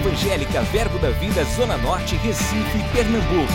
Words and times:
Evangélica 0.00 0.62
Verbo 0.62 0.98
da 0.98 1.10
Vida 1.10 1.44
Zona 1.44 1.76
Norte, 1.76 2.16
Recife, 2.16 2.78
Pernambuco. 2.90 3.52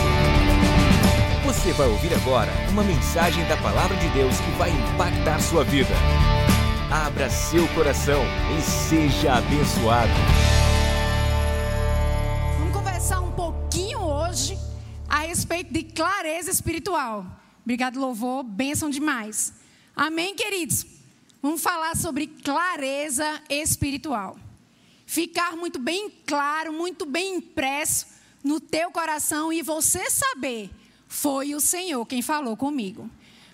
Você 1.44 1.72
vai 1.72 1.88
ouvir 1.88 2.14
agora 2.14 2.52
uma 2.70 2.84
mensagem 2.84 3.44
da 3.48 3.56
Palavra 3.56 3.96
de 3.96 4.08
Deus 4.10 4.38
que 4.38 4.50
vai 4.52 4.70
impactar 4.70 5.40
sua 5.40 5.64
vida. 5.64 5.90
Abra 6.88 7.28
seu 7.28 7.66
coração 7.74 8.22
e 8.56 8.62
seja 8.62 9.34
abençoado. 9.34 10.12
Vamos 12.60 12.72
conversar 12.72 13.20
um 13.20 13.32
pouquinho 13.32 13.98
hoje 13.98 14.56
a 15.08 15.18
respeito 15.22 15.72
de 15.72 15.82
clareza 15.82 16.52
espiritual. 16.52 17.26
Obrigado, 17.64 17.98
louvor, 17.98 18.44
bênção 18.44 18.88
demais. 18.88 19.52
Amém, 19.96 20.36
queridos? 20.36 20.86
Vamos 21.42 21.60
falar 21.60 21.96
sobre 21.96 22.28
clareza 22.28 23.42
espiritual 23.50 24.36
ficar 25.06 25.56
muito 25.56 25.78
bem 25.78 26.10
claro, 26.26 26.72
muito 26.72 27.06
bem 27.06 27.36
impresso 27.36 28.06
no 28.42 28.60
teu 28.60 28.90
coração 28.90 29.52
e 29.52 29.62
você 29.62 30.10
saber, 30.10 30.70
foi 31.08 31.54
o 31.54 31.60
Senhor 31.60 32.04
quem 32.04 32.20
falou 32.20 32.56
comigo. 32.56 33.08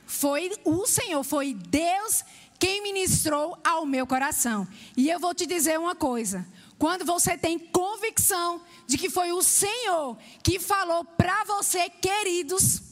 Foi 0.06 0.51
o 0.65 0.87
Senhor, 0.87 1.23
foi 1.23 1.55
Deus 1.55 2.25
quem 2.59 2.83
ministrou 2.83 3.59
ao 3.65 3.87
meu 3.87 4.06
coração. 4.06 4.66
E 4.97 5.09
eu 5.09 5.19
vou 5.19 5.34
te 5.34 5.47
dizer 5.47 5.78
uma 5.78 5.95
coisa: 5.95 6.47
quando 6.78 7.05
você 7.05 7.37
tem 7.37 7.59
convicção 7.59 8.61
de 8.87 8.98
que 8.98 9.09
foi 9.09 9.33
o 9.33 9.42
Senhor 9.42 10.19
que 10.42 10.59
falou 10.59 11.05
para 11.05 11.45
você, 11.45 11.89
queridos, 11.89 12.83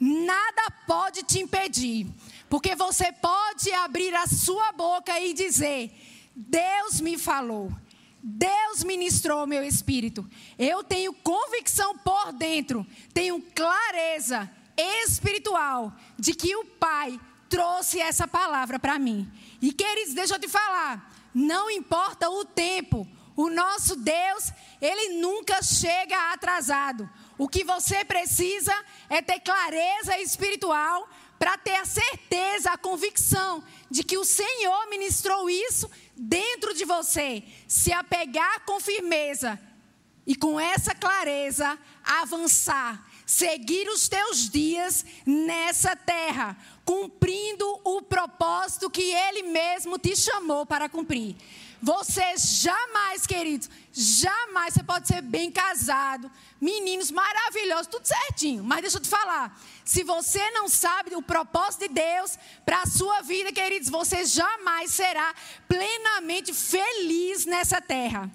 nada 0.00 0.70
pode 0.86 1.22
te 1.22 1.40
impedir, 1.40 2.06
porque 2.48 2.74
você 2.74 3.12
pode 3.12 3.72
abrir 3.72 4.14
a 4.14 4.26
sua 4.26 4.72
boca 4.72 5.18
e 5.20 5.34
dizer: 5.34 5.92
Deus 6.36 7.00
me 7.00 7.16
falou. 7.16 7.72
Deus 8.22 8.84
ministrou 8.84 9.46
meu 9.46 9.64
espírito. 9.64 10.28
Eu 10.58 10.84
tenho 10.84 11.12
convicção 11.14 11.96
por 11.98 12.32
dentro, 12.32 12.86
tenho 13.14 13.40
clareza 13.54 14.50
espiritual 14.76 15.94
de 16.18 16.34
que 16.34 16.54
o 16.56 16.64
Pai 16.64 17.18
trouxe 17.48 18.00
essa 18.00 18.26
palavra 18.28 18.78
para 18.78 18.98
mim. 18.98 19.30
E 19.62 19.72
queridos, 19.72 20.12
deixa 20.12 20.34
eu 20.34 20.40
te 20.40 20.48
falar, 20.48 21.10
não 21.32 21.70
importa 21.70 22.28
o 22.28 22.44
tempo, 22.44 23.06
o 23.36 23.48
nosso 23.48 23.94
Deus, 23.96 24.52
ele 24.80 25.20
nunca 25.20 25.62
chega 25.62 26.32
atrasado. 26.32 27.08
O 27.38 27.48
que 27.48 27.62
você 27.62 28.04
precisa 28.04 28.74
é 29.08 29.22
ter 29.22 29.40
clareza 29.40 30.18
espiritual 30.18 31.08
para 31.38 31.58
ter 31.58 31.76
a 31.76 31.84
certeza, 31.84 32.70
a 32.70 32.78
convicção 32.78 33.62
de 33.90 34.02
que 34.02 34.16
o 34.16 34.24
Senhor 34.24 34.88
ministrou 34.88 35.48
isso 35.48 35.90
dentro 36.16 36.74
de 36.74 36.84
você, 36.84 37.42
se 37.68 37.92
apegar 37.92 38.64
com 38.64 38.80
firmeza 38.80 39.60
e 40.26 40.34
com 40.34 40.58
essa 40.58 40.94
clareza 40.94 41.78
avançar, 42.02 43.06
seguir 43.24 43.88
os 43.88 44.08
teus 44.08 44.48
dias 44.50 45.04
nessa 45.24 45.94
terra, 45.94 46.56
cumprindo 46.84 47.80
o 47.84 48.02
propósito 48.02 48.90
que 48.90 49.02
Ele 49.02 49.42
mesmo 49.44 49.98
te 49.98 50.16
chamou 50.16 50.66
para 50.66 50.88
cumprir. 50.88 51.36
Você 51.82 52.36
jamais, 52.38 53.26
queridos, 53.26 53.68
jamais 53.92 54.74
você 54.74 54.82
pode 54.82 55.06
ser 55.06 55.20
bem 55.20 55.50
casado, 55.50 56.30
meninos 56.60 57.10
maravilhosos, 57.10 57.86
tudo 57.86 58.06
certinho. 58.06 58.64
Mas 58.64 58.80
deixa 58.80 58.96
eu 58.96 59.02
te 59.02 59.08
falar, 59.08 59.58
se 59.84 60.02
você 60.02 60.50
não 60.50 60.68
sabe 60.68 61.14
o 61.14 61.22
propósito 61.22 61.80
de 61.80 61.88
Deus 61.88 62.38
para 62.64 62.82
a 62.82 62.86
sua 62.86 63.20
vida, 63.20 63.52
queridos, 63.52 63.88
você 63.88 64.24
jamais 64.24 64.90
será 64.90 65.34
plenamente 65.68 66.52
feliz 66.52 67.44
nessa 67.44 67.80
terra. 67.80 68.30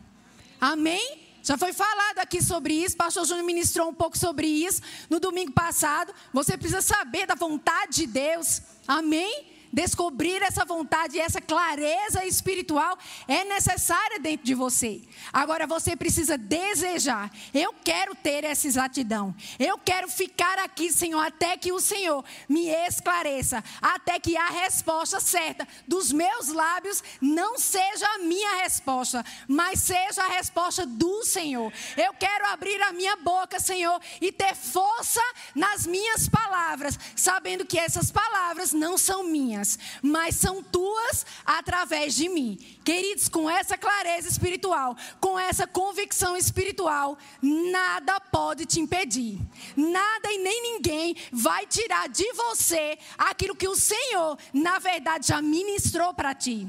Amém? 0.60 1.32
Já 1.44 1.58
foi 1.58 1.74
falado 1.74 2.20
aqui 2.20 2.42
sobre 2.42 2.74
isso, 2.76 2.96
pastor 2.96 3.26
Júnior 3.26 3.46
ministrou 3.46 3.90
um 3.90 3.94
pouco 3.94 4.16
sobre 4.16 4.46
isso 4.46 4.82
no 5.10 5.20
domingo 5.20 5.52
passado. 5.52 6.14
Você 6.32 6.56
precisa 6.56 6.82
saber 6.82 7.26
da 7.26 7.34
vontade 7.34 7.96
de 7.96 8.08
Deus. 8.08 8.62
Amém? 8.88 9.48
Descobrir 9.72 10.42
essa 10.42 10.66
vontade 10.66 11.20
essa 11.20 11.40
clareza 11.40 12.26
espiritual 12.26 12.98
é 13.28 13.44
necessária 13.46 14.20
dentro 14.20 14.46
de 14.46 14.54
você. 14.54 15.02
Agora 15.32 15.66
você 15.66 15.96
precisa 15.96 16.38
desejar. 16.38 17.32
Eu 17.54 17.74
quero 17.84 18.16
ter 18.16 18.44
essa 18.44 18.68
exatidão. 18.68 19.34
Eu 19.60 19.78
quero 19.78 20.08
ficar 20.08 20.60
aqui, 20.60 20.92
Senhor, 20.92 21.22
até 21.22 21.56
que 21.58 21.72
o 21.72 21.80
Senhor 21.80 22.24
me 22.50 22.68
esclareça, 22.68 23.64
até 23.82 24.20
que 24.20 24.36
a 24.36 24.50
resposta 24.50 25.20
certa 25.20 25.68
dos 25.88 26.12
meus 26.12 26.50
lábios 26.50 27.04
não 27.22 27.58
seja 27.58 28.08
a 28.16 28.20
minha 28.20 28.64
resposta, 28.64 29.24
mas 29.48 29.80
seja 29.80 30.24
a 30.24 30.30
resposta 30.30 30.86
do 30.86 31.24
Senhor. 31.24 31.72
Eu 31.96 32.14
quero 32.14 32.48
abrir 32.48 32.82
a 32.82 32.94
minha 32.94 33.16
boca, 33.18 33.60
Senhor, 33.60 34.00
e 34.20 34.32
ter 34.32 34.56
força 34.56 35.22
nas 35.56 35.86
minhas 35.86 36.28
palavras, 36.28 36.98
sabendo 37.16 37.66
que 37.66 37.80
essas 37.80 38.12
palavras 38.12 38.74
não 38.74 38.98
são 38.98 39.24
minhas 39.24 39.61
minhas, 39.62 39.80
mas 40.02 40.36
são 40.36 40.64
tuas 40.64 41.26
através 41.46 42.16
de 42.16 42.28
mim. 42.28 42.58
Queridos, 42.84 43.30
com 43.30 43.50
essa 43.50 43.78
clareza 43.78 44.28
espiritual, 44.28 44.98
com 45.20 45.38
essa 45.38 45.68
convicção 45.68 46.36
espiritual, 46.36 47.18
nada 47.42 48.20
pode 48.20 48.66
te 48.66 48.80
impedir. 48.80 49.40
Nada 49.76 50.32
e 50.32 50.40
nem 50.40 50.74
ninguém 50.74 51.16
vai 51.32 51.66
tirar 51.68 52.10
de 52.10 52.32
você 52.34 52.98
aquilo 53.18 53.56
que 53.56 53.68
o 53.68 53.76
Senhor, 53.76 54.38
na 54.54 54.80
verdade, 54.80 55.28
já 55.28 55.42
ministrou 55.42 56.14
para 56.14 56.34
ti 56.34 56.68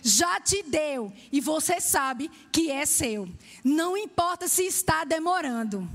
já 0.00 0.40
te 0.40 0.62
deu 0.62 1.12
e 1.30 1.40
você 1.40 1.80
sabe 1.80 2.30
que 2.52 2.70
é 2.70 2.86
seu. 2.86 3.28
Não 3.64 3.96
importa 3.96 4.46
se 4.46 4.62
está 4.62 5.02
demorando. 5.02 5.88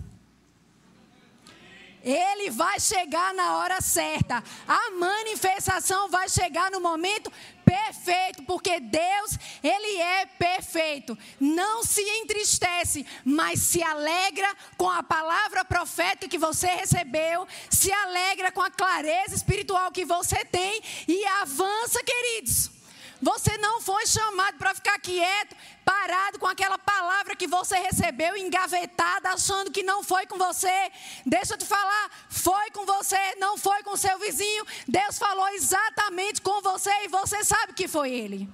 Ele 2.04 2.50
vai 2.50 2.80
chegar 2.80 3.34
na 3.34 3.58
hora 3.58 3.80
certa. 3.80 4.44
A 4.68 4.92
manifestação 4.92 6.10
vai 6.10 6.28
chegar 6.28 6.70
no 6.70 6.82
momento 6.82 7.32
perfeito, 7.64 8.44
porque 8.44 8.80
Deus, 8.80 9.38
ele 9.64 10.02
é 10.02 10.26
perfeito. 10.26 11.18
Não 11.40 11.84
se 11.84 12.02
entristece, 12.02 13.06
mas 13.24 13.60
se 13.60 13.82
alegra 13.82 14.54
com 14.78 14.90
a 14.90 15.02
palavra 15.02 15.64
profética 15.64 16.28
que 16.28 16.38
você 16.38 16.68
recebeu, 16.68 17.48
se 17.70 17.92
alegra 17.92 18.52
com 18.52 18.62
a 18.62 18.70
clareza 18.70 19.36
espiritual 19.36 19.92
que 19.92 20.04
você 20.04 20.44
tem 20.44 20.82
e 21.08 21.26
avança, 21.26 22.04
queridos. 22.04 22.83
Você 23.24 23.58
não 23.58 23.80
foi 23.80 24.06
chamado 24.06 24.58
para 24.58 24.76
ficar 24.76 25.00
quieto, 25.00 25.56
parado 25.86 26.38
com 26.38 26.46
aquela 26.46 26.78
palavra 26.78 27.38
que 27.38 27.48
você 27.48 27.78
recebeu, 27.78 28.36
engavetada, 28.36 29.30
achando 29.30 29.72
que 29.72 29.82
não 29.82 30.04
foi 30.04 30.26
com 30.26 30.38
você. 30.38 30.92
Deixa 31.26 31.54
eu 31.54 31.58
te 31.58 31.64
falar, 31.64 32.12
foi 32.28 32.70
com 32.72 32.86
você, 32.86 33.36
não 33.36 33.58
foi 33.58 33.82
com 33.82 33.96
seu 33.96 34.20
vizinho. 34.20 34.66
Deus 34.86 35.18
falou 35.18 35.48
exatamente 35.60 36.42
com 36.42 36.62
você 36.62 36.92
e 37.06 37.08
você 37.08 37.46
sabe 37.46 37.72
que 37.72 37.88
foi 37.88 38.12
Ele. 38.12 38.50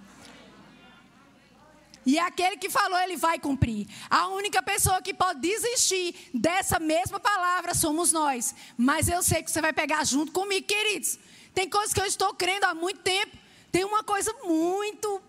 E 2.06 2.20
aquele 2.20 2.58
que 2.58 2.70
falou, 2.70 3.00
ele 3.00 3.18
vai 3.18 3.40
cumprir. 3.40 3.88
A 4.10 4.28
única 4.28 4.64
pessoa 4.64 5.02
que 5.02 5.14
pode 5.14 5.40
desistir 5.42 6.16
dessa 6.34 6.80
mesma 6.80 7.20
palavra 7.20 7.74
somos 7.76 8.12
nós. 8.12 8.56
Mas 8.78 9.08
eu 9.10 9.22
sei 9.22 9.44
que 9.44 9.52
você 9.52 9.62
vai 9.62 9.74
pegar 9.74 10.04
junto 10.06 10.32
comigo, 10.32 10.66
queridos. 10.66 11.20
Tem 11.54 11.70
coisas 11.70 11.94
que 11.94 12.02
eu 12.02 12.06
estou 12.06 12.34
crendo 12.34 12.66
há 12.66 12.74
muito 12.74 13.02
tempo 13.02 13.39
tem 13.72 13.84
uma 13.84 14.04
coisa 14.04 14.34
muito, 14.44 15.22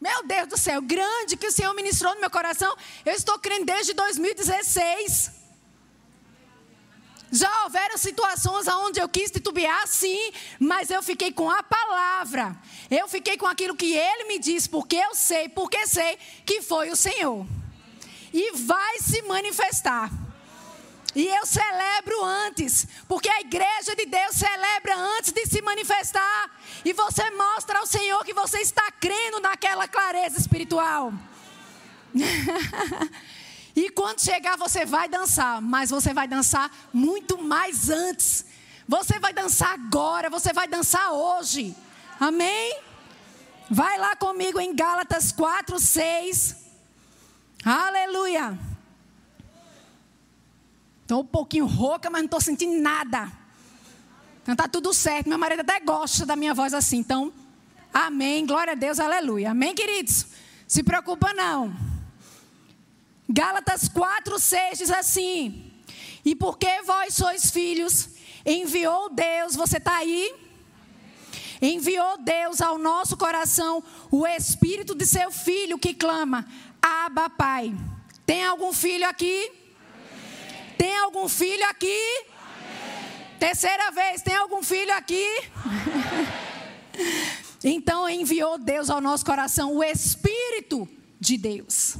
meu 0.00 0.26
Deus 0.26 0.48
do 0.48 0.58
céu, 0.58 0.82
grande 0.82 1.36
que 1.36 1.46
o 1.46 1.52
Senhor 1.52 1.72
ministrou 1.74 2.14
no 2.14 2.20
meu 2.20 2.30
coração. 2.30 2.76
Eu 3.04 3.12
estou 3.12 3.38
crendo 3.38 3.66
desde 3.66 3.92
2016. 3.92 5.32
Já 7.30 7.64
houveram 7.64 7.98
situações 7.98 8.66
onde 8.68 9.00
eu 9.00 9.08
quis 9.08 9.30
titubear, 9.30 9.86
sim, 9.86 10.32
mas 10.58 10.90
eu 10.90 11.02
fiquei 11.02 11.32
com 11.32 11.50
a 11.50 11.62
palavra. 11.62 12.56
Eu 12.90 13.08
fiquei 13.08 13.36
com 13.36 13.46
aquilo 13.46 13.76
que 13.76 13.94
ele 13.94 14.24
me 14.24 14.38
disse, 14.38 14.68
porque 14.68 14.96
eu 14.96 15.14
sei, 15.14 15.48
porque 15.48 15.86
sei 15.86 16.18
que 16.44 16.62
foi 16.62 16.90
o 16.90 16.96
Senhor. 16.96 17.46
E 18.32 18.52
vai 18.52 18.98
se 19.00 19.22
manifestar. 19.22 20.10
E 21.16 21.26
eu 21.28 21.46
celebro 21.46 22.22
antes, 22.22 22.86
porque 23.08 23.26
a 23.26 23.40
igreja 23.40 23.96
de 23.96 24.04
Deus 24.04 24.36
celebra 24.36 24.94
antes 25.16 25.32
de 25.32 25.46
se 25.46 25.62
manifestar. 25.62 26.50
E 26.84 26.92
você 26.92 27.30
mostra 27.30 27.78
ao 27.78 27.86
Senhor 27.86 28.22
que 28.22 28.34
você 28.34 28.58
está 28.58 28.92
crendo 29.00 29.40
naquela 29.40 29.88
clareza 29.88 30.38
espiritual. 30.38 31.14
e 33.74 33.88
quando 33.88 34.20
chegar, 34.20 34.58
você 34.58 34.84
vai 34.84 35.08
dançar, 35.08 35.62
mas 35.62 35.88
você 35.88 36.12
vai 36.12 36.28
dançar 36.28 36.70
muito 36.92 37.42
mais 37.42 37.88
antes. 37.88 38.44
Você 38.86 39.18
vai 39.18 39.32
dançar 39.32 39.72
agora, 39.72 40.28
você 40.28 40.52
vai 40.52 40.68
dançar 40.68 41.12
hoje. 41.12 41.74
Amém? 42.20 42.78
Vai 43.70 43.96
lá 43.98 44.14
comigo 44.16 44.60
em 44.60 44.76
Gálatas 44.76 45.32
4, 45.32 45.80
6. 45.80 46.56
Aleluia. 47.64 48.75
Estou 51.06 51.20
um 51.20 51.24
pouquinho 51.24 51.66
rouca, 51.66 52.10
mas 52.10 52.22
não 52.22 52.24
estou 52.26 52.40
sentindo 52.40 52.82
nada. 52.82 53.30
Então 54.42 54.54
está 54.54 54.66
tudo 54.66 54.92
certo. 54.92 55.28
Meu 55.28 55.38
marido 55.38 55.60
até 55.60 55.78
gosta 55.78 56.26
da 56.26 56.34
minha 56.34 56.52
voz 56.52 56.74
assim. 56.74 56.96
Então, 56.96 57.32
amém. 57.94 58.44
Glória 58.44 58.72
a 58.72 58.74
Deus, 58.74 58.98
aleluia. 58.98 59.52
Amém, 59.52 59.72
queridos? 59.72 60.26
Se 60.66 60.82
preocupa 60.82 61.32
não. 61.32 61.72
Gálatas 63.28 63.88
4, 63.88 64.36
6 64.36 64.78
diz 64.78 64.90
assim: 64.90 65.70
E 66.24 66.34
porque 66.34 66.82
vós 66.82 67.14
sois 67.14 67.52
filhos, 67.52 68.08
enviou 68.44 69.08
Deus, 69.08 69.54
você 69.54 69.76
está 69.76 69.98
aí? 69.98 70.34
Enviou 71.62 72.18
Deus 72.18 72.60
ao 72.60 72.78
nosso 72.78 73.16
coração 73.16 73.80
o 74.10 74.26
Espírito 74.26 74.92
de 74.92 75.06
seu 75.06 75.30
Filho 75.30 75.78
que 75.78 75.94
clama, 75.94 76.44
Abba 76.82 77.30
Pai. 77.30 77.72
Tem 78.26 78.44
algum 78.44 78.72
filho 78.72 79.08
aqui? 79.08 79.65
Tem 80.76 80.96
algum 80.98 81.28
filho 81.28 81.64
aqui? 81.68 82.24
Amém. 82.38 83.38
Terceira 83.38 83.90
vez, 83.90 84.22
tem 84.22 84.34
algum 84.34 84.62
filho 84.62 84.92
aqui? 84.94 85.26
então 87.64 88.08
enviou 88.08 88.58
Deus 88.58 88.90
ao 88.90 89.00
nosso 89.00 89.24
coração 89.24 89.74
o 89.74 89.82
Espírito 89.82 90.88
de 91.18 91.36
Deus. 91.36 91.96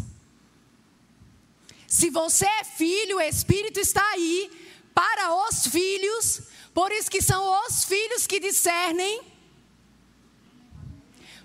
Se 1.87 2.11
você 2.11 2.47
é 2.47 2.65
filho, 2.65 3.17
o 3.17 3.21
Espírito 3.21 3.81
está 3.81 4.05
aí 4.11 4.51
para 4.95 5.35
os 5.47 5.67
filhos, 5.67 6.43
por 6.75 6.93
isso 6.93 7.11
que 7.11 7.23
são 7.23 7.65
os 7.65 7.85
filhos 7.85 8.27
que 8.27 8.41
discernem. 8.41 9.23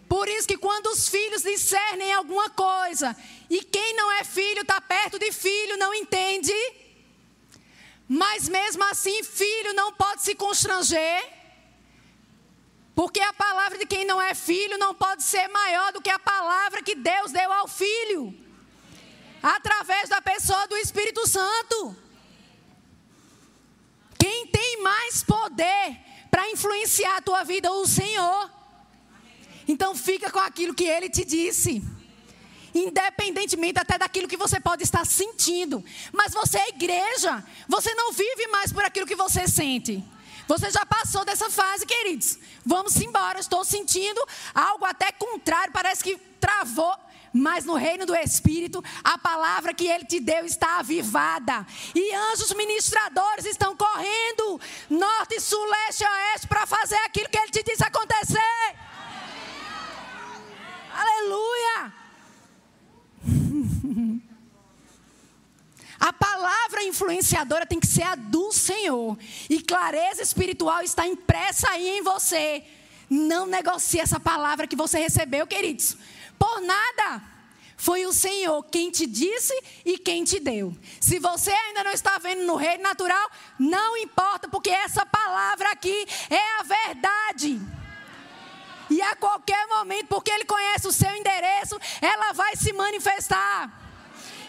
Por 0.09 0.27
isso 0.27 0.45
que 0.47 0.57
quando 0.57 0.87
os 0.87 1.07
filhos 1.07 1.41
discernem 1.41 2.11
alguma 2.11 2.49
coisa, 2.49 3.15
e 3.49 3.63
quem 3.63 3.95
não 3.95 4.11
é 4.11 4.25
filho 4.25 4.61
está 4.61 4.81
perto 4.81 5.17
de 5.17 5.31
filho, 5.31 5.77
não 5.77 5.93
entende. 5.93 6.53
Mas 8.13 8.49
mesmo 8.49 8.83
assim, 8.83 9.23
filho 9.23 9.73
não 9.73 9.93
pode 9.93 10.21
se 10.21 10.35
constranger. 10.35 11.23
Porque 12.93 13.21
a 13.21 13.31
palavra 13.31 13.77
de 13.77 13.85
quem 13.85 14.03
não 14.03 14.21
é 14.21 14.35
filho 14.35 14.77
não 14.77 14.93
pode 14.93 15.23
ser 15.23 15.47
maior 15.47 15.93
do 15.93 16.01
que 16.01 16.09
a 16.09 16.19
palavra 16.19 16.83
que 16.83 16.93
Deus 16.93 17.31
deu 17.31 17.49
ao 17.53 17.69
filho 17.69 18.37
através 19.41 20.09
da 20.09 20.21
pessoa 20.21 20.67
do 20.67 20.75
Espírito 20.75 21.25
Santo. 21.25 21.95
Quem 24.19 24.45
tem 24.47 24.83
mais 24.83 25.23
poder 25.23 25.97
para 26.29 26.49
influenciar 26.49 27.15
a 27.15 27.21
tua 27.21 27.45
vida? 27.45 27.71
O 27.71 27.87
Senhor. 27.87 28.51
Então 29.65 29.95
fica 29.95 30.29
com 30.29 30.39
aquilo 30.39 30.75
que 30.75 30.83
ele 30.83 31.09
te 31.09 31.23
disse. 31.23 31.81
Independentemente 32.73 33.79
até 33.79 33.97
daquilo 33.97 34.27
que 34.27 34.37
você 34.37 34.59
pode 34.59 34.83
estar 34.83 35.05
sentindo. 35.05 35.83
Mas 36.11 36.33
você 36.33 36.57
é 36.57 36.69
igreja. 36.69 37.43
Você 37.67 37.93
não 37.93 38.11
vive 38.11 38.47
mais 38.47 38.71
por 38.71 38.83
aquilo 38.83 39.07
que 39.07 39.15
você 39.15 39.47
sente. 39.47 40.03
Você 40.47 40.69
já 40.69 40.85
passou 40.85 41.23
dessa 41.23 41.49
fase, 41.49 41.85
queridos. 41.85 42.37
Vamos 42.65 42.95
embora. 42.99 43.39
Estou 43.39 43.63
sentindo 43.63 44.21
algo 44.53 44.85
até 44.85 45.11
contrário. 45.11 45.73
Parece 45.73 46.03
que 46.03 46.17
travou 46.39 46.95
mas 47.33 47.63
no 47.63 47.75
reino 47.75 48.05
do 48.05 48.15
Espírito, 48.15 48.83
a 49.03 49.17
palavra 49.17 49.73
que 49.73 49.87
ele 49.87 50.03
te 50.03 50.19
deu 50.19 50.45
está 50.45 50.79
avivada. 50.79 51.65
E 51.95 52.13
anjos 52.13 52.53
ministradores 52.53 53.45
estão 53.45 53.75
correndo 53.75 54.59
norte, 54.89 55.39
sul, 55.39 55.63
leste 55.65 56.03
oeste 56.03 56.47
para 56.47 56.65
fazer 56.65 56.97
aquilo 57.05 57.29
que 57.29 57.37
ele 57.37 57.51
te 57.51 57.63
disse 57.63 57.83
acontecer. 57.83 58.75
Aleluia! 60.93 62.00
A 66.01 66.11
palavra 66.11 66.83
influenciadora 66.83 67.65
tem 67.65 67.79
que 67.79 67.87
ser 67.87 68.03
a 68.03 68.15
do 68.15 68.51
Senhor. 68.51 69.17
E 69.49 69.61
clareza 69.61 70.21
espiritual 70.21 70.81
está 70.81 71.07
impressa 71.07 71.69
aí 71.69 71.87
em 71.87 72.01
você. 72.01 72.63
Não 73.09 73.45
negocie 73.45 74.01
essa 74.01 74.19
palavra 74.19 74.67
que 74.67 74.75
você 74.75 74.99
recebeu, 74.99 75.47
queridos 75.47 75.95
por 76.41 76.59
nada. 76.59 77.21
Foi 77.77 78.05
o 78.07 78.13
Senhor 78.13 78.63
quem 78.63 78.89
te 78.89 79.05
disse 79.05 79.53
e 79.85 79.97
quem 79.99 80.23
te 80.23 80.39
deu. 80.39 80.75
Se 80.99 81.19
você 81.19 81.51
ainda 81.51 81.83
não 81.83 81.91
está 81.91 82.17
vendo 82.17 82.43
no 82.45 82.55
reino 82.55 82.81
natural, 82.81 83.29
não 83.59 83.95
importa, 83.97 84.47
porque 84.47 84.71
essa 84.71 85.05
palavra 85.05 85.69
aqui 85.71 86.05
é 86.29 86.59
a 86.59 86.63
verdade. 86.63 87.61
E 88.89 89.01
a 89.03 89.15
qualquer 89.15 89.67
momento, 89.67 90.07
porque 90.07 90.31
Ele 90.31 90.45
conhece 90.45 90.87
o 90.87 90.91
seu 90.91 91.15
endereço, 91.15 91.79
ela 92.01 92.33
vai 92.33 92.55
se 92.55 92.73
manifestar. 92.73 93.80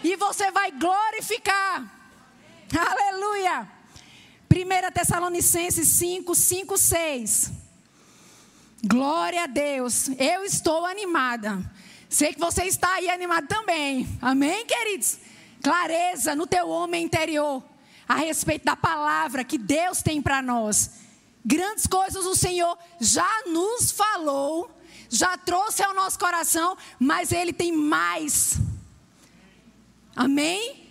E 0.03 0.15
você 0.15 0.51
vai 0.51 0.71
glorificar. 0.71 1.91
Aleluia. 2.77 3.67
1 4.51 4.91
Tessalonicenses 4.91 5.87
5, 5.87 6.35
5, 6.35 6.77
6. 6.77 7.51
Glória 8.83 9.43
a 9.43 9.47
Deus. 9.47 10.09
Eu 10.19 10.43
estou 10.43 10.85
animada 10.85 11.63
Sei 12.13 12.31
que 12.31 12.39
você 12.39 12.65
está 12.65 12.93
aí 12.93 13.09
animado 13.09 13.47
também. 13.47 14.07
Amém, 14.21 14.67
queridos? 14.67 15.17
Clareza 15.63 16.35
no 16.35 16.45
teu 16.45 16.69
homem 16.69 17.03
interior 17.03 17.63
a 18.07 18.13
respeito 18.13 18.65
da 18.65 18.75
palavra 18.75 19.43
que 19.43 19.57
Deus 19.57 20.03
tem 20.03 20.21
para 20.21 20.39
nós. 20.39 20.91
Grandes 21.43 21.87
coisas 21.87 22.23
o 22.27 22.35
Senhor 22.35 22.77
já 23.01 23.27
nos 23.47 23.91
falou, 23.91 24.69
já 25.09 25.35
trouxe 25.39 25.81
ao 25.81 25.95
nosso 25.95 26.19
coração, 26.19 26.77
mas 26.99 27.31
Ele 27.31 27.51
tem 27.51 27.71
mais. 27.71 28.59
Amém? 30.15 30.83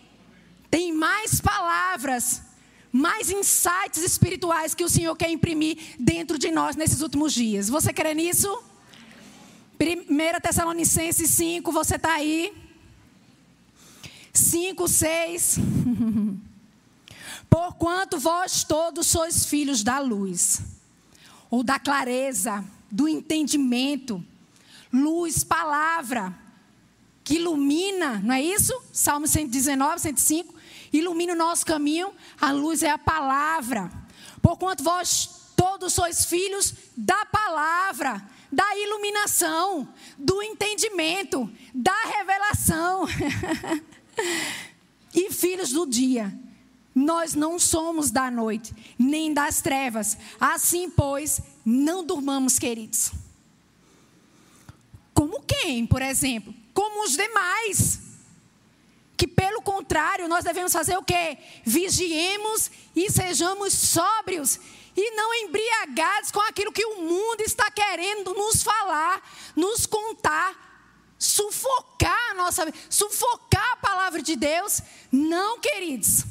Tem 0.70 0.92
mais 0.92 1.40
palavras, 1.40 2.42
mais 2.90 3.30
insights 3.30 4.02
espirituais 4.02 4.74
que 4.74 4.84
o 4.84 4.88
Senhor 4.88 5.14
quer 5.16 5.30
imprimir 5.30 5.78
dentro 5.98 6.38
de 6.38 6.50
nós 6.50 6.76
nesses 6.76 7.02
últimos 7.02 7.32
dias. 7.32 7.68
Você 7.68 7.92
crê 7.92 8.14
nisso? 8.14 8.48
1 9.78 10.40
Tessalonicenses 10.40 11.30
5, 11.30 11.72
você 11.72 11.96
está 11.96 12.14
aí? 12.14 12.52
5, 14.32 14.88
6. 14.88 15.58
Porquanto 17.50 18.18
vós 18.18 18.64
todos 18.64 19.06
sois 19.06 19.44
filhos 19.44 19.82
da 19.82 19.98
luz, 19.98 20.62
ou 21.50 21.62
da 21.62 21.78
clareza, 21.78 22.64
do 22.90 23.06
entendimento, 23.06 24.24
luz, 24.92 25.44
palavra, 25.44 26.41
que 27.32 27.36
ilumina, 27.36 28.20
não 28.22 28.34
é 28.34 28.42
isso? 28.42 28.78
Salmo 28.92 29.26
119, 29.26 30.02
105. 30.02 30.54
Ilumina 30.92 31.32
o 31.32 31.36
nosso 31.36 31.64
caminho, 31.64 32.12
a 32.38 32.52
luz 32.52 32.82
é 32.82 32.90
a 32.90 32.98
palavra. 32.98 33.90
Porquanto 34.42 34.84
vós 34.84 35.30
todos 35.56 35.94
sois 35.94 36.26
filhos 36.26 36.74
da 36.94 37.24
palavra, 37.24 38.22
da 38.52 38.76
iluminação, 38.76 39.88
do 40.18 40.42
entendimento, 40.42 41.50
da 41.72 41.96
revelação. 42.04 43.06
e 45.14 45.32
filhos 45.32 45.72
do 45.72 45.86
dia. 45.86 46.38
Nós 46.94 47.34
não 47.34 47.58
somos 47.58 48.10
da 48.10 48.30
noite, 48.30 48.74
nem 48.98 49.32
das 49.32 49.62
trevas. 49.62 50.18
Assim, 50.38 50.90
pois, 50.90 51.40
não 51.64 52.04
durmamos, 52.04 52.58
queridos. 52.58 53.10
Como 55.14 55.40
quem, 55.40 55.86
por 55.86 56.02
exemplo? 56.02 56.60
Como 56.72 57.04
os 57.04 57.16
demais. 57.16 58.00
Que 59.16 59.26
pelo 59.26 59.62
contrário, 59.62 60.28
nós 60.28 60.44
devemos 60.44 60.72
fazer 60.72 60.96
o 60.96 61.02
quê? 61.02 61.38
Vigiemos 61.64 62.70
e 62.94 63.10
sejamos 63.10 63.72
sóbrios 63.72 64.58
e 64.96 65.10
não 65.12 65.34
embriagados 65.34 66.30
com 66.30 66.40
aquilo 66.40 66.72
que 66.72 66.84
o 66.84 67.02
mundo 67.02 67.40
está 67.40 67.70
querendo 67.70 68.34
nos 68.34 68.62
falar, 68.62 69.22
nos 69.56 69.86
contar, 69.86 71.14
sufocar 71.18 72.30
a 72.30 72.34
nossa 72.34 72.72
sufocar 72.90 73.72
a 73.72 73.76
palavra 73.76 74.22
de 74.22 74.36
Deus. 74.36 74.80
Não, 75.10 75.58
queridos. 75.60 76.24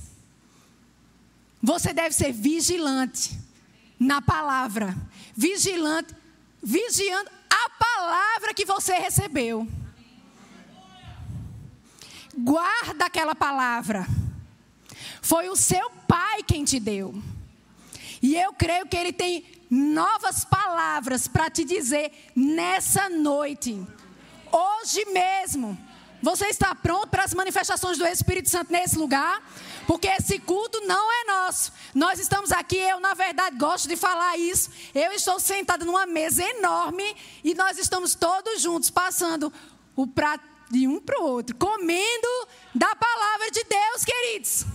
Você 1.61 1.93
deve 1.93 2.13
ser 2.13 2.31
vigilante 2.31 3.39
na 3.99 4.21
palavra, 4.21 4.95
vigilante, 5.35 6.15
vigiando 6.61 7.29
a 7.49 7.69
palavra 7.69 8.53
que 8.53 8.65
você 8.65 8.95
recebeu. 8.95 9.67
Guarda 12.37 13.05
aquela 13.05 13.35
palavra. 13.35 14.07
Foi 15.21 15.49
o 15.49 15.55
seu 15.55 15.89
pai 16.07 16.43
quem 16.43 16.63
te 16.63 16.79
deu. 16.79 17.13
E 18.21 18.35
eu 18.35 18.53
creio 18.53 18.85
que 18.85 18.95
Ele 18.95 19.11
tem 19.11 19.45
novas 19.69 20.45
palavras 20.45 21.27
para 21.27 21.49
te 21.49 21.63
dizer 21.63 22.11
nessa 22.35 23.09
noite, 23.09 23.81
hoje 24.51 25.05
mesmo. 25.05 25.77
Você 26.21 26.45
está 26.47 26.75
pronto 26.75 27.07
para 27.07 27.23
as 27.23 27.33
manifestações 27.33 27.97
do 27.97 28.05
Espírito 28.05 28.47
Santo 28.47 28.71
nesse 28.71 28.95
lugar? 28.95 29.41
Porque 29.87 30.07
esse 30.07 30.37
culto 30.37 30.79
não 30.81 31.11
é 31.11 31.25
nosso. 31.25 31.73
Nós 31.95 32.19
estamos 32.19 32.51
aqui, 32.51 32.77
eu 32.77 32.99
na 32.99 33.15
verdade 33.15 33.57
gosto 33.57 33.87
de 33.87 33.95
falar 33.95 34.37
isso. 34.37 34.69
Eu 34.93 35.11
estou 35.13 35.39
sentada 35.39 35.83
numa 35.83 36.05
mesa 36.05 36.43
enorme 36.43 37.15
e 37.43 37.55
nós 37.55 37.79
estamos 37.79 38.13
todos 38.13 38.61
juntos 38.61 38.91
passando 38.91 39.51
o 39.95 40.05
prato 40.05 40.50
de 40.71 40.87
um 40.87 40.99
para 40.99 41.19
o 41.21 41.25
outro, 41.25 41.55
comendo 41.55 42.47
da 42.73 42.95
palavra 42.95 43.51
de 43.51 43.63
Deus, 43.63 44.05
queridos. 44.05 44.65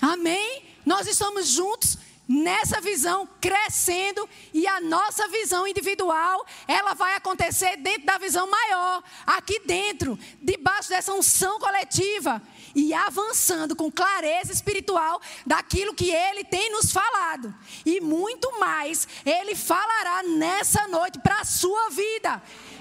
Amém? 0.00 0.64
Nós 0.84 1.06
estamos 1.06 1.48
juntos 1.48 1.98
nessa 2.30 2.80
visão 2.80 3.28
crescendo 3.40 4.28
e 4.54 4.64
a 4.64 4.80
nossa 4.80 5.26
visão 5.26 5.66
individual, 5.66 6.46
ela 6.68 6.94
vai 6.94 7.16
acontecer 7.16 7.76
dentro 7.78 8.06
da 8.06 8.18
visão 8.18 8.48
maior, 8.48 9.02
aqui 9.26 9.60
dentro, 9.66 10.16
debaixo 10.40 10.88
dessa 10.88 11.12
unção 11.12 11.58
coletiva 11.58 12.40
e 12.72 12.94
avançando 12.94 13.74
com 13.74 13.90
clareza 13.90 14.52
espiritual 14.52 15.20
daquilo 15.44 15.92
que 15.92 16.08
ele 16.08 16.44
tem 16.44 16.70
nos 16.70 16.92
falado. 16.92 17.52
E 17.84 18.00
muito 18.00 18.60
mais 18.60 19.08
ele 19.26 19.56
falará 19.56 20.22
nessa 20.22 20.86
noite 20.86 21.18
para 21.18 21.40
a 21.40 21.44
sua 21.44 21.90
vida. 21.90 22.40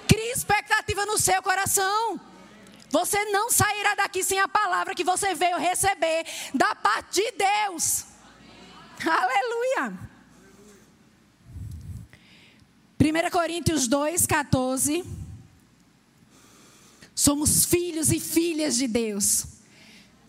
Crie 0.09 0.31
expectativa 0.31 1.05
no 1.05 1.19
seu 1.19 1.41
coração. 1.43 2.19
Você 2.89 3.23
não 3.25 3.51
sairá 3.51 3.93
daqui 3.93 4.23
sem 4.23 4.39
a 4.39 4.47
palavra 4.47 4.95
que 4.95 5.03
você 5.03 5.35
veio 5.35 5.57
receber 5.57 6.25
da 6.53 6.73
parte 6.73 7.21
de 7.21 7.31
Deus. 7.33 8.05
Aleluia. 9.05 10.09
1 12.99 13.29
Coríntios 13.29 13.87
2, 13.87 14.25
14. 14.25 15.05
Somos 17.13 17.65
filhos 17.65 18.11
e 18.11 18.19
filhas 18.19 18.75
de 18.75 18.87
Deus. 18.87 19.45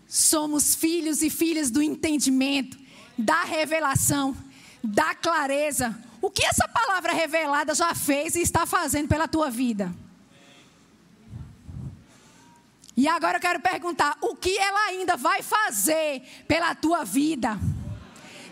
Somos 0.06 0.74
filhos 0.74 1.22
e 1.22 1.30
filhas 1.30 1.70
do 1.70 1.82
entendimento, 1.82 2.78
da 3.16 3.44
revelação, 3.44 4.36
da 4.84 5.14
clareza. 5.14 5.98
O 6.20 6.30
que 6.30 6.44
essa 6.44 6.68
palavra 6.68 7.12
revelada 7.12 7.74
já 7.74 7.94
fez 7.94 8.34
e 8.34 8.42
está 8.42 8.66
fazendo 8.66 9.08
pela 9.08 9.26
tua 9.26 9.50
vida? 9.50 9.92
E 12.96 13.08
agora 13.08 13.38
eu 13.38 13.40
quero 13.40 13.60
perguntar: 13.60 14.18
o 14.20 14.36
que 14.36 14.56
ela 14.58 14.88
ainda 14.88 15.16
vai 15.16 15.42
fazer 15.42 16.22
pela 16.46 16.74
tua 16.74 17.04
vida? 17.04 17.58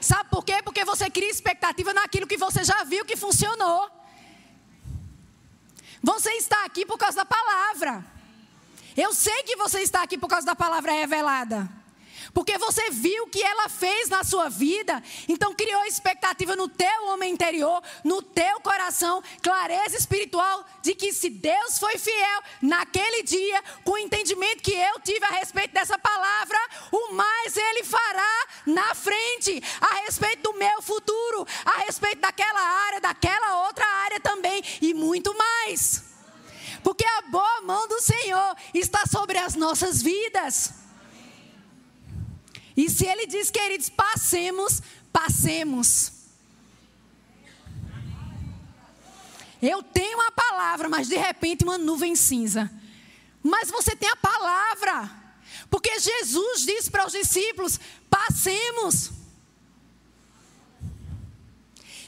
Sabe 0.00 0.30
por 0.30 0.44
quê? 0.44 0.62
Porque 0.62 0.84
você 0.84 1.10
cria 1.10 1.28
expectativa 1.28 1.92
naquilo 1.92 2.26
que 2.26 2.36
você 2.36 2.64
já 2.64 2.84
viu 2.84 3.04
que 3.04 3.16
funcionou. 3.16 3.90
Você 6.02 6.30
está 6.30 6.64
aqui 6.64 6.86
por 6.86 6.96
causa 6.96 7.16
da 7.16 7.24
palavra. 7.24 8.04
Eu 8.96 9.12
sei 9.12 9.42
que 9.42 9.56
você 9.56 9.80
está 9.80 10.02
aqui 10.02 10.16
por 10.16 10.28
causa 10.28 10.46
da 10.46 10.56
palavra 10.56 10.92
revelada. 10.92 11.68
Porque 12.32 12.58
você 12.58 12.90
viu 12.90 13.24
o 13.24 13.28
que 13.28 13.42
ela 13.42 13.68
fez 13.68 14.08
na 14.08 14.22
sua 14.24 14.48
vida, 14.48 15.02
então 15.28 15.54
criou 15.54 15.84
expectativa 15.84 16.54
no 16.54 16.68
teu 16.68 17.06
homem 17.06 17.32
interior, 17.32 17.82
no 18.04 18.22
teu 18.22 18.60
coração, 18.60 19.22
clareza 19.42 19.96
espiritual 19.96 20.64
de 20.82 20.94
que 20.94 21.12
se 21.12 21.30
Deus 21.30 21.78
foi 21.78 21.98
fiel 21.98 22.42
naquele 22.62 23.22
dia, 23.22 23.62
com 23.84 23.92
o 23.92 23.98
entendimento 23.98 24.62
que 24.62 24.74
eu 24.74 25.00
tive 25.00 25.24
a 25.24 25.30
respeito 25.30 25.72
dessa 25.72 25.98
palavra, 25.98 26.58
o 26.92 27.12
mais 27.12 27.56
ele 27.56 27.84
fará 27.84 28.46
na 28.66 28.94
frente, 28.94 29.62
a 29.80 30.04
respeito 30.04 30.52
do 30.52 30.58
meu 30.58 30.82
futuro, 30.82 31.46
a 31.64 31.78
respeito 31.78 32.20
daquela 32.20 32.60
área, 32.60 33.00
daquela 33.00 33.66
outra 33.66 33.86
área 33.86 34.20
também 34.20 34.62
e 34.80 34.94
muito 34.94 35.36
mais. 35.36 36.04
Porque 36.82 37.04
a 37.04 37.22
boa 37.22 37.62
mão 37.62 37.88
do 37.88 38.00
Senhor 38.00 38.56
está 38.72 39.04
sobre 39.06 39.38
as 39.38 39.54
nossas 39.54 40.02
vidas. 40.02 40.77
E 42.78 42.88
se 42.88 43.04
ele 43.04 43.26
diz, 43.26 43.50
queridos, 43.50 43.88
passemos, 43.88 44.80
passemos. 45.12 46.12
Eu 49.60 49.82
tenho 49.82 50.20
a 50.20 50.30
palavra, 50.30 50.88
mas 50.88 51.08
de 51.08 51.16
repente 51.16 51.64
uma 51.64 51.76
nuvem 51.76 52.14
cinza. 52.14 52.70
Mas 53.42 53.68
você 53.68 53.96
tem 53.96 54.08
a 54.08 54.14
palavra. 54.14 55.10
Porque 55.68 55.98
Jesus 55.98 56.60
disse 56.60 56.88
para 56.88 57.04
os 57.04 57.12
discípulos: 57.12 57.80
passemos. 58.08 59.10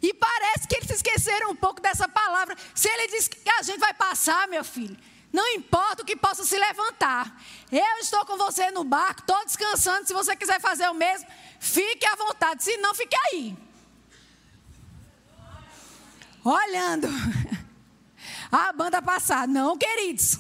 E 0.01 0.15
parece 0.15 0.69
que 0.69 0.77
eles 0.77 0.91
esqueceram 0.91 1.51
um 1.51 1.57
pouco 1.57 1.81
dessa 1.81 2.09
palavra. 2.09 2.57
Se 2.77 2.89
ele 2.89 3.09
diz 3.09 3.27
que 3.27 3.51
a 3.51 3.63
gente 3.63 3.81
vai 3.81 3.93
passar, 3.93 4.47
meu 4.47 4.63
filho, 4.63 4.97
não 5.33 5.47
importa 5.55 6.03
o 6.03 6.05
que 6.05 6.17
possa 6.17 6.45
se 6.45 6.59
levantar. 6.59 7.41
Eu 7.71 7.99
estou 7.99 8.25
com 8.27 8.37
você 8.37 8.71
no 8.71 8.83
barco, 8.83 9.21
estou 9.21 9.45
descansando. 9.45 10.07
Se 10.07 10.13
você 10.13 10.35
quiser 10.35 10.61
fazer 10.61 10.89
o 10.89 10.95
mesmo, 10.95 11.27
fique 11.61 12.05
à 12.05 12.17
vontade. 12.17 12.65
Se 12.65 12.77
não, 12.79 12.95
fique 12.95 13.17
aí. 13.17 13.57
Olhando 16.45 17.09
a 18.51 18.73
banda 18.73 19.01
passar. 19.01 19.47
Não, 19.47 19.79
queridos. 19.79 20.39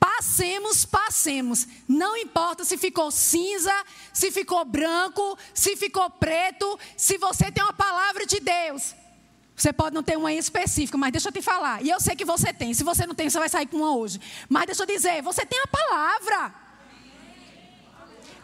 Passemos, 0.00 0.84
passemos. 0.84 1.66
Não 1.88 2.16
importa 2.16 2.64
se 2.64 2.76
ficou 2.76 3.10
cinza, 3.10 3.72
se 4.12 4.32
ficou 4.32 4.64
branco, 4.64 5.38
se 5.54 5.76
ficou 5.76 6.10
preto. 6.10 6.78
Se 6.96 7.18
você 7.18 7.52
tem 7.52 7.62
uma 7.62 7.72
palavra 7.72 8.26
de 8.26 8.40
Deus, 8.40 8.94
você 9.56 9.72
pode 9.72 9.94
não 9.94 10.02
ter 10.02 10.16
uma 10.16 10.32
específica, 10.32 10.98
mas 10.98 11.12
deixa 11.12 11.28
eu 11.28 11.32
te 11.32 11.40
falar. 11.40 11.82
E 11.82 11.88
eu 11.88 12.00
sei 12.00 12.16
que 12.16 12.24
você 12.24 12.52
tem. 12.52 12.74
Se 12.74 12.82
você 12.82 13.06
não 13.06 13.14
tem, 13.14 13.30
você 13.30 13.38
vai 13.38 13.48
sair 13.48 13.66
com 13.66 13.76
uma 13.76 13.96
hoje. 13.96 14.20
Mas 14.48 14.66
deixa 14.66 14.82
eu 14.82 14.86
dizer, 14.86 15.22
você 15.22 15.46
tem 15.46 15.60
a 15.60 15.66
palavra. 15.66 16.54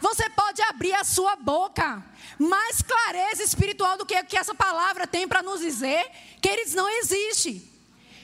Você 0.00 0.31
pode 0.31 0.62
abrir 0.62 0.95
a 0.95 1.05
sua 1.05 1.37
boca. 1.37 2.02
Mais 2.38 2.81
clareza 2.81 3.43
espiritual 3.43 3.99
do 3.99 4.07
que, 4.07 4.23
que 4.25 4.37
essa 4.37 4.55
palavra 4.55 5.07
tem 5.07 5.26
para 5.29 5.43
nos 5.43 5.61
dizer, 5.61 6.11
queridos, 6.40 6.75
não 6.75 6.88
existe. 6.88 7.70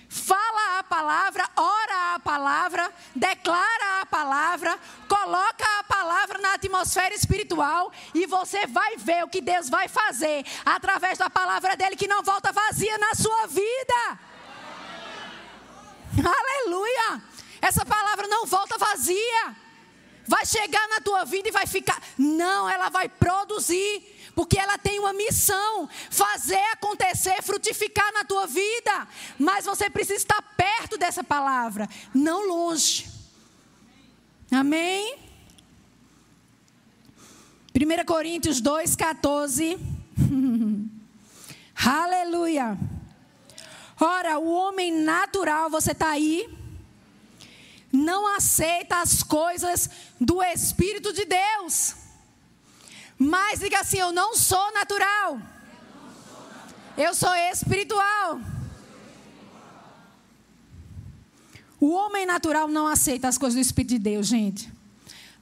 Fala 0.09 0.79
a 0.79 0.85
palavra, 0.85 1.49
ora 1.57 2.15
a 2.15 2.21
palavra, 2.21 2.93
declara 3.15 4.01
a 4.03 4.07
palavra, 4.07 4.79
coloca 5.09 5.65
a 5.81 5.85
palavra 5.85 6.39
na 6.39 6.55
atmosfera 6.55 7.15
espiritual 7.15 7.93
e 8.15 8.27
você 8.27 8.67
vai 8.67 8.97
ver 8.97 9.25
o 9.25 9.29
que 9.29 9.41
Deus 9.41 9.69
vai 9.69 9.89
fazer 9.89 10.45
através 10.65 11.19
da 11.19 11.29
palavra 11.29 11.77
dele 11.77 11.97
que 11.97 12.07
não 12.07 12.23
volta 12.23 12.53
vazia 12.53 12.97
na 12.99 13.15
sua 13.15 13.47
vida. 13.47 14.19
Aleluia! 16.17 17.23
Essa 17.61 17.85
palavra 17.85 18.29
não 18.29 18.47
volta 18.47 18.79
vazia. 18.79 19.57
Vai 20.29 20.45
chegar 20.45 20.89
na 20.89 21.01
tua 21.01 21.25
vida 21.25 21.49
e 21.49 21.53
vai 21.53 21.67
ficar. 21.67 22.01
Não, 22.19 22.69
ela 22.69 22.89
vai 22.89 23.09
produzir 23.09 24.16
porque 24.37 24.59
ela 24.59 24.77
tem 24.77 25.01
uma 25.01 25.15
missão: 25.15 25.89
fazer 26.11 26.63
acontecer, 26.73 27.43
frutificar 27.43 28.13
na 28.13 28.23
tua 28.23 28.47
vida. 28.47 29.09
Mas 29.39 29.65
você 29.65 29.89
precisa 29.89 30.19
estar 30.19 30.41
perto 30.57 30.99
dessa 30.99 31.25
palavra, 31.25 31.89
não 32.15 32.47
longe. 32.47 33.11
Amém? 34.51 35.19
1 37.75 38.05
Coríntios 38.05 38.61
2,14. 38.61 39.79
Aleluia. 41.75 42.79
Ora, 43.99 44.39
o 44.39 44.53
homem 44.53 44.93
natural, 44.93 45.71
você 45.71 45.93
está 45.93 46.11
aí, 46.11 46.47
não 47.91 48.37
aceita 48.37 49.01
as 49.01 49.23
coisas 49.23 49.89
do 50.21 50.43
Espírito 50.43 51.15
de 51.15 51.25
Deus 51.25 52.06
mas 53.19 53.61
diga 53.61 53.81
assim: 53.81 53.99
eu 53.99 54.13
não 54.13 54.37
sou 54.37 54.73
natural. 54.73 55.41
Eu 56.97 57.15
sou 57.15 57.35
espiritual. 57.35 58.41
O 61.79 61.91
homem 61.93 62.25
natural 62.25 62.69
não 62.69 62.87
aceita 62.87 63.29
as 63.29 63.37
coisas 63.37 63.55
do 63.55 63.61
Espírito 63.61 63.91
de 63.91 63.99
Deus, 63.99 64.27
gente. 64.27 64.73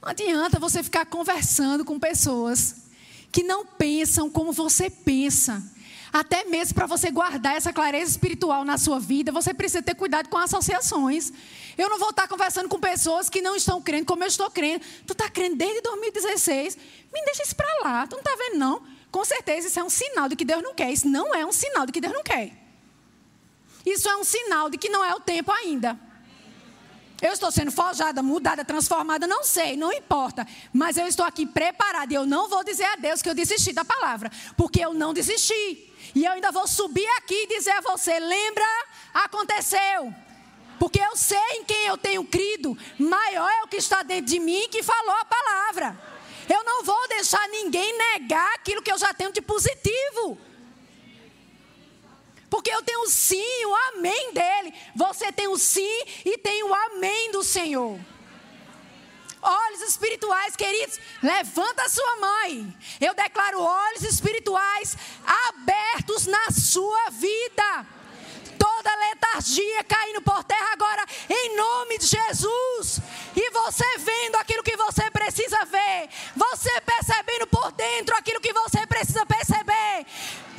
Não 0.01 0.09
adianta 0.09 0.59
você 0.59 0.83
ficar 0.83 1.05
conversando 1.05 1.85
com 1.85 1.97
pessoas 1.97 2.75
que 3.31 3.41
não 3.41 3.65
pensam 3.65 4.29
como 4.29 4.51
você 4.51 4.89
pensa. 4.89 5.63
Até 6.11 6.45
mesmo 6.45 6.75
para 6.75 6.85
você 6.85 7.09
guardar 7.11 7.55
essa 7.55 7.73
clareza 7.73 8.11
espiritual 8.11 8.63
na 8.63 8.77
sua 8.77 8.99
vida, 8.99 9.31
você 9.31 9.53
precisa 9.53 9.81
ter 9.81 9.95
cuidado 9.95 10.29
com 10.29 10.37
associações. 10.37 11.31
Eu 11.77 11.89
não 11.89 11.99
vou 11.99 12.09
estar 12.09 12.27
conversando 12.27 12.69
com 12.69 12.79
pessoas 12.79 13.29
que 13.29 13.41
não 13.41 13.55
estão 13.55 13.81
crendo 13.81 14.05
como 14.05 14.23
eu 14.23 14.27
estou 14.27 14.49
crendo. 14.49 14.83
Tu 15.05 15.13
está 15.13 15.29
crendo 15.29 15.55
desde 15.55 15.81
2016. 15.81 16.77
Me 17.13 17.25
deixa 17.25 17.43
isso 17.43 17.55
para 17.55 17.67
lá. 17.83 18.07
Tu 18.07 18.13
não 18.13 18.19
está 18.19 18.35
vendo, 18.35 18.57
não? 18.57 18.83
Com 19.11 19.23
certeza 19.23 19.67
isso 19.67 19.79
é 19.79 19.83
um 19.83 19.89
sinal 19.89 20.27
de 20.29 20.35
que 20.35 20.45
Deus 20.45 20.61
não 20.61 20.73
quer. 20.73 20.91
Isso 20.91 21.07
não 21.07 21.33
é 21.33 21.45
um 21.45 21.51
sinal 21.51 21.85
de 21.85 21.91
que 21.91 22.01
Deus 22.01 22.13
não 22.13 22.23
quer. 22.23 22.51
Isso 23.85 24.09
é 24.09 24.15
um 24.17 24.23
sinal 24.23 24.69
de 24.69 24.77
que 24.77 24.89
não 24.89 25.03
é 25.03 25.13
o 25.13 25.19
tempo 25.19 25.51
ainda. 25.51 25.99
Eu 27.21 27.31
estou 27.31 27.49
sendo 27.51 27.71
forjada, 27.71 28.21
mudada, 28.21 28.65
transformada, 28.65 29.25
não 29.25 29.43
sei, 29.43 29.77
não 29.77 29.91
importa. 29.91 30.45
Mas 30.73 30.97
eu 30.97 31.07
estou 31.07 31.25
aqui 31.25 31.45
preparada 31.45 32.11
e 32.11 32.15
eu 32.15 32.25
não 32.25 32.49
vou 32.49 32.63
dizer 32.63 32.83
a 32.85 32.95
Deus 32.97 33.21
que 33.21 33.29
eu 33.29 33.33
desisti 33.33 33.71
da 33.71 33.85
palavra, 33.85 34.29
porque 34.57 34.83
eu 34.83 34.93
não 34.93 35.13
desisti. 35.13 35.93
E 36.13 36.25
eu 36.25 36.33
ainda 36.33 36.51
vou 36.51 36.67
subir 36.67 37.07
aqui 37.17 37.33
e 37.33 37.47
dizer 37.47 37.71
a 37.71 37.81
você: 37.81 38.19
lembra? 38.19 38.65
Aconteceu. 39.13 40.13
Porque 40.79 40.99
eu 40.99 41.15
sei 41.15 41.37
em 41.53 41.63
quem 41.63 41.85
eu 41.85 41.97
tenho 41.97 42.23
crido, 42.25 42.77
maior 42.99 43.49
é 43.49 43.63
o 43.63 43.67
que 43.67 43.77
está 43.77 44.03
dentro 44.03 44.25
de 44.25 44.39
mim 44.39 44.67
que 44.69 44.83
falou 44.83 45.15
a 45.15 45.25
palavra. 45.25 45.97
Eu 46.49 46.63
não 46.63 46.83
vou 46.83 47.07
deixar 47.07 47.47
ninguém 47.49 47.97
negar 47.97 48.53
aquilo 48.55 48.81
que 48.81 48.91
eu 48.91 48.97
já 48.97 49.13
tenho 49.13 49.31
de 49.31 49.41
positivo. 49.41 50.37
Porque 52.49 52.69
eu 52.69 52.83
tenho 52.83 53.07
sim, 53.07 53.65
o 53.65 53.75
amém 53.89 54.33
dele. 54.33 54.73
Você 54.95 55.31
tem 55.31 55.47
o 55.47 55.57
sim 55.57 56.03
e 56.23 56.37
tem 56.37 56.63
o 56.63 56.73
amém 56.73 57.31
do 57.31 57.43
Senhor. 57.43 57.99
olhos 59.41 59.81
espirituais, 59.81 60.55
queridos. 60.55 60.99
Levanta 61.21 61.83
a 61.83 61.89
sua 61.89 62.15
mãe. 62.17 62.75
Eu 62.99 63.13
declaro 63.13 63.61
olhos 63.61 64.03
espirituais 64.03 64.97
abertos 65.49 66.27
na 66.27 66.51
sua 66.51 67.09
vida. 67.09 67.94
Toda 68.85 68.95
letargia 68.97 69.83
caindo 69.85 70.21
por 70.21 70.43
terra 70.43 70.73
agora, 70.73 71.03
em 71.27 71.55
nome 71.55 71.97
de 71.97 72.05
Jesus. 72.05 72.99
E 73.35 73.49
você 73.49 73.97
vendo 73.97 74.35
aquilo 74.35 74.61
que 74.61 74.77
você 74.77 75.09
precisa 75.09 75.65
ver, 75.65 76.07
você 76.35 76.69
percebendo 76.81 77.47
por 77.47 77.71
dentro 77.71 78.15
aquilo 78.15 78.39
que 78.39 78.53
você 78.53 78.85
precisa 78.85 79.25
perceber. 79.25 80.05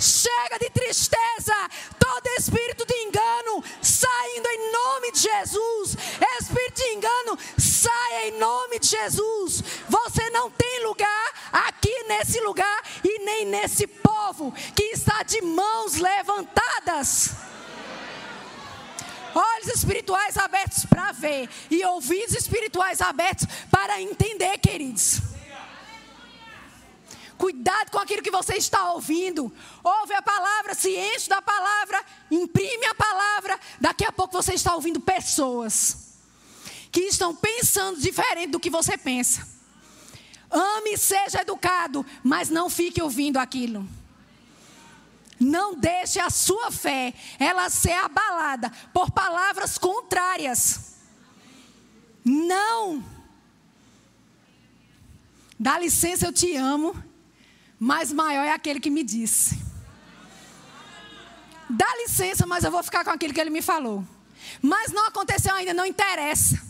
Chega 0.01 0.59
de 0.59 0.71
tristeza, 0.71 1.55
todo 2.01 2.27
espírito 2.37 2.85
de 2.85 2.95
engano 2.95 3.63
saindo 3.81 4.49
em 4.49 4.73
nome 4.73 5.13
de 5.13 5.21
Jesus. 5.21 5.97
Espírito 6.41 6.83
de 6.83 6.95
engano, 6.95 7.39
saia 7.57 8.29
em 8.29 8.39
nome 8.41 8.81
de 8.81 8.89
Jesus. 8.89 9.63
Você 9.89 10.31
não 10.31 10.51
tem 10.51 10.83
lugar 10.83 11.33
aqui 11.53 12.03
nesse 12.09 12.41
lugar 12.41 12.83
e 13.05 13.21
nem 13.21 13.47
nesse 13.47 13.87
povo 13.87 14.53
que 14.75 14.83
está 14.87 15.23
de 15.23 15.41
mãos 15.43 15.95
levantadas 15.95 17.47
olhos 19.37 19.69
espirituais 19.69 20.37
abertos 20.37 20.85
para 20.87 21.13
ver 21.13 21.49
e 21.71 21.85
ouvidos 21.85 22.35
espirituais 22.35 23.01
abertos 23.01 23.47
para 23.71 24.01
entender, 24.01 24.59
queridos. 24.59 25.21
Cuidado 27.37 27.91
com 27.91 27.99
aquilo 27.99 28.23
que 28.23 28.31
você 28.31 28.55
está 28.55 28.93
ouvindo. 28.93 29.53
Ouve 29.85 30.15
a 30.15 30.23
palavra, 30.23 30.75
se 30.75 30.97
enche 30.97 31.29
da 31.29 31.43
palavra, 31.43 32.03
imprime 32.31 32.87
a 32.87 32.95
palavra. 32.95 33.61
Daqui 33.79 34.05
a 34.07 34.13
pouco 34.13 34.33
você 34.33 34.55
está 34.55 34.75
ouvindo 34.75 35.01
pessoas 35.01 36.15
que 36.91 37.01
estão 37.01 37.35
pensando 37.35 38.01
diferente 38.01 38.53
do 38.53 38.61
que 38.61 38.71
você 38.71 38.97
pensa. 38.97 39.47
Ame 40.51 40.95
e 40.95 40.99
seja 40.99 41.43
educado, 41.43 42.07
mas 42.23 42.49
não 42.49 42.71
fique 42.71 43.03
ouvindo 43.03 43.37
aquilo. 43.37 43.87
Não 45.39 45.75
deixe 45.75 46.19
a 46.19 46.31
sua 46.31 46.71
fé 46.71 47.13
ela 47.39 47.69
ser 47.69 47.93
abalada 47.93 48.71
por 48.93 49.11
palavras 49.11 49.77
contrárias. 49.77 50.97
Não. 52.25 53.05
Dá 55.59 55.79
licença, 55.79 56.27
eu 56.27 56.33
te 56.33 56.55
amo, 56.57 56.95
mas 57.79 58.13
maior 58.13 58.45
é 58.45 58.53
aquele 58.53 58.81
que 58.81 58.91
me 58.91 59.03
disse. 59.03 59.59
Dá 61.69 61.87
licença, 61.97 62.47
mas 62.47 62.65
eu 62.65 62.71
vou 62.71 62.83
ficar 62.83 63.05
com 63.05 63.11
aquilo 63.11 63.35
que 63.35 63.41
ele 63.41 63.51
me 63.51 63.63
falou. 63.63 64.05
Mas 64.63 64.93
não 64.93 65.07
aconteceu 65.07 65.55
ainda, 65.55 65.75
não 65.75 65.85
interessa. 65.85 66.61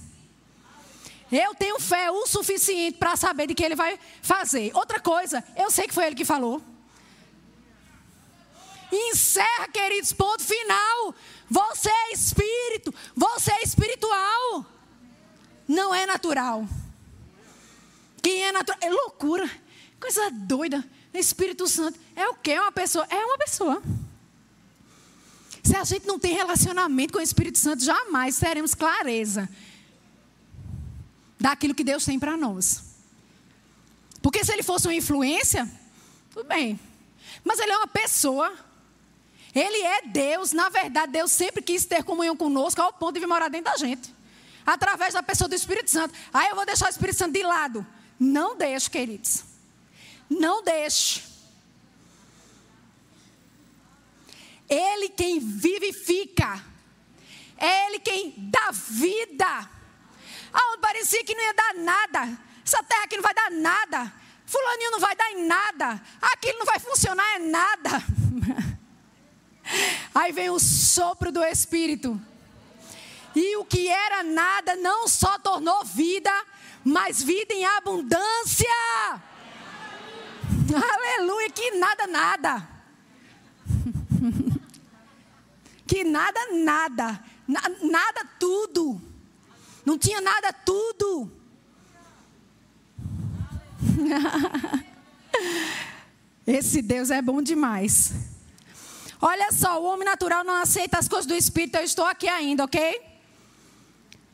Eu 1.30 1.54
tenho 1.54 1.78
fé 1.80 2.10
o 2.10 2.26
suficiente 2.26 2.98
para 2.98 3.16
saber 3.16 3.48
de 3.48 3.54
que 3.54 3.64
ele 3.64 3.74
vai 3.74 3.98
fazer. 4.22 4.70
Outra 4.74 5.00
coisa, 5.00 5.42
eu 5.56 5.70
sei 5.70 5.86
que 5.86 5.94
foi 5.94 6.06
ele 6.06 6.16
que 6.16 6.24
falou. 6.24 6.62
Encerra, 8.92 9.68
queridos, 9.68 10.12
ponto 10.12 10.42
final. 10.42 11.14
Você 11.50 11.90
é 11.90 12.12
espírito, 12.12 12.94
você 13.14 13.52
é 13.52 13.62
espiritual. 13.62 14.66
Não 15.66 15.94
é 15.94 16.06
natural. 16.06 16.66
Quem 18.22 18.44
é 18.44 18.52
natural 18.52 18.78
é 18.80 18.90
loucura, 18.90 19.50
coisa 20.00 20.30
doida. 20.30 20.84
Espírito 21.12 21.66
Santo 21.66 21.98
é 22.14 22.28
o 22.28 22.34
que? 22.34 22.50
É 22.50 22.60
uma 22.60 22.72
pessoa? 22.72 23.06
É 23.08 23.24
uma 23.24 23.38
pessoa. 23.38 23.82
Se 25.62 25.74
a 25.74 25.82
gente 25.82 26.06
não 26.06 26.18
tem 26.18 26.34
relacionamento 26.34 27.12
com 27.12 27.18
o 27.18 27.22
Espírito 27.22 27.58
Santo, 27.58 27.82
jamais 27.82 28.38
teremos 28.38 28.74
clareza 28.74 29.48
daquilo 31.40 31.74
que 31.74 31.82
Deus 31.82 32.04
tem 32.04 32.18
para 32.18 32.36
nós. 32.36 32.84
Porque 34.22 34.44
se 34.44 34.52
ele 34.52 34.62
fosse 34.62 34.86
uma 34.86 34.94
influência, 34.94 35.68
tudo 36.32 36.46
bem. 36.46 36.78
Mas 37.44 37.58
ele 37.58 37.72
é 37.72 37.76
uma 37.76 37.86
pessoa 37.86 38.52
ele 39.58 39.82
é 39.82 40.02
Deus, 40.02 40.52
na 40.52 40.68
verdade, 40.68 41.12
Deus 41.12 41.32
sempre 41.32 41.62
quis 41.62 41.86
ter 41.86 42.04
comunhão 42.04 42.36
conosco 42.36 42.82
ao 42.82 42.92
ponto 42.92 43.14
de 43.14 43.20
vir 43.20 43.26
morar 43.26 43.48
dentro 43.48 43.72
da 43.72 43.78
gente. 43.78 44.14
Através 44.66 45.14
da 45.14 45.22
pessoa 45.22 45.48
do 45.48 45.54
Espírito 45.54 45.90
Santo. 45.90 46.14
Aí 46.32 46.48
eu 46.48 46.56
vou 46.56 46.66
deixar 46.66 46.86
o 46.86 46.90
Espírito 46.90 47.16
Santo 47.16 47.32
de 47.32 47.42
lado. 47.42 47.86
Não 48.20 48.54
deixe, 48.54 48.90
queridos. 48.90 49.44
Não 50.28 50.62
deixe. 50.62 51.22
Ele 54.68 55.08
quem 55.08 55.38
vivifica. 55.38 56.62
É 57.56 57.86
Ele 57.86 58.00
quem 58.00 58.34
dá 58.36 58.70
vida. 58.72 59.70
Aonde 60.52 60.80
parecia 60.82 61.24
que 61.24 61.34
não 61.34 61.42
ia 61.42 61.54
dar 61.54 61.74
nada. 61.76 62.38
Essa 62.62 62.82
terra 62.82 63.04
aqui 63.04 63.16
não 63.16 63.22
vai 63.22 63.34
dar 63.34 63.50
nada. 63.52 64.12
Fulaninho 64.44 64.90
não 64.90 65.00
vai 65.00 65.16
dar 65.16 65.30
em 65.32 65.46
nada. 65.46 66.02
Aquilo 66.20 66.58
não 66.58 66.66
vai 66.66 66.78
funcionar 66.78 67.40
em 67.40 67.48
nada. 67.48 67.90
Aí 70.16 70.32
vem 70.32 70.48
o 70.48 70.58
sopro 70.58 71.30
do 71.30 71.44
Espírito. 71.44 72.18
E 73.34 73.58
o 73.58 73.66
que 73.66 73.86
era 73.86 74.22
nada 74.22 74.74
não 74.74 75.06
só 75.06 75.38
tornou 75.38 75.84
vida, 75.84 76.30
mas 76.82 77.22
vida 77.22 77.52
em 77.52 77.66
abundância. 77.66 78.66
Aleluia, 80.72 81.50
que 81.50 81.72
nada, 81.72 82.06
nada. 82.06 82.66
que 85.86 86.02
nada, 86.02 86.40
nada. 86.64 87.22
Na, 87.46 87.60
nada, 87.82 88.24
tudo. 88.40 88.98
Não 89.84 89.98
tinha 89.98 90.22
nada, 90.22 90.50
tudo. 90.50 91.30
Esse 96.46 96.80
Deus 96.80 97.10
é 97.10 97.20
bom 97.20 97.42
demais. 97.42 98.35
Olha 99.20 99.50
só, 99.52 99.80
o 99.80 99.84
homem 99.84 100.04
natural 100.04 100.44
não 100.44 100.54
aceita 100.54 100.98
as 100.98 101.08
coisas 101.08 101.26
do 101.26 101.34
Espírito, 101.34 101.76
eu 101.76 101.84
estou 101.84 102.04
aqui 102.04 102.28
ainda, 102.28 102.64
ok? 102.64 103.00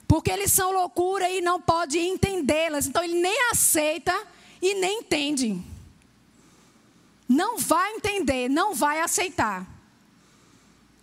Porque 0.09 0.31
eles 0.31 0.53
são 0.53 0.73
loucura 0.73 1.29
e 1.31 1.40
não 1.40 1.61
pode 1.61 1.99
entendê-las. 1.99 2.87
Então 2.87 3.03
ele 3.03 3.14
nem 3.21 3.51
aceita 3.51 4.14
e 4.61 4.75
nem 4.75 5.01
entende. 5.01 5.62
Não 7.29 7.57
vai 7.57 7.95
entender, 7.95 8.49
não 8.49 8.75
vai 8.75 9.01
aceitar. 9.01 9.66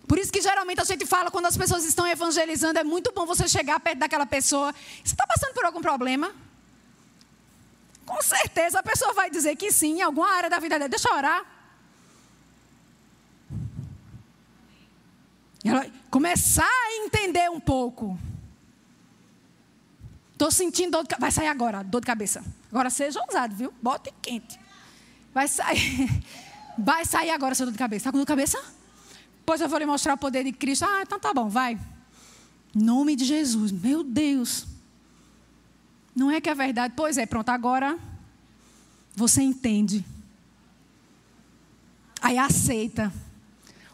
Por 0.06 0.18
isso 0.18 0.32
que 0.32 0.40
geralmente 0.40 0.80
a 0.80 0.84
gente 0.84 1.06
fala 1.06 1.30
quando 1.30 1.46
as 1.46 1.56
pessoas 1.56 1.84
estão 1.84 2.06
evangelizando, 2.06 2.78
é 2.78 2.84
muito 2.84 3.12
bom 3.12 3.24
você 3.24 3.48
chegar 3.48 3.80
perto 3.80 3.98
daquela 3.98 4.26
pessoa. 4.26 4.72
Você 5.04 5.14
está 5.14 5.26
passando 5.26 5.54
por 5.54 5.64
algum 5.64 5.80
problema? 5.80 6.34
Com 8.04 8.20
certeza 8.22 8.80
a 8.80 8.82
pessoa 8.82 9.12
vai 9.12 9.30
dizer 9.30 9.56
que 9.56 9.70
sim, 9.70 9.98
em 9.98 10.02
alguma 10.02 10.28
área 10.28 10.50
da 10.50 10.58
vida 10.58 10.78
dela. 10.78 10.88
Deixa 10.88 11.08
eu 11.08 11.14
orar. 11.14 11.59
Ela 15.64 15.86
começar 16.10 16.64
a 16.64 17.04
entender 17.04 17.50
um 17.50 17.60
pouco. 17.60 18.18
Estou 20.32 20.50
sentindo 20.50 20.92
dor 20.92 21.02
de 21.02 21.08
cabeça. 21.08 21.20
Vai 21.20 21.30
sair 21.30 21.48
agora, 21.48 21.82
dor 21.82 22.00
de 22.00 22.06
cabeça. 22.06 22.44
Agora 22.70 22.88
seja 22.88 23.20
ousado, 23.20 23.54
viu? 23.54 23.72
Bota 23.82 24.10
quente. 24.22 24.58
Vai 25.34 25.46
sair. 25.48 26.08
Vai 26.78 27.04
sair 27.04 27.30
agora 27.30 27.54
sua 27.54 27.66
dor 27.66 27.72
de 27.72 27.78
cabeça. 27.78 27.98
Está 27.98 28.10
com 28.10 28.16
dor 28.16 28.24
de 28.24 28.28
cabeça? 28.28 28.58
Pois 29.44 29.60
eu 29.60 29.68
vou 29.68 29.78
lhe 29.78 29.84
mostrar 29.84 30.14
o 30.14 30.16
poder 30.16 30.44
de 30.44 30.52
Cristo. 30.52 30.84
Ah, 30.84 31.02
então 31.02 31.20
tá 31.20 31.34
bom, 31.34 31.48
vai. 31.48 31.78
Nome 32.74 33.16
de 33.16 33.24
Jesus. 33.24 33.70
Meu 33.70 34.02
Deus. 34.02 34.66
Não 36.14 36.30
é 36.30 36.40
que 36.40 36.48
é 36.48 36.54
verdade? 36.54 36.94
Pois 36.96 37.18
é, 37.18 37.26
pronto, 37.26 37.50
agora 37.50 37.98
você 39.14 39.42
entende. 39.42 40.04
Aí 42.22 42.38
aceita. 42.38 43.12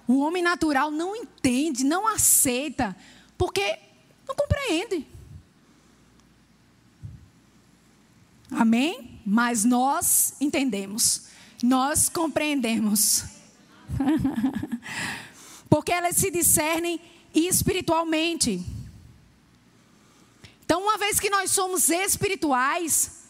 O 0.07 0.19
homem 0.19 0.43
natural 0.43 0.91
não 0.91 1.17
entende, 1.17 1.85
não 1.85 2.07
aceita, 2.07 2.97
porque 3.37 3.79
não 4.27 4.35
compreende. 4.35 5.07
Amém? 8.51 9.21
Mas 9.27 9.65
nós 9.65 10.35
entendemos, 10.41 11.27
nós 11.63 12.09
compreendemos. 12.09 13.25
porque 15.69 15.93
elas 15.93 16.17
se 16.17 16.31
discernem 16.31 17.01
espiritualmente. 17.35 18.65
Então, 20.65 20.83
uma 20.83 20.97
vez 20.97 21.21
que 21.21 21.31
nós 21.31 21.51
somos 21.51 21.91
espirituais, 21.91 23.25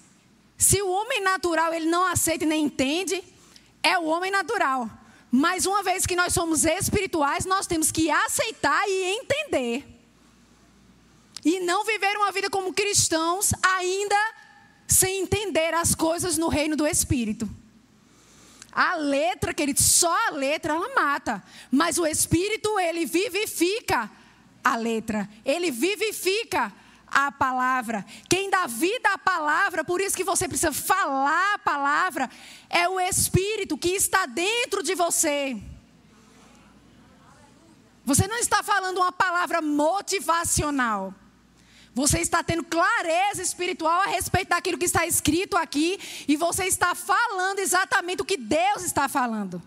se 0.56 0.80
o 0.80 0.88
homem 0.88 1.22
natural 1.22 1.74
ele 1.74 1.86
não 1.86 2.04
aceita 2.06 2.46
nem 2.46 2.64
entende, 2.64 3.22
é 3.82 3.98
o 3.98 4.04
homem 4.04 4.30
natural. 4.30 4.90
Mas 5.36 5.66
uma 5.66 5.82
vez 5.82 6.06
que 6.06 6.16
nós 6.16 6.32
somos 6.32 6.64
espirituais, 6.64 7.44
nós 7.44 7.66
temos 7.66 7.92
que 7.92 8.10
aceitar 8.10 8.88
e 8.88 9.18
entender. 9.18 9.86
E 11.44 11.60
não 11.60 11.84
viver 11.84 12.16
uma 12.16 12.32
vida 12.32 12.48
como 12.48 12.72
cristãos 12.72 13.52
ainda 13.62 14.16
sem 14.88 15.20
entender 15.20 15.74
as 15.74 15.94
coisas 15.94 16.38
no 16.38 16.48
reino 16.48 16.74
do 16.74 16.86
Espírito. 16.86 17.46
A 18.72 18.94
letra, 18.94 19.52
querido, 19.52 19.82
só 19.82 20.28
a 20.28 20.30
letra 20.30 20.72
ela 20.72 20.94
mata. 20.94 21.44
Mas 21.70 21.98
o 21.98 22.06
Espírito, 22.06 22.80
ele 22.80 23.04
vivifica 23.04 24.10
a 24.64 24.74
letra. 24.74 25.28
Ele 25.44 25.70
vivifica 25.70 26.72
à 27.06 27.30
palavra. 27.30 28.04
Quem 28.28 28.50
dá 28.50 28.66
vida 28.66 29.08
à 29.12 29.18
palavra, 29.18 29.84
por 29.84 30.00
isso 30.00 30.16
que 30.16 30.24
você 30.24 30.48
precisa 30.48 30.72
falar 30.72 31.54
a 31.54 31.58
palavra, 31.58 32.30
é 32.68 32.88
o 32.88 32.98
Espírito 33.00 33.78
que 33.78 33.90
está 33.90 34.26
dentro 34.26 34.82
de 34.82 34.94
você. 34.94 35.56
Você 38.04 38.28
não 38.28 38.36
está 38.38 38.62
falando 38.62 38.98
uma 38.98 39.12
palavra 39.12 39.60
motivacional. 39.60 41.12
Você 41.92 42.20
está 42.20 42.42
tendo 42.42 42.62
clareza 42.62 43.40
espiritual 43.40 44.02
a 44.02 44.06
respeito 44.06 44.50
daquilo 44.50 44.76
que 44.76 44.84
está 44.84 45.06
escrito 45.06 45.56
aqui 45.56 45.98
e 46.28 46.36
você 46.36 46.66
está 46.66 46.94
falando 46.94 47.58
exatamente 47.58 48.20
o 48.20 48.24
que 48.24 48.36
Deus 48.36 48.84
está 48.84 49.08
falando. 49.08 49.62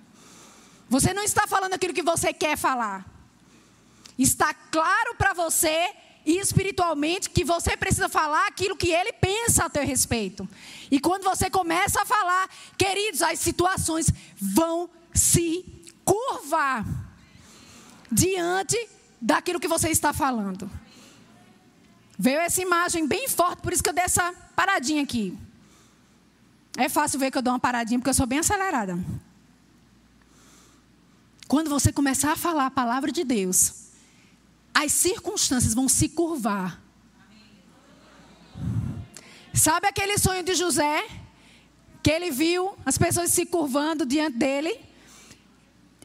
Você 0.87 1.13
não 1.13 1.23
está 1.23 1.47
falando 1.47 1.73
aquilo 1.73 1.93
que 1.93 2.03
você 2.03 2.31
quer 2.31 2.55
falar. 2.55 3.03
Está 4.17 4.53
claro 4.53 5.15
para 5.15 5.33
você 5.33 5.91
espiritualmente 6.25 7.29
que 7.29 7.43
você 7.43 7.75
precisa 7.75 8.09
falar 8.09 8.47
aquilo 8.47 8.75
que 8.75 8.91
ele 8.91 9.13
pensa 9.13 9.65
a 9.65 9.69
teu 9.69 9.85
respeito. 9.85 10.47
E 10.91 10.99
quando 10.99 11.23
você 11.23 11.49
começa 11.49 12.01
a 12.01 12.05
falar, 12.05 12.49
queridos, 12.77 13.21
as 13.21 13.39
situações 13.39 14.11
vão 14.35 14.89
se 15.13 15.65
curvar 16.03 16.85
diante 18.11 18.77
daquilo 19.21 19.59
que 19.59 19.67
você 19.67 19.89
está 19.89 20.13
falando. 20.13 20.69
Veio 22.17 22.39
essa 22.39 22.61
imagem 22.61 23.07
bem 23.07 23.27
forte, 23.27 23.61
por 23.61 23.71
isso 23.71 23.81
que 23.81 23.89
eu 23.89 23.93
dei 23.93 24.03
essa 24.03 24.33
paradinha 24.55 25.03
aqui. 25.03 25.37
É 26.77 26.89
fácil 26.89 27.19
ver 27.19 27.31
que 27.31 27.37
eu 27.37 27.41
dou 27.41 27.53
uma 27.53 27.59
paradinha, 27.59 27.99
porque 27.99 28.09
eu 28.09 28.13
sou 28.13 28.27
bem 28.27 28.39
acelerada. 28.39 28.97
Quando 31.47 31.69
você 31.69 31.91
começar 31.91 32.33
a 32.33 32.35
falar 32.35 32.67
a 32.67 32.71
palavra 32.71 33.11
de 33.11 33.23
Deus, 33.23 33.88
as 34.83 34.93
circunstâncias 34.93 35.73
vão 35.73 35.89
se 35.89 36.07
curvar. 36.07 36.81
Sabe 39.53 39.87
aquele 39.87 40.17
sonho 40.17 40.41
de 40.41 40.55
José? 40.55 41.05
Que 42.01 42.11
ele 42.11 42.31
viu 42.31 42.77
as 42.85 42.97
pessoas 42.97 43.29
se 43.31 43.45
curvando 43.45 44.05
diante 44.05 44.37
dele? 44.37 44.79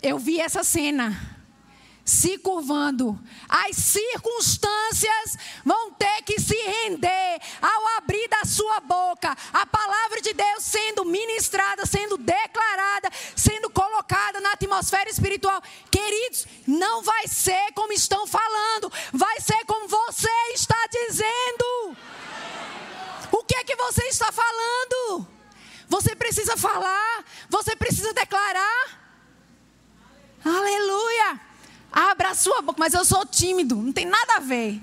Eu 0.02 0.18
vi 0.18 0.40
essa 0.40 0.64
cena 0.64 1.33
se 2.04 2.36
curvando. 2.38 3.18
As 3.48 3.76
circunstâncias 3.76 5.38
vão 5.64 5.92
ter 5.92 6.22
que 6.22 6.38
se 6.38 6.54
render 6.54 7.40
ao 7.62 7.98
abrir 7.98 8.28
da 8.28 8.44
sua 8.44 8.80
boca. 8.80 9.34
A 9.52 9.64
palavra 9.64 10.20
de 10.20 10.34
Deus 10.34 10.64
sendo 10.64 11.04
ministrada, 11.04 11.86
sendo 11.86 12.18
declarada, 12.18 13.10
sendo 13.34 13.70
colocada 13.70 14.40
na 14.40 14.52
atmosfera 14.52 15.08
espiritual. 15.08 15.62
Queridos, 15.90 16.46
não 16.66 17.02
vai 17.02 17.26
ser 17.26 17.72
como 17.74 17.92
estão 17.92 18.26
falando, 18.26 18.92
vai 19.12 19.40
ser 19.40 19.64
como 19.64 19.88
você 19.88 20.28
está 20.52 20.78
dizendo. 20.90 21.96
O 23.32 23.42
que 23.44 23.56
é 23.56 23.64
que 23.64 23.76
você 23.76 24.04
está 24.08 24.30
falando? 24.30 25.26
Você 25.88 26.14
precisa 26.14 26.56
falar, 26.56 27.24
você 27.48 27.74
precisa 27.76 28.12
declarar. 28.12 29.04
Aleluia! 30.44 31.53
Abra 31.94 32.30
a 32.30 32.34
sua 32.34 32.60
boca, 32.60 32.74
mas 32.76 32.92
eu 32.92 33.04
sou 33.04 33.24
tímido, 33.24 33.76
não 33.76 33.92
tem 33.92 34.04
nada 34.04 34.38
a 34.38 34.40
ver. 34.40 34.82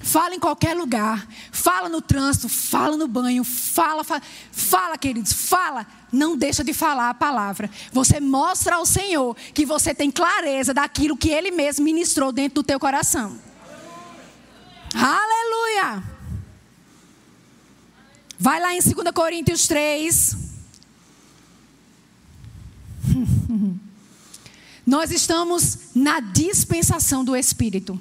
Fala 0.00 0.34
em 0.34 0.40
qualquer 0.40 0.76
lugar. 0.76 1.24
Fala 1.52 1.88
no 1.88 2.02
trânsito, 2.02 2.48
fala 2.48 2.96
no 2.96 3.06
banho, 3.06 3.44
fala, 3.44 4.02
fala, 4.02 4.20
fala, 4.50 4.98
queridos, 4.98 5.32
fala. 5.32 5.86
Não 6.10 6.36
deixa 6.36 6.64
de 6.64 6.74
falar 6.74 7.10
a 7.10 7.14
palavra. 7.14 7.70
Você 7.92 8.18
mostra 8.18 8.74
ao 8.74 8.84
Senhor 8.84 9.36
que 9.54 9.64
você 9.64 9.94
tem 9.94 10.10
clareza 10.10 10.74
daquilo 10.74 11.16
que 11.16 11.30
Ele 11.30 11.52
mesmo 11.52 11.84
ministrou 11.84 12.32
dentro 12.32 12.56
do 12.56 12.66
teu 12.66 12.80
coração. 12.80 13.38
Aleluia! 14.92 16.02
Vai 18.36 18.60
lá 18.60 18.74
em 18.74 18.80
2 18.80 19.12
Coríntios 19.14 19.68
3. 19.68 20.51
Nós 24.86 25.10
estamos 25.10 25.78
na 25.94 26.20
dispensação 26.20 27.24
do 27.24 27.36
Espírito. 27.36 28.00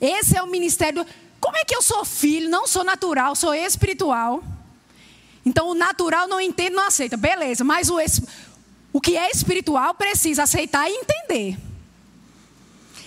Esse 0.00 0.36
é 0.36 0.42
o 0.42 0.46
ministério. 0.46 1.04
Como 1.40 1.56
é 1.56 1.64
que 1.64 1.74
eu 1.74 1.82
sou 1.82 2.04
filho? 2.04 2.48
Não 2.48 2.66
sou 2.66 2.84
natural, 2.84 3.34
sou 3.34 3.54
espiritual. 3.54 4.42
Então 5.44 5.68
o 5.68 5.74
natural 5.74 6.28
não 6.28 6.40
entende, 6.40 6.70
não 6.70 6.86
aceita. 6.86 7.16
Beleza, 7.16 7.64
mas 7.64 7.90
o, 7.90 7.96
o 8.92 9.00
que 9.00 9.16
é 9.16 9.30
espiritual 9.30 9.94
precisa 9.94 10.42
aceitar 10.42 10.88
e 10.88 10.94
entender. 10.94 11.58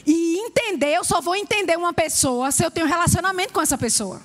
E 0.05 0.37
entender, 0.39 0.95
eu 0.95 1.03
só 1.03 1.21
vou 1.21 1.35
entender 1.35 1.77
uma 1.77 1.93
pessoa 1.93 2.51
se 2.51 2.63
eu 2.63 2.71
tenho 2.71 2.87
relacionamento 2.87 3.53
com 3.53 3.61
essa 3.61 3.77
pessoa. 3.77 4.21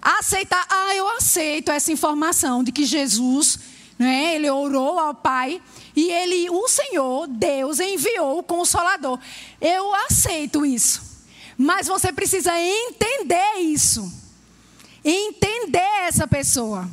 Aceitar, 0.00 0.66
ah, 0.68 0.94
eu 0.94 1.08
aceito 1.16 1.70
essa 1.70 1.92
informação 1.92 2.64
de 2.64 2.72
que 2.72 2.84
Jesus 2.84 3.58
né? 3.98 4.34
Ele 4.34 4.50
orou 4.50 4.98
ao 4.98 5.14
Pai 5.14 5.60
e 5.94 6.10
ele, 6.10 6.50
o 6.50 6.68
Senhor, 6.68 7.26
Deus, 7.26 7.80
enviou 7.80 8.38
o 8.38 8.42
Consolador. 8.42 9.18
Eu 9.60 9.94
aceito 9.94 10.64
isso. 10.66 11.02
Mas 11.56 11.86
você 11.86 12.12
precisa 12.12 12.52
entender 12.58 13.60
isso. 13.60 14.12
Entender 15.04 15.78
essa 16.06 16.26
pessoa. 16.26 16.88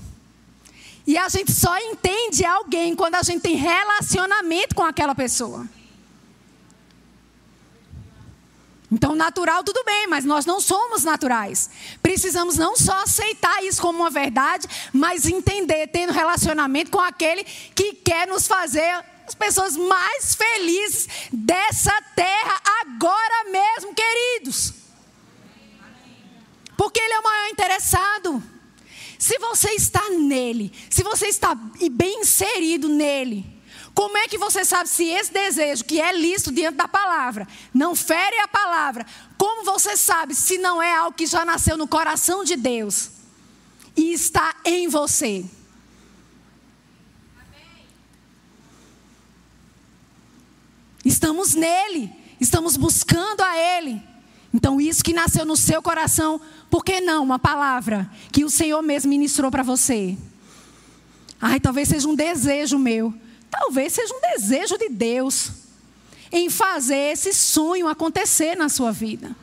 E 1.05 1.17
a 1.17 1.27
gente 1.27 1.51
só 1.51 1.77
entende 1.77 2.45
alguém 2.45 2.95
quando 2.95 3.15
a 3.15 3.23
gente 3.23 3.41
tem 3.41 3.55
relacionamento 3.55 4.73
com 4.73 4.83
aquela 4.83 5.13
pessoa. 5.13 5.67
Então, 8.93 9.15
natural, 9.15 9.63
tudo 9.63 9.83
bem, 9.83 10.05
mas 10.05 10.23
nós 10.23 10.45
não 10.45 10.61
somos 10.61 11.03
naturais. 11.03 11.67
Precisamos 11.99 12.57
não 12.57 12.77
só 12.77 13.01
aceitar 13.01 13.63
isso 13.63 13.81
como 13.81 13.97
uma 13.97 14.11
verdade, 14.11 14.67
mas 14.93 15.25
entender, 15.25 15.87
tendo 15.87 16.13
relacionamento 16.13 16.91
com 16.91 16.99
aquele 16.99 17.43
que 17.43 17.93
quer 17.93 18.27
nos 18.27 18.45
fazer 18.45 19.03
as 19.25 19.33
pessoas 19.33 19.75
mais 19.75 20.35
felizes 20.35 21.07
dessa 21.31 21.99
terra 22.15 22.61
agora 22.81 23.49
mesmo, 23.49 23.95
queridos. 23.95 24.75
Porque 26.77 26.99
Ele 26.99 27.13
é 27.15 27.19
o 27.19 27.23
maior 27.23 27.47
interessado. 27.49 28.43
Se 29.17 29.39
você 29.39 29.71
está 29.71 30.07
nele, 30.11 30.71
se 30.87 31.01
você 31.01 31.25
está 31.25 31.55
bem 31.55 32.21
inserido 32.21 32.87
nele, 32.87 33.52
como 33.93 34.17
é 34.17 34.27
que 34.27 34.37
você 34.37 34.65
sabe 34.65 34.89
se 34.89 35.05
esse 35.05 35.31
desejo, 35.31 35.85
que 35.85 36.01
é 36.01 36.11
lícito 36.11 36.51
diante 36.51 36.75
da 36.75 36.87
palavra, 36.87 37.47
não 37.73 37.95
fere 37.95 38.39
a 38.39 38.47
palavra? 38.47 39.05
Como 39.37 39.63
você 39.63 39.95
sabe 39.95 40.33
se 40.33 40.57
não 40.57 40.81
é 40.81 40.95
algo 40.95 41.15
que 41.15 41.27
já 41.27 41.45
nasceu 41.45 41.77
no 41.77 41.87
coração 41.87 42.43
de 42.43 42.55
Deus 42.55 43.11
e 43.95 44.11
está 44.11 44.55
em 44.65 44.87
você? 44.87 45.45
Estamos 51.05 51.53
nele, 51.53 52.11
estamos 52.39 52.77
buscando 52.77 53.41
a 53.41 53.57
Ele. 53.57 54.01
Então, 54.51 54.79
isso 54.79 55.03
que 55.03 55.13
nasceu 55.13 55.45
no 55.45 55.57
seu 55.57 55.81
coração, 55.81 56.39
por 56.69 56.83
que 56.83 57.01
não 57.01 57.23
uma 57.23 57.37
palavra 57.37 58.09
que 58.31 58.45
o 58.45 58.49
Senhor 58.49 58.81
mesmo 58.81 59.09
ministrou 59.09 59.51
para 59.51 59.63
você? 59.63 60.17
Ai, 61.41 61.59
talvez 61.59 61.89
seja 61.89 62.07
um 62.07 62.15
desejo 62.15 62.79
meu. 62.79 63.13
Talvez 63.53 63.93
seja 63.93 64.11
um 64.15 64.19
desejo 64.19 64.79
de 64.79 64.89
Deus 64.89 65.51
em 66.31 66.49
fazer 66.49 67.11
esse 67.11 67.31
sonho 67.31 67.87
acontecer 67.87 68.57
na 68.57 68.67
sua 68.67 68.91
vida. 68.91 69.35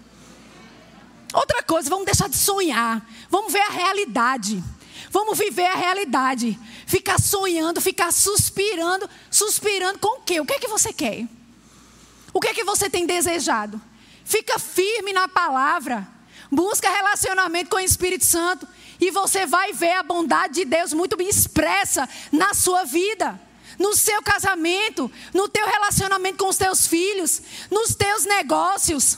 Outra 1.33 1.63
coisa, 1.63 1.89
vamos 1.89 2.07
deixar 2.07 2.29
de 2.29 2.37
sonhar. 2.37 3.09
Vamos 3.31 3.53
ver 3.53 3.61
a 3.61 3.71
realidade. 3.71 4.61
Vamos 5.13 5.39
viver 5.39 5.67
a 5.67 5.77
realidade. 5.77 6.59
Ficar 6.87 7.21
sonhando, 7.21 7.81
ficar 7.81 8.13
suspirando. 8.13 9.09
Suspirando 9.31 10.01
com 10.01 10.19
o 10.19 10.23
quê? 10.23 10.41
O 10.41 10.45
que 10.45 10.55
é 10.55 10.59
que 10.59 10.67
você 10.67 10.93
quer? 10.93 11.25
O 12.33 12.41
que 12.41 12.49
é 12.49 12.55
que 12.55 12.65
você 12.65 12.91
tem 12.91 13.07
desejado? 13.07 13.81
Fica 14.25 14.59
firme 14.59 15.13
na 15.13 15.29
palavra. 15.29 16.05
Busca 16.51 16.91
relacionamento 16.91 17.71
com 17.71 17.77
o 17.77 17.81
Espírito 17.81 18.25
Santo. 18.25 18.67
E 19.01 19.13
você 19.13 19.47
vai 19.47 19.73
ver 19.73 19.93
a 19.93 20.03
bondade 20.03 20.55
de 20.55 20.65
Deus 20.65 20.93
muito 20.93 21.17
bem 21.17 21.29
expressa 21.29 22.09
na 22.33 22.55
sua 22.55 22.83
vida 22.83 23.41
no 23.81 23.97
seu 23.97 24.23
casamento, 24.23 25.11
no 25.33 25.49
teu 25.49 25.67
relacionamento 25.67 26.37
com 26.37 26.51
os 26.51 26.59
teus 26.59 26.87
filhos, 26.87 27.41
nos 27.71 27.95
teus 27.95 28.27
negócios. 28.27 29.17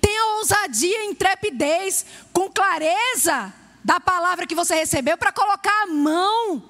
Tenha 0.00 0.24
ousadia 0.36 1.04
intrepidez, 1.06 2.06
com 2.32 2.48
clareza 2.48 3.52
da 3.82 3.98
palavra 3.98 4.46
que 4.46 4.54
você 4.54 4.76
recebeu 4.76 5.18
para 5.18 5.32
colocar 5.32 5.82
a 5.82 5.86
mão, 5.88 6.62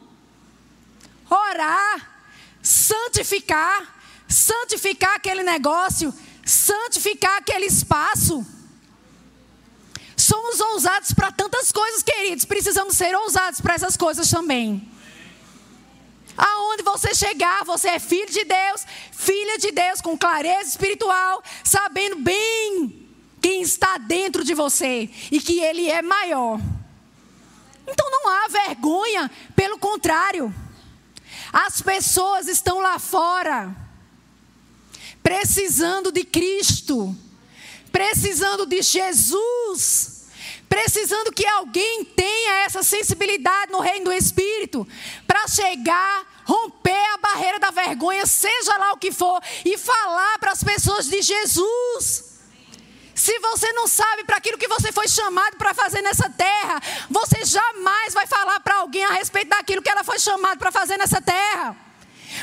orar, 1.28 2.30
santificar, 2.62 3.94
santificar 4.26 5.16
aquele 5.16 5.42
negócio, 5.42 6.14
santificar 6.46 7.36
aquele 7.36 7.66
espaço. 7.66 8.42
Somos 10.16 10.60
ousados 10.60 11.12
para 11.12 11.30
tantas 11.30 11.70
coisas, 11.70 12.02
queridos, 12.02 12.46
precisamos 12.46 12.96
ser 12.96 13.14
ousados 13.14 13.60
para 13.60 13.74
essas 13.74 13.98
coisas 13.98 14.30
também. 14.30 14.91
Aonde 16.36 16.82
você 16.82 17.14
chegar, 17.14 17.64
você 17.64 17.88
é 17.88 17.98
filho 17.98 18.30
de 18.30 18.44
Deus, 18.44 18.86
filha 19.12 19.58
de 19.58 19.70
Deus 19.70 20.00
com 20.00 20.16
clareza 20.16 20.70
espiritual, 20.70 21.42
sabendo 21.62 22.16
bem 22.16 23.08
quem 23.40 23.60
está 23.60 23.98
dentro 23.98 24.44
de 24.44 24.54
você 24.54 25.10
e 25.30 25.40
que 25.40 25.60
Ele 25.60 25.90
é 25.90 26.00
maior. 26.00 26.60
Então 27.86 28.10
não 28.10 28.28
há 28.28 28.48
vergonha, 28.48 29.30
pelo 29.54 29.78
contrário. 29.78 30.54
As 31.52 31.82
pessoas 31.82 32.48
estão 32.48 32.80
lá 32.80 32.98
fora, 32.98 33.74
precisando 35.22 36.10
de 36.10 36.24
Cristo, 36.24 37.14
precisando 37.90 38.64
de 38.64 38.80
Jesus, 38.80 40.11
precisando 40.72 41.30
que 41.32 41.46
alguém 41.46 42.02
tenha 42.02 42.64
essa 42.64 42.82
sensibilidade 42.82 43.70
no 43.70 43.80
reino 43.80 44.06
do 44.06 44.12
Espírito, 44.12 44.88
para 45.26 45.46
chegar, 45.46 46.42
romper 46.46 47.04
a 47.12 47.18
barreira 47.18 47.58
da 47.58 47.70
vergonha, 47.70 48.24
seja 48.24 48.78
lá 48.78 48.92
o 48.94 48.96
que 48.96 49.12
for, 49.12 49.38
e 49.66 49.76
falar 49.76 50.38
para 50.38 50.52
as 50.52 50.64
pessoas 50.64 51.10
de 51.10 51.20
Jesus. 51.20 52.40
Se 53.14 53.38
você 53.40 53.70
não 53.74 53.86
sabe 53.86 54.24
para 54.24 54.38
aquilo 54.38 54.56
que 54.56 54.66
você 54.66 54.90
foi 54.90 55.06
chamado 55.08 55.58
para 55.58 55.74
fazer 55.74 56.00
nessa 56.00 56.30
terra, 56.30 56.80
você 57.10 57.44
jamais 57.44 58.14
vai 58.14 58.26
falar 58.26 58.58
para 58.60 58.76
alguém 58.76 59.04
a 59.04 59.10
respeito 59.10 59.50
daquilo 59.50 59.82
que 59.82 59.90
ela 59.90 60.02
foi 60.02 60.18
chamada 60.18 60.56
para 60.56 60.72
fazer 60.72 60.96
nessa 60.96 61.20
terra. 61.20 61.76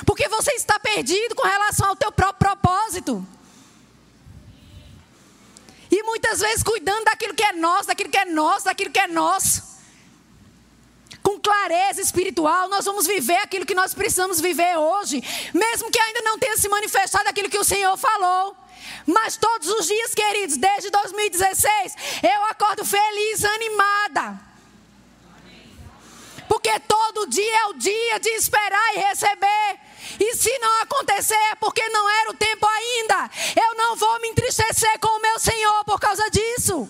Porque 0.06 0.30
você 0.30 0.52
está 0.52 0.78
perdido 0.78 1.34
com 1.34 1.48
relação 1.48 1.90
ao 1.90 1.96
teu 1.96 2.12
próprio 2.12 2.38
propósito. 2.48 3.28
E 6.00 6.04
muitas 6.04 6.40
vezes 6.40 6.64
cuidando 6.64 7.04
daquilo 7.04 7.34
que 7.34 7.44
é 7.44 7.52
nosso, 7.52 7.88
daquilo 7.88 8.10
que 8.10 8.18
é 8.18 8.24
nosso, 8.24 8.64
daquilo 8.64 8.90
que 8.90 9.00
é 9.00 9.08
nosso. 9.08 9.62
Com 11.22 11.38
clareza 11.38 12.00
espiritual, 12.02 12.70
nós 12.70 12.86
vamos 12.86 13.06
viver 13.06 13.36
aquilo 13.40 13.66
que 13.66 13.76
nós 13.76 13.94
precisamos 13.94 14.40
viver 14.40 14.78
hoje, 14.78 15.22
mesmo 15.54 15.92
que 15.92 16.00
ainda 16.00 16.22
não 16.22 16.40
tenha 16.40 16.56
se 16.56 16.70
manifestado 16.70 17.28
aquilo 17.28 17.50
que 17.50 17.58
o 17.58 17.66
Senhor 17.66 17.98
falou. 17.98 18.56
Mas 19.06 19.36
todos 19.36 19.68
os 19.68 19.88
dias, 19.88 20.16
queridos, 20.16 20.56
desde 20.56 20.90
2016, 20.90 21.96
eu 22.24 22.46
acordo 22.46 22.86
feliz, 22.86 23.44
animada. 23.44 24.40
Porque 26.48 26.80
todo 26.80 27.28
dia 27.28 27.58
é 27.58 27.66
o 27.66 27.74
dia 27.74 28.20
de 28.22 28.30
esperar 28.30 28.96
e 28.96 29.00
receber. 29.00 29.89
E 30.20 30.36
se 30.36 30.58
não 30.60 30.82
acontecer 30.82 31.36
é 31.52 31.56
porque 31.56 31.88
não 31.90 32.10
era 32.10 32.32
o 32.32 32.34
tempo 32.34 32.66
ainda. 32.66 33.30
Eu 33.56 33.76
não 33.76 33.96
vou 33.96 34.20
me 34.22 34.30
entristecer 34.30 35.00
com 35.00 35.18
o 35.18 35.22
meu 35.22 35.40
Senhor 35.40 35.84
por 35.86 36.00
causa 36.00 36.30
disso. 36.30 36.90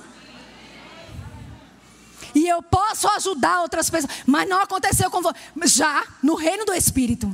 E 2.33 2.47
eu 2.47 2.61
posso 2.61 3.07
ajudar 3.09 3.61
outras 3.61 3.89
pessoas, 3.89 4.13
mas 4.25 4.47
não 4.47 4.59
aconteceu 4.59 5.09
com 5.09 5.21
você. 5.21 5.37
Já 5.65 6.05
no 6.21 6.35
reino 6.35 6.65
do 6.65 6.73
Espírito. 6.73 7.33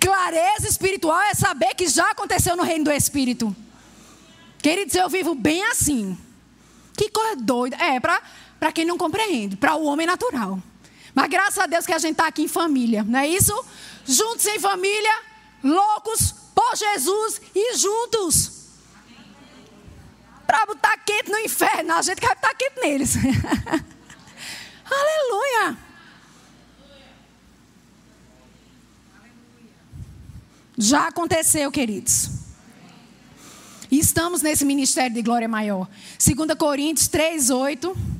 Clareza 0.00 0.68
espiritual 0.68 1.20
é 1.22 1.34
saber 1.34 1.74
que 1.74 1.88
já 1.88 2.10
aconteceu 2.10 2.56
no 2.56 2.62
reino 2.62 2.84
do 2.84 2.92
Espírito. 2.92 3.54
Queridos, 4.62 4.94
eu 4.94 5.08
vivo 5.08 5.34
bem 5.34 5.62
assim. 5.64 6.16
Que 6.96 7.08
coisa 7.10 7.36
doida. 7.36 7.76
É, 7.76 8.00
para 8.00 8.72
quem 8.72 8.84
não 8.84 8.96
compreende, 8.96 9.56
para 9.56 9.74
o 9.74 9.84
homem 9.84 10.06
natural. 10.06 10.60
Mas 11.14 11.28
graças 11.28 11.58
a 11.58 11.66
Deus 11.66 11.84
que 11.84 11.92
a 11.92 11.98
gente 11.98 12.12
está 12.12 12.26
aqui 12.26 12.42
em 12.42 12.48
família, 12.48 13.02
não 13.02 13.18
é 13.18 13.26
isso? 13.26 13.52
Juntos 14.08 14.46
em 14.46 14.58
família, 14.58 15.20
loucos 15.62 16.32
por 16.54 16.74
Jesus 16.74 17.42
e 17.54 17.76
juntos. 17.76 18.52
Para 20.46 20.64
botar 20.64 20.96
quente 21.04 21.30
no 21.30 21.38
inferno, 21.40 21.92
a 21.92 22.00
gente 22.00 22.18
quer 22.18 22.34
botar 22.34 22.54
quente 22.54 22.80
neles. 22.80 23.16
Aleluia. 24.90 25.78
Já 30.78 31.08
aconteceu, 31.08 31.70
queridos. 31.70 32.30
E 33.90 33.98
estamos 33.98 34.40
nesse 34.40 34.64
ministério 34.64 35.12
de 35.12 35.20
glória 35.20 35.48
maior. 35.48 35.86
2 36.18 36.56
Coríntios 36.56 37.08
3, 37.08 37.50
8. 37.50 38.17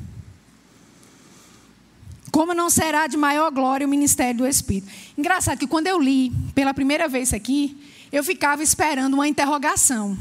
Como 2.31 2.55
não 2.55 2.69
será 2.69 3.07
de 3.07 3.17
maior 3.17 3.51
glória 3.51 3.87
o 3.87 3.91
ministério 3.91 4.39
do 4.39 4.47
Espírito? 4.47 4.91
Engraçado 5.17 5.59
que 5.59 5.67
quando 5.67 5.87
eu 5.87 5.99
li 5.99 6.31
pela 6.55 6.75
primeira 6.75 7.09
vez 7.09 7.33
aqui, 7.33 7.81
eu 8.13 8.23
ficava 8.23 8.63
esperando 8.63 9.15
uma 9.15 9.27
interrogação. 9.29 10.17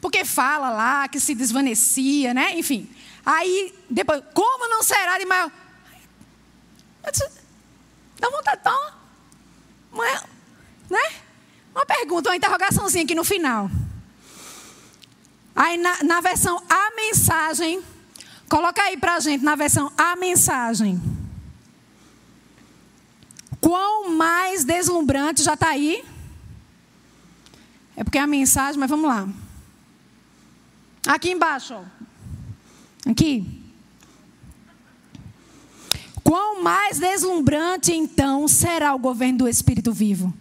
Porque 0.00 0.24
fala 0.24 0.70
lá 0.70 1.08
que 1.08 1.20
se 1.20 1.34
desvanecia, 1.34 2.32
né? 2.32 2.58
Enfim. 2.58 2.88
Aí, 3.24 3.74
depois, 3.88 4.22
como 4.32 4.68
não 4.68 4.82
será 4.82 5.18
de 5.18 5.26
maior. 5.26 5.50
Dá 8.18 8.30
vontade 8.30 8.58
de 8.58 8.64
dar 8.64 9.00
uma. 9.92 10.04
Né? 10.88 11.20
Uma 11.74 11.86
pergunta, 11.86 12.30
uma 12.30 12.36
interrogaçãozinha 12.36 13.04
aqui 13.04 13.14
no 13.14 13.24
final. 13.24 13.70
Aí 15.54 15.76
na, 15.76 16.02
na 16.02 16.20
versão 16.20 16.62
A 16.68 16.94
mensagem, 16.96 17.82
coloca 18.48 18.82
aí 18.82 18.96
pra 18.96 19.20
gente 19.20 19.44
na 19.44 19.54
versão 19.54 19.92
A 19.96 20.16
mensagem. 20.16 21.19
Quão 23.60 24.10
mais 24.10 24.64
deslumbrante 24.64 25.42
já 25.42 25.54
está 25.54 25.68
aí? 25.68 26.04
É 27.96 28.02
porque 28.02 28.18
é 28.18 28.22
a 28.22 28.26
mensagem, 28.26 28.80
mas 28.80 28.88
vamos 28.88 29.08
lá. 29.08 29.28
Aqui 31.06 31.30
embaixo, 31.30 31.74
ó. 31.74 31.84
Aqui. 33.10 33.60
Quão 36.22 36.62
mais 36.62 36.98
deslumbrante 36.98 37.92
então 37.92 38.46
será 38.46 38.94
o 38.94 38.98
governo 38.98 39.38
do 39.38 39.48
Espírito 39.48 39.92
vivo? 39.92 40.32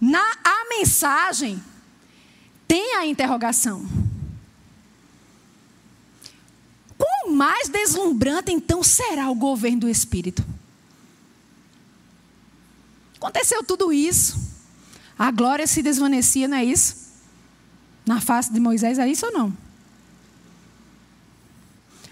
Na 0.00 0.22
a 0.44 0.68
mensagem 0.68 1.62
tem 2.68 2.96
a 2.96 3.06
interrogação. 3.06 3.86
Quão 6.98 7.34
mais 7.34 7.68
deslumbrante 7.68 8.52
então 8.52 8.82
será 8.82 9.30
o 9.30 9.34
governo 9.34 9.80
do 9.80 9.88
Espírito? 9.88 10.44
Aconteceu 13.22 13.62
tudo 13.62 13.92
isso. 13.92 14.36
A 15.16 15.30
glória 15.30 15.64
se 15.66 15.80
desvanecia, 15.80 16.48
não 16.48 16.56
é 16.56 16.64
isso? 16.64 16.96
Na 18.04 18.20
face 18.20 18.52
de 18.52 18.58
Moisés, 18.58 18.98
é 18.98 19.06
isso 19.06 19.26
ou 19.26 19.32
não? 19.32 19.56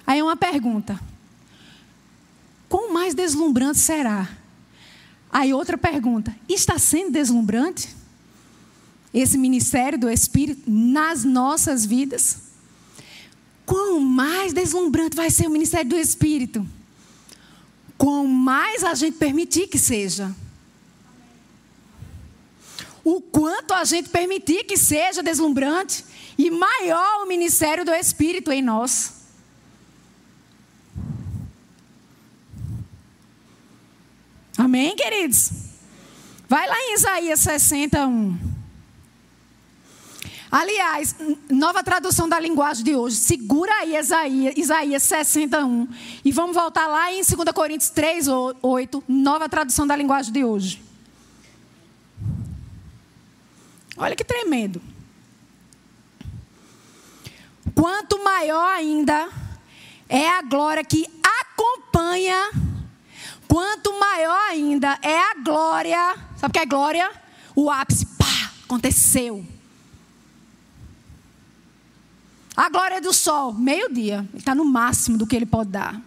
Aí 0.06 0.22
uma 0.22 0.36
pergunta: 0.36 1.00
quão 2.68 2.92
mais 2.92 3.12
deslumbrante 3.12 3.78
será 3.78 4.28
Aí 5.32 5.52
outra 5.52 5.76
pergunta: 5.76 6.32
está 6.48 6.78
sendo 6.78 7.12
deslumbrante 7.12 7.88
esse 9.12 9.36
ministério 9.36 9.98
do 9.98 10.08
Espírito 10.08 10.62
nas 10.70 11.24
nossas 11.24 11.84
vidas? 11.84 12.38
Quão 13.66 14.00
mais 14.00 14.52
deslumbrante 14.52 15.16
vai 15.16 15.28
ser 15.28 15.48
o 15.48 15.50
ministério 15.50 15.90
do 15.90 15.96
Espírito? 15.96 16.64
Quão 17.98 18.28
mais 18.28 18.84
a 18.84 18.94
gente 18.94 19.18
permitir 19.18 19.66
que 19.66 19.78
seja. 19.78 20.32
O 23.10 23.20
quanto 23.20 23.74
a 23.74 23.82
gente 23.82 24.08
permitir 24.08 24.62
que 24.62 24.76
seja 24.76 25.20
deslumbrante 25.20 26.04
e 26.38 26.48
maior 26.48 27.24
o 27.24 27.26
ministério 27.26 27.84
do 27.84 27.92
Espírito 27.92 28.52
em 28.52 28.62
nós. 28.62 29.14
Amém, 34.56 34.94
queridos? 34.94 35.50
Vai 36.48 36.68
lá 36.68 36.76
em 36.78 36.94
Isaías 36.94 37.40
61. 37.40 38.38
Aliás, 40.48 41.16
nova 41.50 41.82
tradução 41.82 42.28
da 42.28 42.38
linguagem 42.38 42.84
de 42.84 42.94
hoje. 42.94 43.16
Segura 43.16 43.72
aí 43.80 43.96
Isaías, 43.96 44.54
Isaías 44.56 45.02
61. 45.02 45.88
E 46.24 46.30
vamos 46.30 46.54
voltar 46.54 46.86
lá 46.86 47.12
em 47.12 47.22
2 47.22 47.28
Coríntios 47.52 47.90
3, 47.90 48.26
8. 48.62 49.02
Nova 49.08 49.48
tradução 49.48 49.84
da 49.84 49.96
linguagem 49.96 50.32
de 50.32 50.44
hoje. 50.44 50.89
Olha 54.00 54.16
que 54.16 54.24
tremendo. 54.24 54.82
Quanto 57.74 58.22
maior 58.24 58.66
ainda 58.76 59.28
é 60.08 60.28
a 60.28 60.42
glória 60.42 60.82
que 60.82 61.06
acompanha 61.22 62.50
Quanto 63.50 63.98
maior 63.98 64.38
ainda 64.48 64.96
é 65.02 65.18
a 65.18 65.34
glória, 65.34 66.16
sabe 66.36 66.50
o 66.50 66.52
que 66.52 66.58
é 66.60 66.66
glória? 66.66 67.10
O 67.56 67.68
ápice, 67.68 68.06
pá, 68.06 68.52
aconteceu. 68.64 69.44
A 72.56 72.68
glória 72.70 73.00
do 73.00 73.12
sol, 73.12 73.52
meio-dia, 73.52 74.24
ele 74.30 74.38
está 74.38 74.54
no 74.54 74.64
máximo 74.64 75.18
do 75.18 75.26
que 75.26 75.34
ele 75.34 75.46
pode 75.46 75.70
dar. 75.70 76.00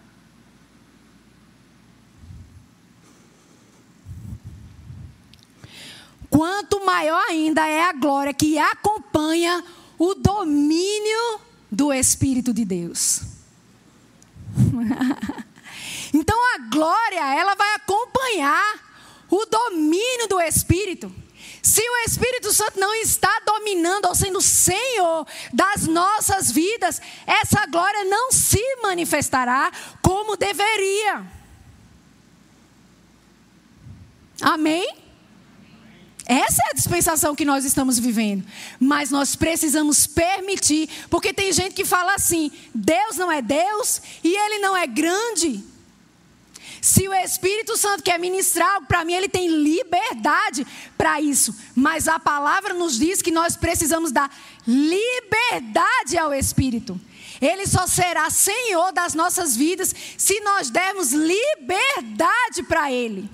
Quanto 6.34 6.84
maior 6.84 7.24
ainda 7.30 7.64
é 7.68 7.84
a 7.84 7.94
glória 7.94 8.34
que 8.34 8.58
acompanha 8.58 9.64
o 10.00 10.16
domínio 10.16 11.40
do 11.72 11.94
Espírito 11.94 12.52
de 12.52 12.66
Deus. 12.66 13.22
Então 16.16 16.38
a 16.54 16.60
glória, 16.70 17.36
ela 17.36 17.56
vai 17.56 17.74
acompanhar 17.74 18.80
o 19.28 19.48
domínio 19.48 20.28
do 20.28 20.40
Espírito. 20.40 21.12
Se 21.60 21.82
o 21.82 21.98
Espírito 22.06 22.54
Santo 22.54 22.80
não 22.80 22.94
está 22.94 23.42
dominando 23.44 24.06
ou 24.06 24.14
sendo 24.14 24.40
Senhor 24.40 25.26
das 25.52 25.88
nossas 25.88 26.52
vidas, 26.52 27.02
essa 27.26 27.66
glória 27.66 28.04
não 28.04 28.32
se 28.32 28.62
manifestará 28.84 29.72
como 30.04 30.38
deveria. 30.38 31.26
Amém? 34.40 35.03
Essa 36.26 36.62
é 36.68 36.70
a 36.72 36.74
dispensação 36.74 37.36
que 37.36 37.44
nós 37.44 37.66
estamos 37.66 38.00
vivendo. 38.00 38.46
Mas 38.80 39.12
nós 39.12 39.36
precisamos 39.36 40.08
permitir, 40.08 40.90
porque 41.10 41.34
tem 41.34 41.52
gente 41.52 41.74
que 41.74 41.86
fala 41.86 42.16
assim: 42.16 42.52
Deus 42.74 43.18
não 43.18 43.32
é 43.32 43.42
Deus 43.42 44.02
e 44.24 44.36
Ele 44.36 44.60
não 44.60 44.76
é 44.76 44.88
grande. 44.88 45.64
Se 46.82 47.08
o 47.08 47.14
Espírito 47.14 47.78
Santo 47.78 48.04
quer 48.04 48.20
ministrar 48.20 48.76
algo 48.76 48.88
para 48.88 49.06
mim, 49.06 49.14
ele 49.14 49.30
tem 49.30 49.48
liberdade 49.48 50.68
para 50.98 51.22
isso. 51.22 51.56
Mas 51.74 52.10
a 52.10 52.20
palavra 52.20 52.74
nos 52.74 53.00
diz 53.00 53.22
que 53.22 53.32
nós 53.32 53.56
precisamos 53.56 54.12
dar 54.12 54.30
liberdade 54.68 56.18
ao 56.18 56.34
Espírito. 56.34 57.00
Ele 57.40 57.66
só 57.68 57.88
será 57.88 58.30
Senhor 58.30 58.92
das 58.92 59.14
nossas 59.14 59.56
vidas 59.56 59.96
se 60.18 60.42
nós 60.42 60.70
dermos 60.70 61.14
liberdade 61.14 62.64
para 62.68 62.92
Ele. 62.92 63.30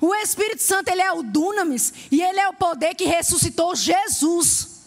O 0.00 0.14
Espírito 0.14 0.62
Santo, 0.62 0.88
ele 0.88 1.02
é 1.02 1.12
o 1.12 1.22
dunamis 1.22 1.92
e 2.10 2.22
ele 2.22 2.38
é 2.38 2.48
o 2.48 2.54
poder 2.54 2.94
que 2.94 3.04
ressuscitou 3.04 3.74
Jesus. 3.74 4.78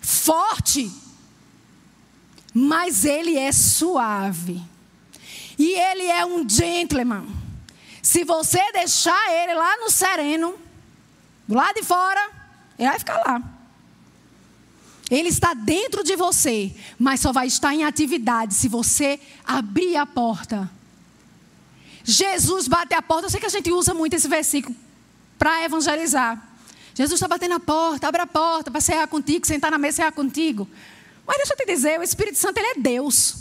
Forte, 0.00 0.92
mas 2.52 3.04
ele 3.04 3.38
é 3.38 3.50
suave. 3.50 4.62
E 5.58 5.72
ele 5.72 6.06
é 6.06 6.24
um 6.26 6.48
gentleman. 6.48 7.26
Se 8.02 8.24
você 8.24 8.60
deixar 8.72 9.32
ele 9.32 9.54
lá 9.54 9.78
no 9.78 9.90
sereno, 9.90 10.54
do 11.48 11.54
lado 11.54 11.74
de 11.76 11.82
fora, 11.82 12.30
ele 12.78 12.88
vai 12.88 12.98
ficar 12.98 13.16
lá. 13.18 13.42
Ele 15.10 15.28
está 15.28 15.54
dentro 15.54 16.02
de 16.02 16.16
você, 16.16 16.74
mas 16.98 17.20
só 17.20 17.32
vai 17.32 17.46
estar 17.46 17.74
em 17.74 17.84
atividade 17.84 18.54
se 18.54 18.68
você 18.68 19.18
abrir 19.44 19.96
a 19.96 20.04
porta. 20.04 20.70
Jesus 22.04 22.68
bate 22.68 22.94
a 22.94 23.00
porta. 23.00 23.26
Eu 23.26 23.30
sei 23.30 23.40
que 23.40 23.46
a 23.46 23.50
gente 23.50 23.72
usa 23.72 23.94
muito 23.94 24.14
esse 24.14 24.28
versículo 24.28 24.76
para 25.38 25.64
evangelizar. 25.64 26.50
Jesus 26.94 27.14
está 27.14 27.26
batendo 27.26 27.54
a 27.54 27.60
porta, 27.60 28.06
abre 28.06 28.20
a 28.20 28.26
porta 28.26 28.70
para 28.70 28.80
cear 28.80 29.08
contigo, 29.08 29.46
sentar 29.46 29.70
na 29.70 29.78
mesa 29.78 29.94
e 29.94 29.96
cear 29.96 30.12
contigo. 30.12 30.68
Mas 31.26 31.38
deixa 31.38 31.54
eu 31.54 31.56
te 31.56 31.66
dizer, 31.66 31.98
o 31.98 32.02
Espírito 32.02 32.38
Santo 32.38 32.58
ele 32.58 32.66
é 32.66 32.74
Deus. 32.76 33.36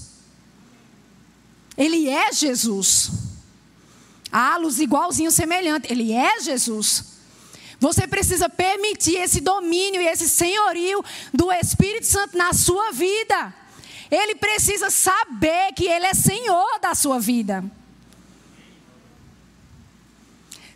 Ele 1.77 2.09
é 2.09 2.31
Jesus. 2.31 3.11
Halos 4.31 4.79
igualzinho, 4.79 5.29
semelhante. 5.29 5.91
Ele 5.91 6.13
é 6.13 6.39
Jesus. 6.39 7.13
Você 7.79 8.07
precisa 8.07 8.47
permitir 8.47 9.17
esse 9.17 9.41
domínio 9.41 10.01
e 10.01 10.07
esse 10.07 10.29
senhorio 10.29 11.03
do 11.33 11.51
Espírito 11.51 12.07
Santo 12.07 12.37
na 12.37 12.53
sua 12.53 12.91
vida. 12.91 13.53
Ele 14.09 14.35
precisa 14.35 14.89
saber 14.89 15.73
que 15.73 15.85
Ele 15.85 16.05
é 16.05 16.13
Senhor 16.13 16.79
da 16.79 16.95
sua 16.95 17.19
vida. 17.19 17.63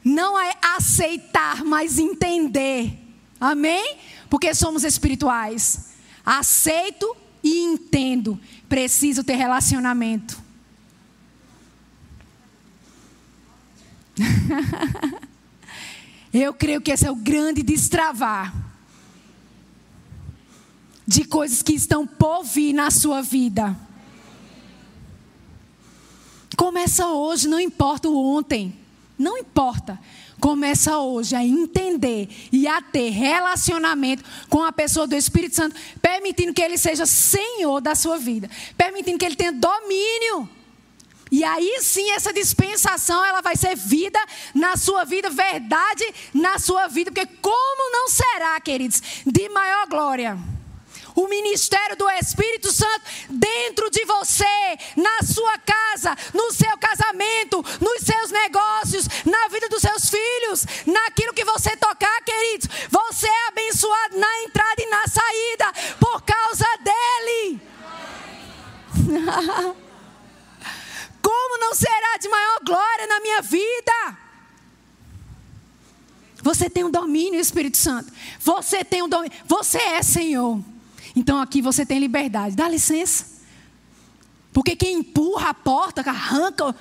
Não 0.08 0.40
é 0.40 0.56
aceitar, 0.62 1.66
mas 1.66 2.00
entender. 2.00 2.98
Amém? 3.38 3.98
Porque 4.30 4.56
somos 4.56 4.86
espirituais. 4.86 5.90
Aceito 6.26 7.14
e 7.44 7.60
entendo. 7.60 8.40
Preciso 8.70 9.22
ter 9.22 9.36
relacionamento. 9.36 10.42
Eu 16.34 16.54
creio 16.54 16.80
que 16.80 16.92
esse 16.92 17.06
é 17.06 17.12
o 17.12 17.16
grande 17.16 17.62
destravar 17.62 18.56
de 21.06 21.26
coisas 21.26 21.62
que 21.62 21.74
estão 21.74 22.08
por 22.08 22.46
vir 22.46 22.72
na 22.72 22.90
sua 22.92 23.22
vida. 23.22 23.78
Começa 26.56 27.08
hoje, 27.08 27.50
não 27.50 27.60
importa 27.60 28.08
o 28.08 28.18
ontem, 28.18 28.87
não 29.18 29.38
importa. 29.38 30.00
Começa 30.40 31.00
hoje 31.00 31.36
a 31.36 31.44
entender 31.44 32.30
e 32.52 32.68
a 32.68 32.82
ter 32.82 33.10
relacionamento 33.10 34.24
com 34.50 34.64
a 34.64 34.72
pessoa 34.72 35.08
do 35.08 35.16
Espírito 35.16 35.56
Santo, 35.56 35.76
permitindo 36.02 36.54
que 36.54 36.62
ele 36.62 36.78
seja 36.78 37.06
senhor 37.06 37.82
da 37.82 37.96
sua 37.96 38.18
vida, 38.18 38.50
permitindo 38.78 39.18
que 39.18 39.26
ele 39.26 39.36
tenha 39.36 39.52
domínio 39.52 40.48
e 41.32 41.44
aí 41.44 41.80
sim 41.82 42.10
essa 42.12 42.32
dispensação 42.32 43.24
ela 43.26 43.42
vai 43.42 43.56
ser 43.56 43.76
vida 43.76 44.20
na 44.54 44.78
sua 44.78 45.04
vida, 45.04 45.30
verdade 45.30 46.06
na 46.34 46.58
sua 46.58 46.88
vida, 46.88 47.12
porque 47.12 47.28
como 47.42 47.92
não 47.92 48.08
será, 48.08 48.60
queridos, 48.62 49.02
de 49.26 49.50
maior 49.50 49.88
glória? 49.88 50.38
O 51.18 51.28
ministério 51.28 51.98
do 51.98 52.08
Espírito 52.12 52.72
Santo 52.72 53.02
dentro 53.28 53.90
de 53.90 54.06
você, 54.06 54.78
na 54.96 55.24
sua 55.26 55.58
casa, 55.58 56.16
no 56.32 56.52
seu 56.52 56.78
casamento, 56.78 57.66
nos 57.82 58.04
seus 58.04 58.30
negócios, 58.30 59.08
na 59.26 59.48
vida 59.48 59.68
dos 59.68 59.82
seus 59.82 60.12
filhos, 60.12 60.64
naquilo 60.86 61.34
que 61.34 61.44
você 61.44 61.76
tocar, 61.76 62.22
queridos. 62.22 62.70
Você 62.92 63.28
é 63.28 63.48
abençoado 63.48 64.16
na 64.16 64.44
entrada 64.44 64.80
e 64.80 64.90
na 64.92 65.08
saída 65.08 65.74
por 66.00 66.22
causa 66.22 66.68
dele. 66.84 67.62
Como 71.20 71.58
não 71.58 71.74
será 71.74 72.18
de 72.22 72.30
maior 72.30 72.60
glória 72.64 73.08
na 73.08 73.20
minha 73.22 73.42
vida? 73.42 74.18
Você 76.44 76.70
tem 76.70 76.84
um 76.84 76.92
domínio, 76.92 77.40
Espírito 77.40 77.78
Santo. 77.78 78.14
Você 78.40 78.86
tem 78.86 79.02
um 79.02 79.10
domínio. 79.10 79.36
Você 79.48 79.80
é 79.80 80.04
Senhor. 80.04 80.77
Então 81.18 81.42
aqui 81.42 81.64
você 81.64 81.84
tem 81.84 81.98
liberdade. 81.98 82.56
Dá 82.56 82.70
licença. 82.70 83.26
Porque 84.54 84.76
quem 84.76 85.00
empurra 85.00 85.50
a 85.50 85.54
porta, 85.54 86.02
arranca. 86.02 86.76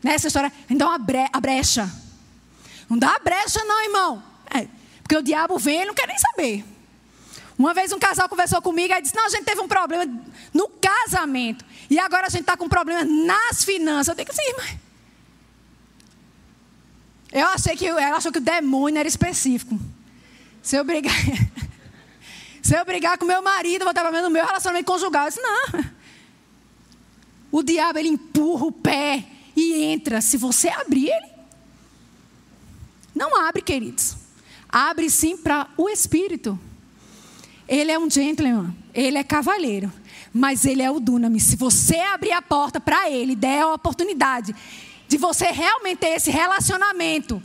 Nessa 0.00 0.28
história, 0.28 0.52
então 0.70 0.88
a, 0.88 0.96
bre 0.96 1.28
a 1.32 1.40
brecha. 1.40 1.90
Não 2.88 2.96
dá 2.96 3.16
a 3.16 3.18
brecha, 3.18 3.62
não, 3.64 3.82
irmão. 3.82 4.22
É, 4.54 4.68
porque 5.02 5.16
o 5.16 5.22
diabo 5.22 5.58
vem 5.58 5.82
e 5.82 5.84
não 5.84 5.94
quer 5.94 6.06
nem 6.06 6.16
saber. 6.16 6.64
Uma 7.58 7.74
vez 7.74 7.92
um 7.92 7.98
casal 7.98 8.28
conversou 8.28 8.62
comigo 8.62 8.94
e 8.94 9.02
disse: 9.02 9.16
Não, 9.16 9.26
a 9.26 9.28
gente 9.28 9.44
teve 9.44 9.60
um 9.60 9.66
problema 9.66 10.06
no 10.54 10.68
casamento. 10.68 11.64
E 11.90 11.98
agora 11.98 12.28
a 12.28 12.30
gente 12.30 12.42
está 12.42 12.56
com 12.56 12.66
um 12.66 12.68
problema 12.68 13.04
nas 13.04 13.64
finanças. 13.64 14.08
Eu 14.08 14.14
digo 14.14 14.30
assim, 14.30 14.54
mas. 14.56 14.76
Eu 17.32 17.48
achei 17.48 17.76
que 17.76 17.86
ela 17.86 18.16
achou 18.16 18.30
que 18.30 18.38
o 18.38 18.40
demônio 18.40 19.00
era 19.00 19.08
específico. 19.08 19.76
Se 20.62 20.76
eu 20.76 20.84
brigar. 20.84 21.12
Se 22.62 22.76
eu 22.76 22.84
brigar 22.84 23.18
com 23.18 23.24
meu 23.24 23.42
marido, 23.42 23.84
vou 23.84 23.94
ter 23.94 24.00
problema 24.00 24.28
no 24.28 24.32
meu 24.32 24.44
relacionamento 24.44 24.90
conjugal. 24.90 25.28
Disse, 25.28 25.40
não. 25.40 25.84
O 27.52 27.62
diabo, 27.62 27.98
ele 27.98 28.08
empurra 28.08 28.66
o 28.66 28.72
pé 28.72 29.24
e 29.56 29.82
entra. 29.82 30.20
Se 30.20 30.36
você 30.36 30.68
abrir 30.68 31.08
ele. 31.08 31.28
Não 33.14 33.36
abre, 33.44 33.60
queridos. 33.60 34.14
Abre 34.68 35.10
sim 35.10 35.36
para 35.36 35.66
o 35.76 35.88
Espírito. 35.88 36.58
Ele 37.66 37.90
é 37.90 37.98
um 37.98 38.08
gentleman. 38.08 38.72
Ele 38.94 39.18
é 39.18 39.24
cavalheiro 39.24 39.92
mas 40.32 40.64
ele 40.64 40.82
é 40.82 40.90
o 40.90 41.00
Dunamis. 41.00 41.42
Se 41.42 41.56
você 41.56 41.96
abrir 41.96 42.32
a 42.32 42.42
porta 42.42 42.80
para 42.80 43.10
ele, 43.10 43.34
der 43.34 43.62
a 43.62 43.74
oportunidade 43.74 44.54
de 45.08 45.16
você 45.16 45.46
realmente 45.46 45.98
ter 45.98 46.10
esse 46.10 46.30
relacionamento 46.30 47.42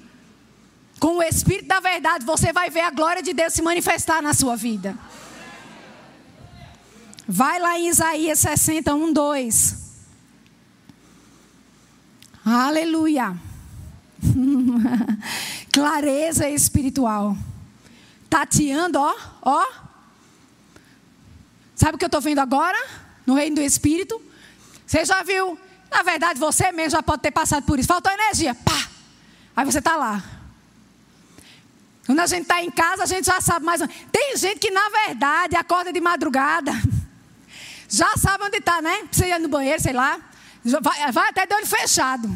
com 0.99 1.17
o 1.17 1.23
Espírito 1.23 1.67
da 1.67 1.79
Verdade, 1.79 2.25
você 2.25 2.53
vai 2.53 2.69
ver 2.69 2.81
a 2.81 2.91
glória 2.91 3.21
de 3.21 3.33
Deus 3.33 3.53
se 3.53 3.61
manifestar 3.61 4.21
na 4.21 4.33
sua 4.33 4.55
vida. 4.55 4.97
Vai 7.27 7.59
lá 7.59 7.77
em 7.77 7.87
Isaías 7.87 8.39
61, 8.39 9.11
2. 9.11 9.85
Aleluia. 12.45 13.35
Clareza 15.73 16.49
espiritual. 16.49 17.35
Tateando, 18.29 18.99
ó, 18.99 19.15
ó 19.41 19.85
Sabe 21.75 21.95
o 21.95 21.97
que 21.97 22.05
eu 22.05 22.07
estou 22.07 22.21
vendo 22.21 22.39
agora? 22.39 22.77
No 23.25 23.35
reino 23.35 23.57
do 23.57 23.61
Espírito. 23.61 24.21
Você 24.87 25.03
já 25.03 25.21
viu? 25.23 25.59
Na 25.91 26.01
verdade, 26.03 26.39
você 26.39 26.71
mesmo 26.71 26.91
já 26.91 27.03
pode 27.03 27.21
ter 27.21 27.31
passado 27.31 27.65
por 27.65 27.77
isso. 27.77 27.87
Faltou 27.87 28.11
energia. 28.11 28.55
Pá! 28.55 28.87
Aí 29.55 29.65
você 29.65 29.79
está 29.79 29.95
lá. 29.95 30.23
Quando 32.05 32.19
a 32.19 32.27
gente 32.27 32.43
está 32.43 32.61
em 32.61 32.69
casa, 32.69 33.03
a 33.03 33.05
gente 33.05 33.25
já 33.25 33.41
sabe 33.41 33.65
mais. 33.65 33.81
Tem 34.11 34.37
gente 34.37 34.59
que, 34.59 34.69
na 34.69 34.89
verdade, 34.89 35.55
acorda 35.55 35.91
de 35.91 35.99
madrugada. 35.99 36.71
Já 37.87 38.17
sabe 38.17 38.43
onde 38.43 38.57
está, 38.57 38.81
né? 38.81 39.03
Precisa 39.03 39.27
ir 39.27 39.39
no 39.39 39.47
banheiro, 39.47 39.79
sei 39.79 39.93
lá. 39.93 40.19
Vai, 40.81 41.11
vai 41.11 41.29
até 41.29 41.45
de 41.45 41.53
olho 41.53 41.67
fechado. 41.67 42.27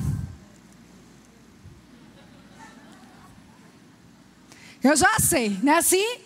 Eu 4.83 4.95
já 4.95 5.19
sei, 5.19 5.59
não 5.63 5.73
é 5.73 5.77
assim? 5.77 6.19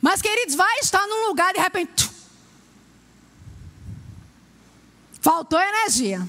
Mas, 0.00 0.22
queridos, 0.22 0.54
vai 0.54 0.78
estar 0.78 1.04
num 1.08 1.26
lugar 1.26 1.52
de 1.52 1.60
repente. 1.60 2.08
Faltou 5.20 5.60
energia. 5.60 6.26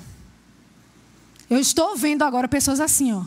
Eu 1.50 1.60
estou 1.60 1.96
vendo 1.96 2.24
agora 2.24 2.48
pessoas 2.48 2.80
assim, 2.80 3.14
ó. 3.14 3.24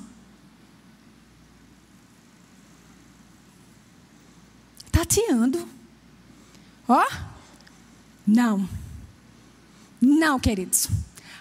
Tateando. 5.08 5.66
Ó, 6.86 7.06
não. 8.26 8.68
Não, 10.00 10.38
queridos. 10.38 10.88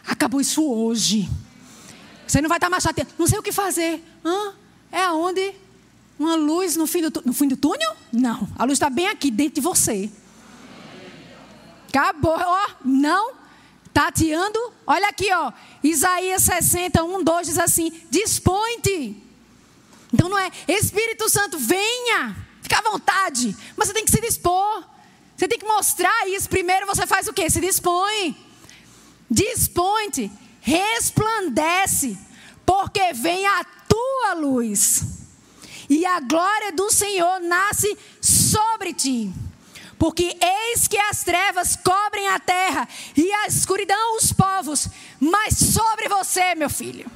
Acabou 0.05 0.39
isso 0.39 0.63
hoje. 0.63 1.29
Você 2.25 2.41
não 2.41 2.49
vai 2.49 2.57
estar 2.57 2.69
mais 2.69 2.83
chateado. 2.83 3.11
Não 3.17 3.27
sei 3.27 3.37
o 3.37 3.43
que 3.43 3.51
fazer. 3.51 4.01
Hã? 4.23 4.53
É 4.91 5.03
aonde? 5.03 5.53
Uma 6.17 6.35
luz 6.35 6.75
no 6.75 6.87
fim 6.87 7.01
do, 7.01 7.21
no 7.25 7.33
fim 7.33 7.47
do 7.47 7.57
túnel? 7.57 7.95
Não. 8.11 8.47
A 8.57 8.63
luz 8.63 8.73
está 8.73 8.89
bem 8.89 9.07
aqui, 9.07 9.29
dentro 9.29 9.55
de 9.55 9.61
você. 9.61 10.09
Acabou. 11.89 12.35
Ó, 12.35 12.69
não. 12.83 13.33
Tateando. 13.93 14.59
Olha 14.85 15.09
aqui, 15.09 15.31
ó. 15.31 15.51
Isaías 15.83 16.43
60, 16.43 17.03
1, 17.03 17.23
2 17.23 17.47
diz 17.47 17.59
assim: 17.59 17.91
Dispõe-te. 18.09 19.23
Então 20.13 20.29
não 20.29 20.37
é 20.37 20.49
Espírito 20.67 21.29
Santo, 21.29 21.57
venha. 21.59 22.46
Fica 22.67 22.79
à 22.79 22.81
vontade. 22.81 23.55
Mas 23.77 23.87
você 23.87 23.93
tem 23.93 24.03
que 24.03 24.11
se 24.11 24.19
dispor. 24.19 24.83
Você 25.37 25.47
tem 25.47 25.57
que 25.57 25.65
mostrar 25.65 26.27
isso. 26.27 26.49
Primeiro 26.49 26.85
você 26.85 27.07
faz 27.07 27.25
o 27.25 27.33
quê? 27.33 27.49
Se 27.49 27.61
dispõe. 27.61 28.35
Dispõe-te. 29.31 30.29
Resplandece. 30.59 32.17
Porque 32.65 33.13
vem 33.13 33.47
a 33.47 33.63
tua 33.87 34.33
luz. 34.33 35.01
E 35.89 36.05
a 36.05 36.19
glória 36.19 36.73
do 36.73 36.91
Senhor 36.91 37.39
nasce 37.39 37.97
sobre 38.19 38.93
ti. 38.93 39.31
Porque 39.97 40.37
eis 40.41 40.89
que 40.89 40.97
as 40.97 41.23
trevas 41.23 41.77
cobrem 41.77 42.27
a 42.27 42.37
terra 42.37 42.85
e 43.15 43.31
a 43.31 43.47
escuridão 43.47 44.17
os 44.17 44.33
povos, 44.33 44.89
mas 45.19 45.57
sobre 45.57 46.07
você, 46.07 46.53
meu 46.53 46.69
filho, 46.69 47.09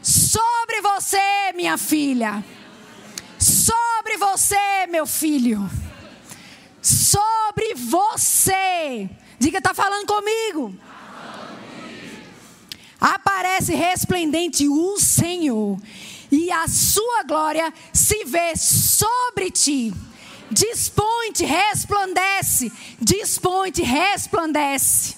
sobre 0.00 0.80
você, 0.80 1.52
minha 1.54 1.76
filha, 1.76 2.42
sobre 3.66 4.16
você, 4.16 4.86
meu 4.88 5.06
filho, 5.06 5.68
sobre 6.80 7.74
você. 7.74 9.10
Diga, 9.40 9.58
está 9.58 9.74
falando 9.74 10.06
comigo? 10.06 10.72
Aparece 13.00 13.74
resplendente 13.74 14.68
o 14.68 14.98
Senhor, 15.00 15.78
e 16.30 16.50
a 16.50 16.68
sua 16.68 17.24
glória 17.24 17.72
se 17.92 18.24
vê 18.24 18.56
sobre 18.56 19.50
ti. 19.50 19.92
Dispõe-te, 20.48 21.44
resplandece. 21.44 22.72
Dispõe-te, 23.00 23.82
resplandece. 23.82 25.15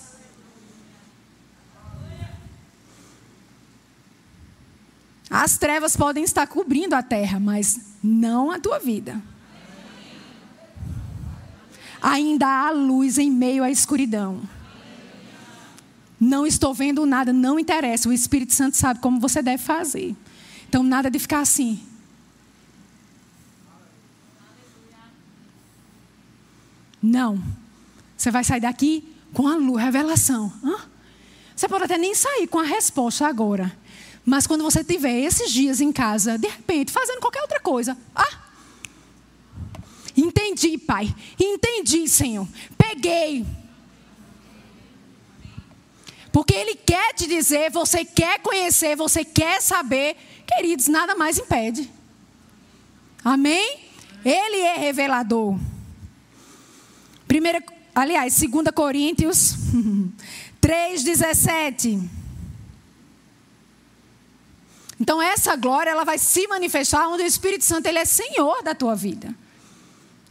As 5.30 5.58
trevas 5.58 5.96
podem 5.96 6.24
estar 6.24 6.46
cobrindo 6.46 6.94
a 6.94 7.02
terra, 7.02 7.38
mas 7.38 7.80
não 8.02 8.50
a 8.50 8.58
tua 8.58 8.78
vida. 8.78 9.22
Ainda 12.00 12.46
há 12.46 12.70
luz 12.70 13.18
em 13.18 13.30
meio 13.30 13.62
à 13.62 13.70
escuridão. 13.70 14.40
Não 16.20 16.46
estou 16.46 16.72
vendo 16.72 17.04
nada, 17.06 17.32
não 17.32 17.58
interessa. 17.58 18.08
O 18.08 18.12
Espírito 18.12 18.54
Santo 18.54 18.76
sabe 18.76 19.00
como 19.00 19.20
você 19.20 19.42
deve 19.42 19.62
fazer. 19.62 20.16
Então, 20.68 20.82
nada 20.82 21.10
de 21.10 21.18
ficar 21.18 21.40
assim. 21.40 21.80
Não. 27.02 27.42
Você 28.16 28.30
vai 28.30 28.42
sair 28.42 28.60
daqui 28.60 29.14
com 29.32 29.46
a 29.46 29.56
luz, 29.56 29.82
revelação. 29.82 30.52
Hã? 30.64 30.76
Você 31.54 31.68
pode 31.68 31.84
até 31.84 31.98
nem 31.98 32.14
sair 32.14 32.46
com 32.46 32.58
a 32.58 32.64
resposta 32.64 33.26
agora. 33.26 33.76
Mas 34.28 34.46
quando 34.46 34.62
você 34.62 34.84
tiver 34.84 35.20
esses 35.20 35.50
dias 35.50 35.80
em 35.80 35.90
casa, 35.90 36.36
de 36.36 36.48
repente, 36.48 36.92
fazendo 36.92 37.18
qualquer 37.18 37.40
outra 37.40 37.58
coisa. 37.60 37.96
Ah! 38.14 38.42
Entendi, 40.14 40.76
Pai. 40.76 41.14
Entendi, 41.40 42.06
Senhor. 42.06 42.46
Peguei. 42.76 43.46
Porque 46.30 46.52
Ele 46.52 46.74
quer 46.74 47.14
te 47.14 47.26
dizer, 47.26 47.70
você 47.70 48.04
quer 48.04 48.38
conhecer, 48.40 48.94
você 48.96 49.24
quer 49.24 49.62
saber. 49.62 50.14
Queridos, 50.46 50.88
nada 50.88 51.14
mais 51.14 51.38
impede. 51.38 51.90
Amém? 53.24 53.78
Ele 54.22 54.60
é 54.60 54.76
revelador. 54.76 55.58
Primeira, 57.26 57.64
aliás, 57.94 58.38
2 58.38 58.68
Coríntios 58.74 59.56
3,17. 60.60 62.17
Então 65.00 65.22
essa 65.22 65.54
glória 65.54 65.90
ela 65.90 66.04
vai 66.04 66.18
se 66.18 66.46
manifestar 66.48 67.08
onde 67.08 67.22
o 67.22 67.26
Espírito 67.26 67.64
Santo 67.64 67.86
ele 67.86 67.98
é 67.98 68.04
Senhor 68.04 68.62
da 68.62 68.74
tua 68.74 68.94
vida. 68.94 69.34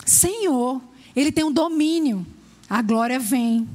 Senhor, 0.06 0.82
ele 1.16 1.32
tem 1.32 1.44
um 1.44 1.52
domínio. 1.52 2.26
A 2.70 2.82
glória 2.82 3.20
vem. 3.20 3.68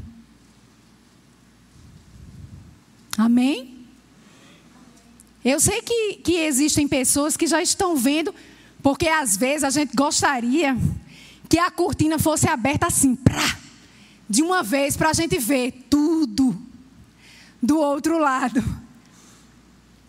Amém? 3.16 3.86
Eu 5.44 5.58
sei 5.58 5.82
que, 5.82 6.14
que 6.22 6.34
existem 6.34 6.86
pessoas 6.86 7.36
que 7.36 7.46
já 7.46 7.60
estão 7.60 7.96
vendo, 7.96 8.34
porque 8.82 9.08
às 9.08 9.36
vezes 9.36 9.64
a 9.64 9.70
gente 9.70 9.94
gostaria 9.96 10.76
que 11.48 11.58
a 11.58 11.70
cortina 11.70 12.18
fosse 12.18 12.48
aberta 12.48 12.86
assim, 12.86 13.14
pra, 13.14 13.56
de 14.28 14.42
uma 14.42 14.62
vez, 14.62 14.96
para 14.96 15.10
a 15.10 15.12
gente 15.12 15.38
ver 15.38 15.86
tudo 15.90 16.56
do 17.62 17.78
outro 17.78 18.18
lado. 18.18 18.81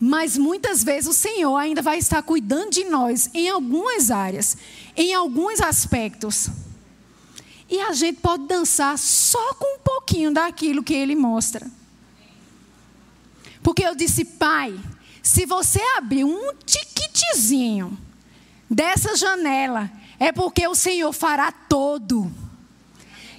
Mas 0.05 0.37
muitas 0.37 0.83
vezes 0.83 1.09
o 1.09 1.13
Senhor 1.13 1.55
ainda 1.55 1.81
vai 1.81 1.97
estar 1.97 2.21
cuidando 2.21 2.71
de 2.71 2.83
nós 2.83 3.29
em 3.33 3.47
algumas 3.47 4.11
áreas, 4.11 4.57
em 4.97 5.13
alguns 5.13 5.61
aspectos. 5.61 6.49
E 7.69 7.79
a 7.79 7.93
gente 7.93 8.19
pode 8.19 8.45
dançar 8.45 8.97
só 8.97 9.53
com 9.53 9.77
um 9.77 9.79
pouquinho 9.79 10.33
daquilo 10.33 10.83
que 10.83 10.93
Ele 10.93 11.15
mostra. 11.15 11.65
Porque 13.63 13.81
eu 13.85 13.95
disse, 13.95 14.25
Pai, 14.25 14.77
se 15.21 15.45
você 15.45 15.79
abrir 15.95 16.25
um 16.25 16.53
tiquitezinho 16.65 17.97
dessa 18.69 19.15
janela 19.15 19.89
é 20.19 20.33
porque 20.33 20.67
o 20.67 20.75
Senhor 20.75 21.13
fará 21.13 21.49
todo. 21.49 22.29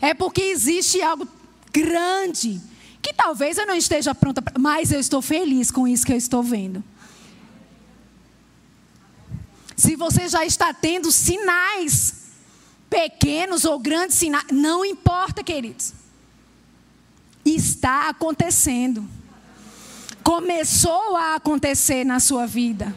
É 0.01 0.15
porque 0.15 0.41
existe 0.41 1.03
algo 1.03 1.29
grande 1.71 2.59
que 3.05 3.13
talvez 3.13 3.59
eu 3.59 3.67
não 3.67 3.77
esteja 3.77 4.15
pronta, 4.15 4.43
mas 4.59 4.91
eu 4.91 4.99
estou 4.99 5.21
feliz 5.21 5.71
com 5.71 5.87
isso 5.87 6.07
que 6.07 6.13
eu 6.13 6.17
estou 6.17 6.43
vendo. 6.43 6.83
Se 9.77 9.95
você 9.95 10.27
já 10.27 10.45
está 10.47 10.73
tendo 10.73 11.13
sinais, 11.13 12.31
pequenos 12.89 13.67
ou 13.67 13.79
grandes 13.79 14.17
sinais, 14.17 14.47
não 14.51 14.85
importa, 14.85 15.45
queridos. 15.45 15.93
Está 17.45 18.09
acontecendo. 18.09 19.07
Começou 20.23 21.15
a 21.17 21.35
acontecer 21.35 22.05
na 22.05 22.19
sua 22.19 22.47
vida 22.47 22.95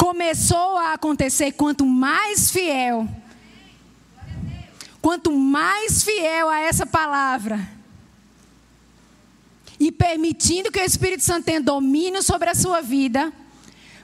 começou 0.00 0.78
a 0.78 0.94
acontecer 0.94 1.52
quanto 1.52 1.84
mais 1.84 2.50
fiel, 2.50 3.06
quanto 5.02 5.30
mais 5.30 6.02
fiel 6.02 6.48
a 6.48 6.58
essa 6.58 6.86
palavra, 6.86 7.68
e 9.80 9.90
permitindo 9.90 10.70
que 10.70 10.78
o 10.78 10.84
Espírito 10.84 11.24
Santo 11.24 11.46
tenha 11.46 11.60
domínio 11.60 12.22
sobre 12.22 12.50
a 12.50 12.54
sua 12.54 12.82
vida, 12.82 13.32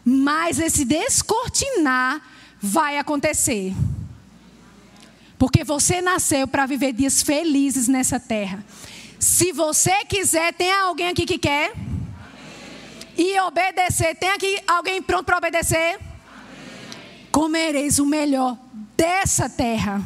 mais 0.03 0.59
esse 0.59 0.85
descortinar 0.85 2.21
vai 2.61 2.99
acontecer. 2.99 3.75
Porque 5.39 5.63
você 5.63 6.01
nasceu 6.01 6.49
para 6.49 6.67
viver 6.67 6.93
dias 6.95 7.23
felizes 7.23 7.87
nessa 7.87 8.19
terra. 8.19 8.65
Se 9.21 9.53
você 9.53 10.05
quiser, 10.07 10.55
tem 10.55 10.73
alguém 10.73 11.09
aqui 11.09 11.27
que 11.27 11.39
quer? 11.39 11.73
e 13.17 13.39
obedecer. 13.41 14.15
Tem 14.17 14.31
aqui 14.31 14.59
alguém 14.67 15.03
pronto 15.03 15.25
para 15.25 15.39
obedecer? 15.39 15.95
Amém. 15.95 16.01
Comereis 17.33 17.99
o 17.99 18.07
melhor 18.07 18.57
dessa 18.97 19.49
terra. 19.49 20.03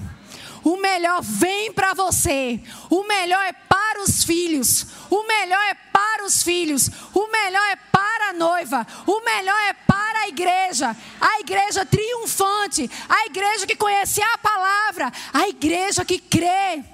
O 0.62 0.76
melhor 0.76 1.22
vem 1.22 1.72
para 1.72 1.94
você. 1.94 2.60
O 2.88 3.04
melhor 3.04 3.42
é 3.44 3.52
para 3.52 4.02
os 4.02 4.22
filhos. 4.22 4.86
O 5.10 5.26
melhor 5.26 5.60
é 5.68 5.74
para 5.74 6.24
os 6.24 6.42
filhos. 6.42 6.88
O 7.12 7.26
melhor 7.26 7.64
é 7.72 7.76
para 7.76 8.30
a 8.30 8.32
noiva. 8.32 8.86
O 9.06 9.20
melhor 9.24 9.58
é 9.68 9.72
para 9.72 10.20
a 10.20 10.28
igreja. 10.28 10.96
A 11.20 11.40
igreja 11.40 11.84
triunfante. 11.84 12.88
A 13.08 13.26
igreja 13.26 13.66
que 13.66 13.74
conhece 13.74 14.22
a 14.22 14.38
palavra. 14.38 15.12
A 15.32 15.48
igreja 15.48 16.04
que 16.04 16.18
crê. 16.18 16.84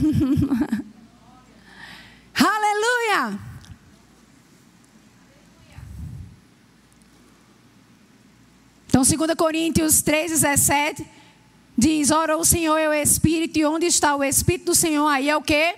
Aleluia! 2.34 3.38
Então, 8.86 9.02
2 9.02 9.34
Coríntios 9.34 10.02
3,17 10.02 11.06
diz: 11.80 12.10
Ora, 12.10 12.36
o 12.36 12.44
Senhor 12.44 12.76
é 12.76 12.88
o 12.88 12.92
Espírito, 12.92 13.58
e 13.58 13.64
onde 13.64 13.86
está 13.86 14.14
o 14.14 14.22
Espírito 14.22 14.66
do 14.66 14.74
Senhor? 14.74 15.08
Aí 15.08 15.28
é 15.28 15.36
o 15.36 15.42
que? 15.42 15.74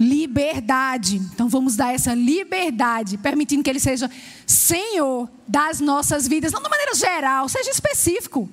Liberdade. 0.00 1.16
Então, 1.16 1.48
vamos 1.48 1.76
dar 1.76 1.94
essa 1.94 2.14
liberdade, 2.14 3.18
permitindo 3.18 3.62
que 3.62 3.70
Ele 3.70 3.78
seja 3.78 4.10
Senhor 4.46 5.28
das 5.46 5.78
nossas 5.80 6.26
vidas, 6.26 6.50
não 6.50 6.62
de 6.62 6.70
maneira 6.70 6.94
geral, 6.94 7.48
seja 7.48 7.70
específico. 7.70 8.48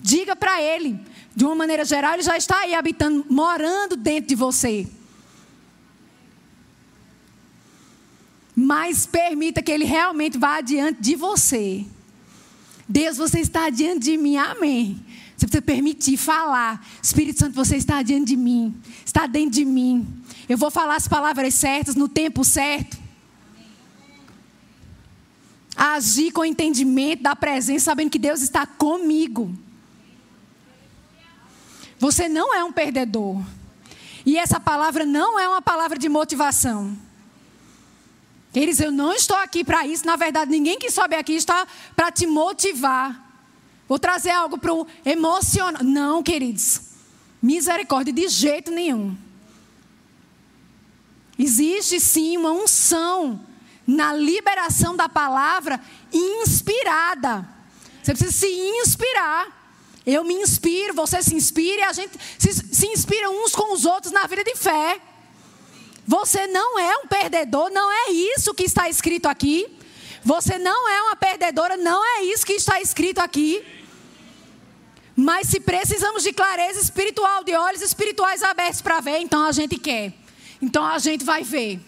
Diga 0.00 0.36
para 0.36 0.60
ele. 0.62 1.00
De 1.34 1.44
uma 1.44 1.54
maneira 1.54 1.84
geral, 1.84 2.14
ele 2.14 2.22
já 2.22 2.36
está 2.36 2.60
aí 2.60 2.74
habitando, 2.74 3.26
morando 3.28 3.96
dentro 3.96 4.28
de 4.28 4.34
você. 4.34 4.86
Mas 8.54 9.04
permita 9.04 9.60
que 9.60 9.70
ele 9.70 9.84
realmente 9.84 10.38
vá 10.38 10.56
adiante 10.56 11.00
de 11.00 11.14
você. 11.14 11.84
Deus, 12.88 13.16
você 13.16 13.40
está 13.40 13.68
diante 13.68 14.04
de 14.04 14.16
mim, 14.16 14.36
amém. 14.36 15.04
Você 15.36 15.46
precisa 15.46 15.62
permitir 15.62 16.16
falar. 16.16 16.84
Espírito 17.02 17.40
Santo, 17.40 17.54
você 17.54 17.76
está 17.76 18.02
diante 18.02 18.28
de 18.28 18.36
mim, 18.36 18.74
está 19.04 19.26
dentro 19.26 19.50
de 19.50 19.64
mim. 19.64 20.06
Eu 20.48 20.56
vou 20.56 20.70
falar 20.70 20.96
as 20.96 21.06
palavras 21.06 21.52
certas 21.54 21.94
no 21.94 22.08
tempo 22.08 22.42
certo. 22.42 22.96
Agir 25.76 26.32
com 26.32 26.42
entendimento 26.42 27.22
da 27.22 27.36
presença, 27.36 27.84
sabendo 27.84 28.10
que 28.10 28.18
Deus 28.18 28.40
está 28.40 28.66
comigo. 28.66 29.54
Você 31.98 32.28
não 32.28 32.54
é 32.54 32.64
um 32.64 32.72
perdedor. 32.72 33.42
E 34.24 34.38
essa 34.38 34.58
palavra 34.58 35.04
não 35.04 35.38
é 35.38 35.46
uma 35.46 35.60
palavra 35.60 35.98
de 35.98 36.08
motivação. 36.08 36.96
Eles, 38.54 38.80
eu 38.80 38.90
não 38.90 39.12
estou 39.12 39.36
aqui 39.36 39.62
para 39.62 39.86
isso. 39.86 40.06
Na 40.06 40.16
verdade, 40.16 40.50
ninguém 40.50 40.78
que 40.78 40.90
sobe 40.90 41.14
aqui 41.14 41.34
está 41.34 41.66
para 41.94 42.10
te 42.10 42.26
motivar. 42.26 43.25
Vou 43.88 43.98
trazer 43.98 44.30
algo 44.30 44.58
para 44.58 44.74
o 44.74 44.86
emocional. 45.04 45.82
Não, 45.82 46.22
queridos. 46.22 46.80
Misericórdia 47.40 48.12
de 48.12 48.28
jeito 48.28 48.70
nenhum. 48.70 49.16
Existe 51.38 52.00
sim 52.00 52.36
uma 52.36 52.50
unção 52.50 53.40
na 53.86 54.12
liberação 54.12 54.96
da 54.96 55.08
palavra 55.08 55.80
inspirada. 56.12 57.46
Você 58.02 58.12
precisa 58.12 58.32
se 58.32 58.46
inspirar. 58.46 59.54
Eu 60.04 60.24
me 60.24 60.34
inspiro, 60.34 60.94
você 60.94 61.22
se 61.22 61.34
inspira 61.34 61.82
e 61.82 61.84
a 61.84 61.92
gente 61.92 62.16
se, 62.38 62.52
se 62.52 62.86
inspira 62.86 63.28
uns 63.28 63.52
com 63.52 63.72
os 63.72 63.84
outros 63.84 64.12
na 64.12 64.26
vida 64.26 64.44
de 64.44 64.54
fé. 64.54 65.00
Você 66.06 66.46
não 66.46 66.78
é 66.78 66.96
um 66.98 67.06
perdedor, 67.08 67.70
não 67.70 67.92
é 67.92 68.12
isso 68.12 68.54
que 68.54 68.62
está 68.62 68.88
escrito 68.88 69.26
aqui. 69.26 69.66
Você 70.24 70.58
não 70.58 70.88
é 70.88 71.02
uma 71.02 71.16
perdedora, 71.16 71.76
não 71.76 72.04
é 72.04 72.24
isso 72.24 72.46
que 72.46 72.52
está 72.52 72.80
escrito 72.80 73.18
aqui. 73.18 73.64
Mas 75.16 75.48
se 75.48 75.58
precisamos 75.58 76.22
de 76.22 76.32
clareza 76.32 76.78
espiritual, 76.78 77.42
de 77.42 77.54
olhos 77.54 77.80
espirituais 77.80 78.42
abertos 78.42 78.82
para 78.82 79.00
ver, 79.00 79.18
então 79.20 79.46
a 79.46 79.52
gente 79.52 79.78
quer. 79.78 80.12
Então 80.60 80.84
a 80.84 80.98
gente 80.98 81.24
vai 81.24 81.42
ver. 81.42 81.80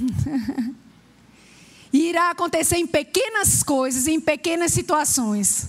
Irá 1.92 2.30
acontecer 2.30 2.78
em 2.78 2.86
pequenas 2.86 3.62
coisas, 3.62 4.08
em 4.08 4.20
pequenas 4.20 4.72
situações. 4.72 5.68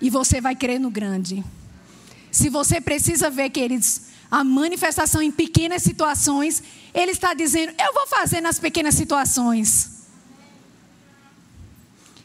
E 0.00 0.08
você 0.08 0.40
vai 0.40 0.54
crer 0.54 0.78
no 0.78 0.88
grande. 0.88 1.44
Se 2.30 2.48
você 2.48 2.80
precisa 2.80 3.28
ver, 3.28 3.50
queridos, 3.50 4.02
a 4.30 4.44
manifestação 4.44 5.20
em 5.20 5.32
pequenas 5.32 5.82
situações, 5.82 6.62
ele 6.94 7.10
está 7.10 7.34
dizendo: 7.34 7.74
eu 7.78 7.92
vou 7.92 8.06
fazer 8.06 8.40
nas 8.40 8.60
pequenas 8.60 8.94
situações. 8.94 10.06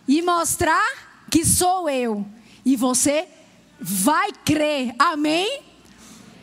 E 0.08 0.22
mostrar 0.22 1.07
que 1.38 1.46
sou 1.46 1.88
eu. 1.88 2.26
E 2.66 2.76
você 2.76 3.28
vai 3.80 4.32
crer. 4.44 4.96
Amém? 4.98 5.62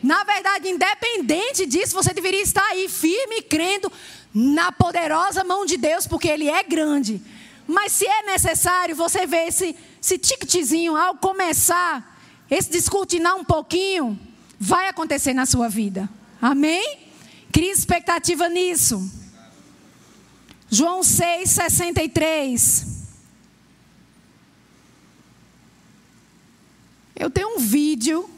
Na 0.01 0.23
verdade, 0.23 0.69
independente 0.69 1.65
disso, 1.65 1.93
você 1.93 2.13
deveria 2.13 2.41
estar 2.41 2.63
aí 2.67 2.87
firme, 2.87 3.41
crendo 3.41 3.91
na 4.33 4.71
poderosa 4.71 5.43
mão 5.43 5.65
de 5.65 5.75
Deus, 5.75 6.07
porque 6.07 6.29
Ele 6.29 6.47
é 6.47 6.63
grande. 6.63 7.21
Mas 7.67 7.91
se 7.91 8.07
é 8.07 8.23
necessário, 8.23 8.95
você 8.95 9.27
vê 9.27 9.47
esse, 9.47 9.75
esse 10.01 10.17
ticketzinho 10.17 10.95
ao 10.95 11.15
começar, 11.15 12.17
esse 12.49 12.69
descortinar 12.69 13.35
um 13.35 13.43
pouquinho, 13.43 14.17
vai 14.57 14.87
acontecer 14.87 15.33
na 15.33 15.45
sua 15.45 15.67
vida. 15.67 16.09
Amém? 16.41 16.99
Crie 17.51 17.69
expectativa 17.69 18.47
nisso. 18.47 19.11
João 20.69 21.03
6, 21.03 21.49
63. 21.49 22.94
Eu 27.15 27.29
tenho 27.29 27.55
um 27.55 27.59
vídeo. 27.59 28.29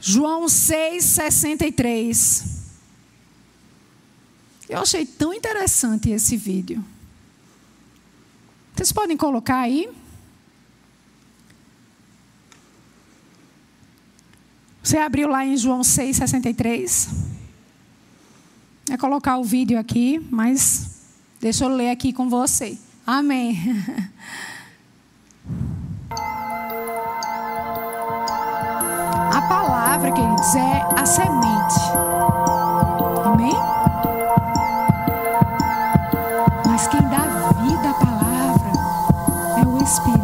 João 0.00 0.48
6, 0.48 1.04
63. 1.04 2.60
Eu 4.68 4.78
achei 4.78 5.04
tão 5.04 5.34
interessante 5.34 6.10
esse 6.10 6.36
vídeo. 6.36 6.82
Vocês 8.74 8.92
podem 8.92 9.16
colocar 9.16 9.58
aí? 9.58 9.90
Você 14.82 14.96
abriu 14.96 15.28
lá 15.28 15.44
em 15.44 15.56
João 15.56 15.82
6,63. 15.82 17.08
É 18.90 18.96
colocar 18.96 19.36
o 19.38 19.44
vídeo 19.44 19.78
aqui, 19.78 20.18
mas 20.30 21.02
deixa 21.40 21.64
eu 21.64 21.68
ler 21.68 21.90
aqui 21.90 22.12
com 22.12 22.28
você. 22.30 22.78
Amém. 23.12 23.58
A 29.34 29.42
palavra, 29.48 30.12
queridos, 30.12 30.54
é 30.54 30.80
a 30.96 31.04
semente. 31.04 31.80
Amém? 33.24 33.52
Mas 36.68 36.86
quem 36.86 37.00
dá 37.00 37.50
vida 37.64 37.90
à 37.90 37.94
palavra 37.94 38.70
é 39.58 39.66
o 39.66 39.82
Espírito. 39.82 40.20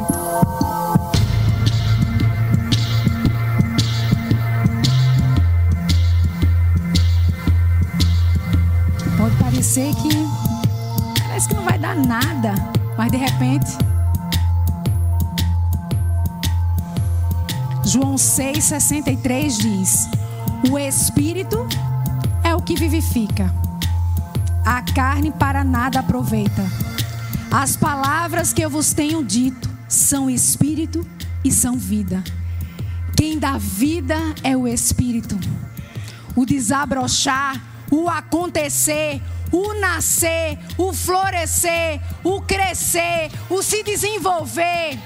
Pode 9.19 9.35
parecer 9.43 9.93
que 9.97 10.09
parece 11.21 11.49
que 11.49 11.55
não 11.57 11.65
vai 11.65 11.79
dar 11.81 11.97
nada, 11.97 12.76
mas 12.97 13.11
de 13.11 13.17
repente 13.17 13.77
João 17.87 18.17
6:63 18.17 19.59
diz: 19.59 20.09
O 20.69 20.77
espírito 20.77 21.67
é 22.43 22.53
o 22.53 22.61
que 22.61 22.75
vivifica. 22.75 23.55
A 24.65 24.83
carne 24.83 25.31
para 25.31 25.63
nada 25.63 26.01
aproveita. 26.01 26.65
As 27.49 27.77
palavras 27.77 28.53
que 28.53 28.61
eu 28.61 28.69
vos 28.69 28.93
tenho 28.93 29.25
dito 29.25 29.71
são 29.89 30.29
espírito 30.29 31.07
e 31.45 31.53
são 31.53 31.77
vida. 31.79 32.25
Quem 33.17 33.39
dá 33.39 33.57
vida 33.57 34.17
é 34.43 34.57
o 34.57 34.67
espírito. 34.67 35.39
O 36.35 36.45
desabrochar, 36.45 37.63
o 37.89 38.09
acontecer, 38.09 39.23
o 39.57 39.73
nascer, 39.73 40.59
o 40.77 40.93
florescer, 40.93 42.01
o 42.23 42.43
crescer, 42.43 43.31
o 43.49 43.63
se 43.63 43.83
desenvolver. 43.83 44.99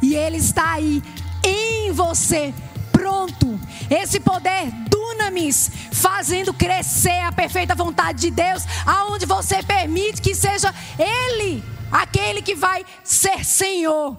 E 0.00 0.14
Ele 0.14 0.36
está 0.36 0.74
aí 0.74 1.02
em 1.42 1.90
você, 1.90 2.54
pronto. 2.92 3.58
Esse 3.90 4.20
poder 4.20 4.70
dunamis, 4.88 5.70
fazendo 5.90 6.54
crescer 6.54 7.20
a 7.20 7.32
perfeita 7.32 7.74
vontade 7.74 8.20
de 8.20 8.30
Deus, 8.30 8.62
aonde 8.86 9.26
você 9.26 9.60
permite 9.60 10.22
que 10.22 10.34
seja 10.36 10.72
Ele 10.96 11.64
aquele 11.90 12.40
que 12.40 12.54
vai 12.54 12.84
ser 13.02 13.44
Senhor 13.44 14.16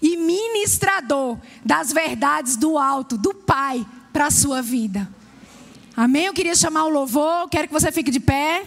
e 0.00 0.16
ministrador 0.16 1.38
das 1.64 1.92
verdades 1.92 2.56
do 2.56 2.76
alto, 2.76 3.16
do 3.16 3.32
Pai, 3.32 3.86
para 4.12 4.26
a 4.26 4.30
sua 4.30 4.60
vida. 4.60 5.08
Amém? 5.96 6.24
Eu 6.24 6.32
queria 6.32 6.54
chamar 6.54 6.84
o 6.84 6.88
louvor, 6.88 7.48
quero 7.50 7.68
que 7.68 7.74
você 7.74 7.92
fique 7.92 8.10
de 8.10 8.20
pé. 8.20 8.64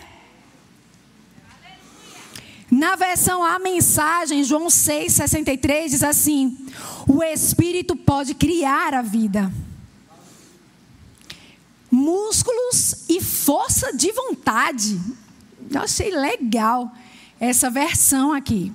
Na 2.70 2.96
versão 2.96 3.44
A 3.44 3.58
Mensagem, 3.58 4.44
João 4.44 4.68
6,63 4.68 5.90
diz 5.90 6.04
assim: 6.04 6.58
O 7.08 7.24
Espírito 7.24 7.96
pode 7.96 8.36
criar 8.36 8.94
a 8.94 9.02
vida, 9.02 9.52
músculos 11.90 13.06
e 13.10 13.20
força 13.22 13.92
de 13.92 14.12
vontade. 14.12 15.00
Eu 15.72 15.82
achei 15.82 16.12
legal 16.12 16.92
essa 17.40 17.72
versão 17.72 18.34
aqui. 18.34 18.72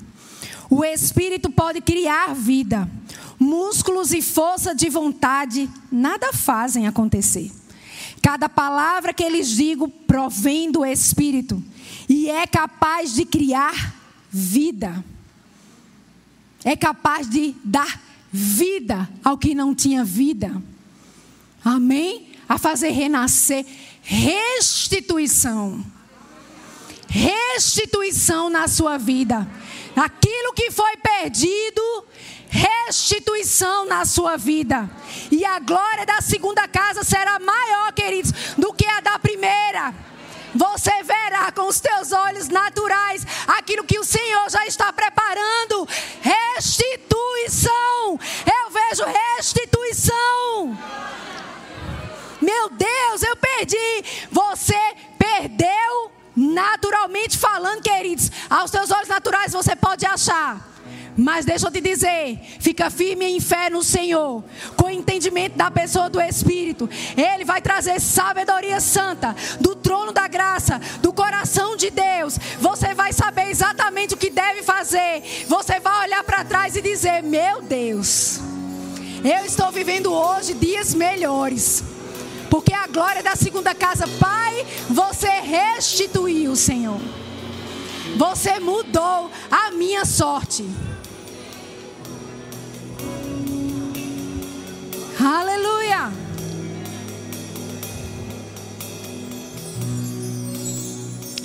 O 0.68 0.84
Espírito 0.84 1.51
pode 1.51 1.80
criar 1.80 2.34
vida, 2.34 2.90
músculos 3.38 4.12
e 4.12 4.20
força 4.20 4.74
de 4.74 4.88
vontade 4.88 5.70
nada 5.90 6.32
fazem 6.32 6.88
acontecer. 6.88 7.60
Cada 8.23 8.49
palavra 8.49 9.14
que 9.14 9.23
eles 9.23 9.49
digo 9.49 9.89
provém 9.89 10.71
do 10.71 10.85
Espírito 10.85 11.62
e 12.09 12.29
é 12.29 12.47
capaz 12.47 13.14
de 13.14 13.25
criar 13.25 13.95
vida. 14.31 15.05
É 16.64 16.77
capaz 16.77 17.29
de 17.29 17.55
dar 17.64 18.01
vida 18.31 19.09
ao 19.25 19.39
que 19.39 19.55
não 19.55 19.75
tinha 19.75 20.05
vida. 20.05 20.62
Amém? 21.64 22.29
A 22.49 22.59
fazer 22.59 22.91
renascer. 22.91 23.64
restituição. 24.03 25.85
Restituição 27.09 28.51
na 28.51 28.68
sua 28.68 28.99
vida. 28.99 29.49
Aquilo 29.97 30.53
que 30.55 30.71
foi 30.71 30.97
perdido, 30.97 32.05
restituição 32.51 33.86
na 33.86 34.05
sua 34.05 34.36
vida. 34.36 34.90
E 35.30 35.44
a 35.44 35.59
glória 35.61 36.05
da 36.05 36.20
segunda 36.20 36.66
casa 36.66 37.05
será 37.05 37.38
maior, 37.38 37.92
queridos, 37.92 38.32
do 38.59 38.72
que 38.74 38.86
a 38.86 39.01
da 39.01 39.18
primeira. 39.18 39.94
Você 40.53 40.90
verá 41.05 41.53
com 41.53 41.68
os 41.68 41.78
teus 41.78 42.11
olhos 42.11 42.48
naturais 42.48 43.24
aquilo 43.46 43.84
que 43.84 44.01
o 44.01 44.05
Senhor 44.05 44.51
já 44.51 44.66
está 44.66 44.92
preparando. 44.92 45.88
Restituição. 46.20 48.18
Eu 48.44 48.70
vejo 48.70 49.05
restituição. 49.36 50.76
Meu 52.40 52.70
Deus, 52.70 53.22
eu 53.22 53.36
perdi. 53.36 54.05
Você 54.32 54.78
perdeu 55.16 56.11
naturalmente 56.34 57.38
falando, 57.38 57.82
queridos. 57.82 58.30
Aos 58.48 58.70
teus 58.72 58.90
olhos 58.90 59.09
naturais 59.09 59.53
você 59.53 59.76
pode 59.76 60.05
achar. 60.05 60.68
Mas 61.17 61.45
deixa 61.45 61.67
eu 61.67 61.71
te 61.71 61.81
dizer, 61.81 62.39
fica 62.59 62.91
firme 62.91 63.27
em 63.27 63.41
fé 63.41 63.69
no 63.69 63.83
Senhor, 63.83 64.43
com 64.77 64.87
o 64.87 64.91
entendimento 64.91 65.57
da 65.57 65.71
pessoa 65.71 66.09
do 66.09 66.21
Espírito. 66.21 66.89
Ele 67.17 67.45
vai 67.45 67.61
trazer 67.61 68.01
sabedoria 68.01 68.81
santa 68.81 69.35
do 69.61 69.75
trono 69.75 70.13
da 70.13 70.29
graça, 70.29 70.81
do 71.01 71.13
coração 71.13 71.77
de 71.77 71.91
Deus. 71.91 72.39
Você 72.61 72.95
vai 72.95 73.13
saber 73.13 73.51
exatamente 73.51 74.15
o 74.15 74.17
que 74.17 74.31
deve 74.31 74.63
fazer. 74.63 75.23
Você 75.47 75.81
vai 75.81 76.07
olhar 76.07 76.25
para 76.25 76.45
trás 76.45 76.77
e 76.77 76.83
dizer: 76.83 77.23
Meu 77.23 77.63
Deus, 77.63 78.41
eu 79.25 79.45
estou 79.45 79.71
vivendo 79.71 80.13
hoje 80.13 80.55
dias 80.55 80.95
melhores. 80.95 81.85
Porque 82.49 82.73
a 82.75 82.87
glória 82.89 83.23
da 83.23 83.37
segunda 83.37 83.75
casa, 83.75 84.09
Pai, 84.19 84.67
você 84.89 85.29
restituiu, 85.29 86.57
Senhor. 86.57 87.01
Você 88.17 88.59
mudou 88.59 89.31
a 89.51 89.71
minha 89.71 90.05
sorte. 90.05 90.69
Aleluia. 95.23 96.11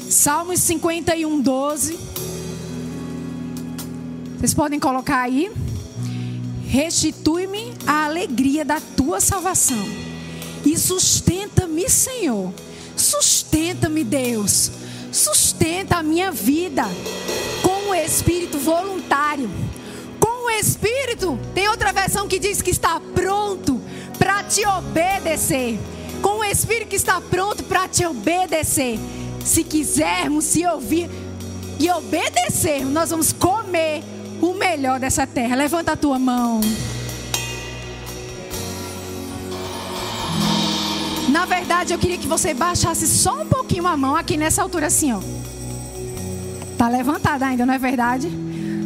Salmos 0.09 0.61
51, 0.61 1.41
12. 1.41 1.99
Vocês 4.37 4.53
podem 4.53 4.79
colocar 4.79 5.19
aí. 5.19 5.51
Restitui-me 6.65 7.73
a 7.85 8.05
alegria 8.05 8.63
da 8.63 8.79
tua 8.79 9.19
salvação. 9.19 9.85
E 10.65 10.77
sustenta-me, 10.77 11.89
Senhor. 11.89 12.53
Sustenta-me, 12.95 14.05
Deus. 14.05 14.71
Sustenta 15.11 15.97
a 15.97 16.03
minha 16.03 16.31
vida 16.31 16.85
com 17.61 17.89
o 17.89 17.93
espírito 17.93 18.57
voluntário 18.57 19.49
o 20.45 20.49
Espírito, 20.49 21.39
tem 21.53 21.67
outra 21.67 21.91
versão 21.91 22.27
que 22.27 22.39
diz 22.39 22.61
que 22.61 22.69
está 22.69 22.99
pronto 23.13 23.81
para 24.17 24.43
te 24.43 24.65
obedecer. 24.65 25.79
Com 26.21 26.39
o 26.39 26.43
Espírito 26.43 26.89
que 26.89 26.95
está 26.95 27.19
pronto 27.19 27.63
para 27.63 27.87
te 27.87 28.05
obedecer. 28.05 28.99
Se 29.43 29.63
quisermos 29.63 30.45
se 30.45 30.65
ouvir 30.65 31.09
e 31.79 31.89
obedecer, 31.89 32.83
nós 32.85 33.09
vamos 33.09 33.31
comer 33.33 34.03
o 34.41 34.53
melhor 34.53 34.99
dessa 34.99 35.27
terra. 35.27 35.55
Levanta 35.55 35.93
a 35.93 35.95
tua 35.95 36.17
mão. 36.17 36.61
Na 41.29 41.45
verdade, 41.45 41.93
eu 41.93 41.99
queria 41.99 42.17
que 42.17 42.27
você 42.27 42.53
baixasse 42.53 43.07
só 43.07 43.41
um 43.41 43.45
pouquinho 43.45 43.85
a 43.87 43.97
mão 43.97 44.15
aqui 44.15 44.37
nessa 44.37 44.61
altura, 44.61 44.87
assim, 44.87 45.11
ó. 45.11 45.19
Tá 46.77 46.87
levantada 46.87 47.45
ainda, 47.45 47.65
não 47.65 47.73
é 47.73 47.77
verdade? 47.77 48.29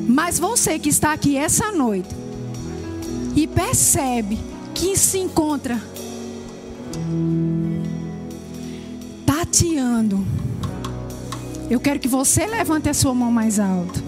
Mas 0.09 0.39
você 0.39 0.79
que 0.79 0.89
está 0.89 1.13
aqui 1.13 1.37
essa 1.37 1.71
noite 1.71 2.09
e 3.35 3.45
percebe 3.45 4.39
que 4.73 4.97
se 4.97 5.19
encontra 5.19 5.79
tateando, 9.23 10.25
eu 11.69 11.79
quero 11.79 11.99
que 11.99 12.07
você 12.07 12.47
levante 12.47 12.89
a 12.89 12.93
sua 12.93 13.13
mão 13.13 13.31
mais 13.31 13.59
alto. 13.59 14.03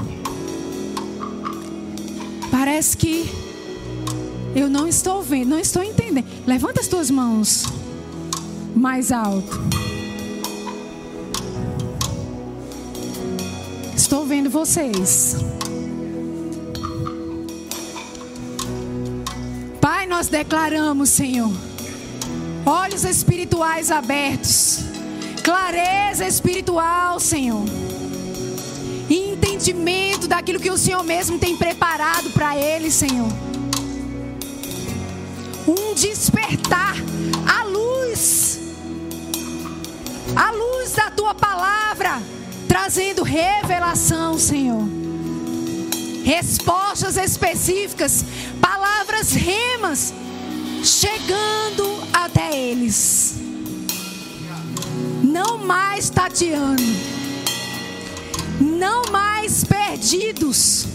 Parece 2.49 2.97
que 2.97 3.29
eu 4.55 4.67
não 4.67 4.87
estou 4.87 5.21
vendo, 5.21 5.49
não 5.49 5.59
estou 5.59 5.83
entendendo. 5.83 6.25
Levanta 6.47 6.81
as 6.81 6.87
tuas 6.87 7.11
mãos 7.11 7.65
mais 8.75 9.11
alto. 9.11 9.61
Estou 13.95 14.25
vendo 14.25 14.49
vocês. 14.49 15.60
Nós 20.21 20.27
declaramos, 20.27 21.09
Senhor, 21.09 21.51
olhos 22.63 23.03
espirituais 23.03 23.89
abertos, 23.89 24.81
clareza 25.43 26.27
espiritual, 26.27 27.19
Senhor, 27.19 27.65
entendimento 29.09 30.27
daquilo 30.27 30.59
que 30.59 30.69
o 30.69 30.77
Senhor 30.77 31.03
mesmo 31.03 31.39
tem 31.39 31.57
preparado 31.57 32.29
para 32.29 32.55
eles, 32.55 32.93
Senhor. 32.93 33.31
Um 35.67 35.95
despertar 35.95 36.93
a 37.47 37.63
luz, 37.63 38.59
a 40.35 40.51
luz 40.51 40.91
da 40.91 41.09
tua 41.09 41.33
palavra, 41.33 42.21
trazendo 42.67 43.23
revelação, 43.23 44.37
Senhor 44.37 45.01
respostas 46.23 47.17
específicas, 47.17 48.23
palavras 49.21 49.33
remas, 49.33 50.13
chegando 50.83 52.01
até 52.11 52.57
eles. 52.57 53.35
Não 55.23 55.59
mais 55.59 56.09
tateando, 56.09 56.81
não 58.59 59.03
mais 59.11 59.63
perdidos. 59.63 60.87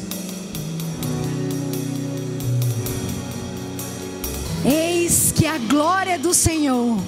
Eis 4.64 5.33
que 5.33 5.47
a 5.47 5.59
glória 5.59 6.18
do 6.18 6.35
Senhor 6.35 6.99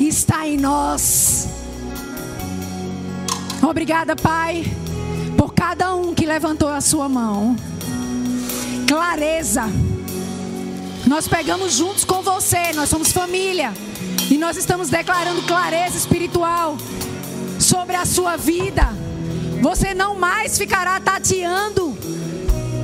está 0.00 0.48
em 0.48 0.56
nós. 0.56 1.46
Obrigada, 3.62 4.16
Pai 4.16 4.64
por 5.36 5.54
cada 5.54 5.94
um 5.94 6.14
que 6.14 6.26
levantou 6.26 6.68
a 6.68 6.80
sua 6.80 7.08
mão. 7.08 7.54
Clareza. 8.88 9.64
Nós 11.08 11.26
pegamos 11.26 11.72
juntos 11.72 12.04
com 12.04 12.20
você, 12.20 12.70
nós 12.74 12.90
somos 12.90 13.10
família. 13.12 13.72
E 14.30 14.36
nós 14.36 14.58
estamos 14.58 14.90
declarando 14.90 15.40
clareza 15.40 15.96
espiritual 15.96 16.76
sobre 17.58 17.96
a 17.96 18.04
sua 18.04 18.36
vida. 18.36 18.94
Você 19.62 19.94
não 19.94 20.16
mais 20.16 20.58
ficará 20.58 21.00
tateando, 21.00 21.96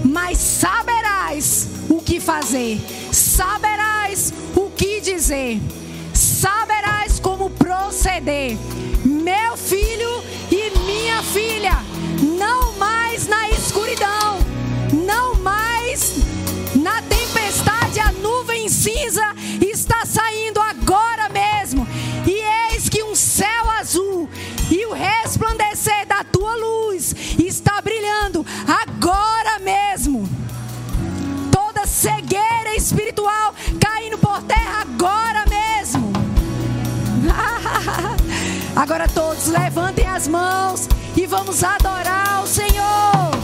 mas 0.02 0.38
saberás 0.38 1.68
o 1.90 2.00
que 2.00 2.18
fazer, 2.18 2.80
saberás 3.12 4.32
o 4.56 4.70
que 4.70 5.02
dizer, 5.02 5.60
saberás 6.14 7.20
como 7.20 7.50
proceder. 7.50 8.56
Meu 9.04 9.54
filho 9.54 10.24
e 10.50 10.70
minha 10.78 11.22
filha 11.22 11.76
não 12.38 12.72
mais 12.78 13.26
na 13.26 13.50
escuridão, 13.50 14.38
não 15.06 15.34
mais 15.34 16.14
na 16.74 17.02
nuvem 18.20 18.68
cinza 18.68 19.22
está 19.60 20.04
saindo 20.04 20.60
agora 20.60 21.28
mesmo. 21.28 21.86
E 22.26 22.72
eis 22.72 22.88
que 22.88 23.02
um 23.02 23.14
céu 23.14 23.70
azul 23.78 24.28
e 24.70 24.86
o 24.86 24.92
resplandecer 24.92 26.06
da 26.06 26.24
tua 26.24 26.54
luz 26.56 27.14
está 27.38 27.80
brilhando 27.80 28.44
agora 28.66 29.58
mesmo. 29.58 30.28
Toda 31.50 31.86
cegueira 31.86 32.74
espiritual 32.76 33.54
caindo 33.80 34.18
por 34.18 34.42
terra 34.42 34.82
agora 34.82 35.44
mesmo. 35.46 36.12
Agora 38.76 39.08
todos 39.08 39.46
levantem 39.46 40.06
as 40.06 40.26
mãos 40.26 40.88
e 41.16 41.26
vamos 41.26 41.62
adorar 41.62 42.42
o 42.42 42.46
Senhor. 42.46 43.43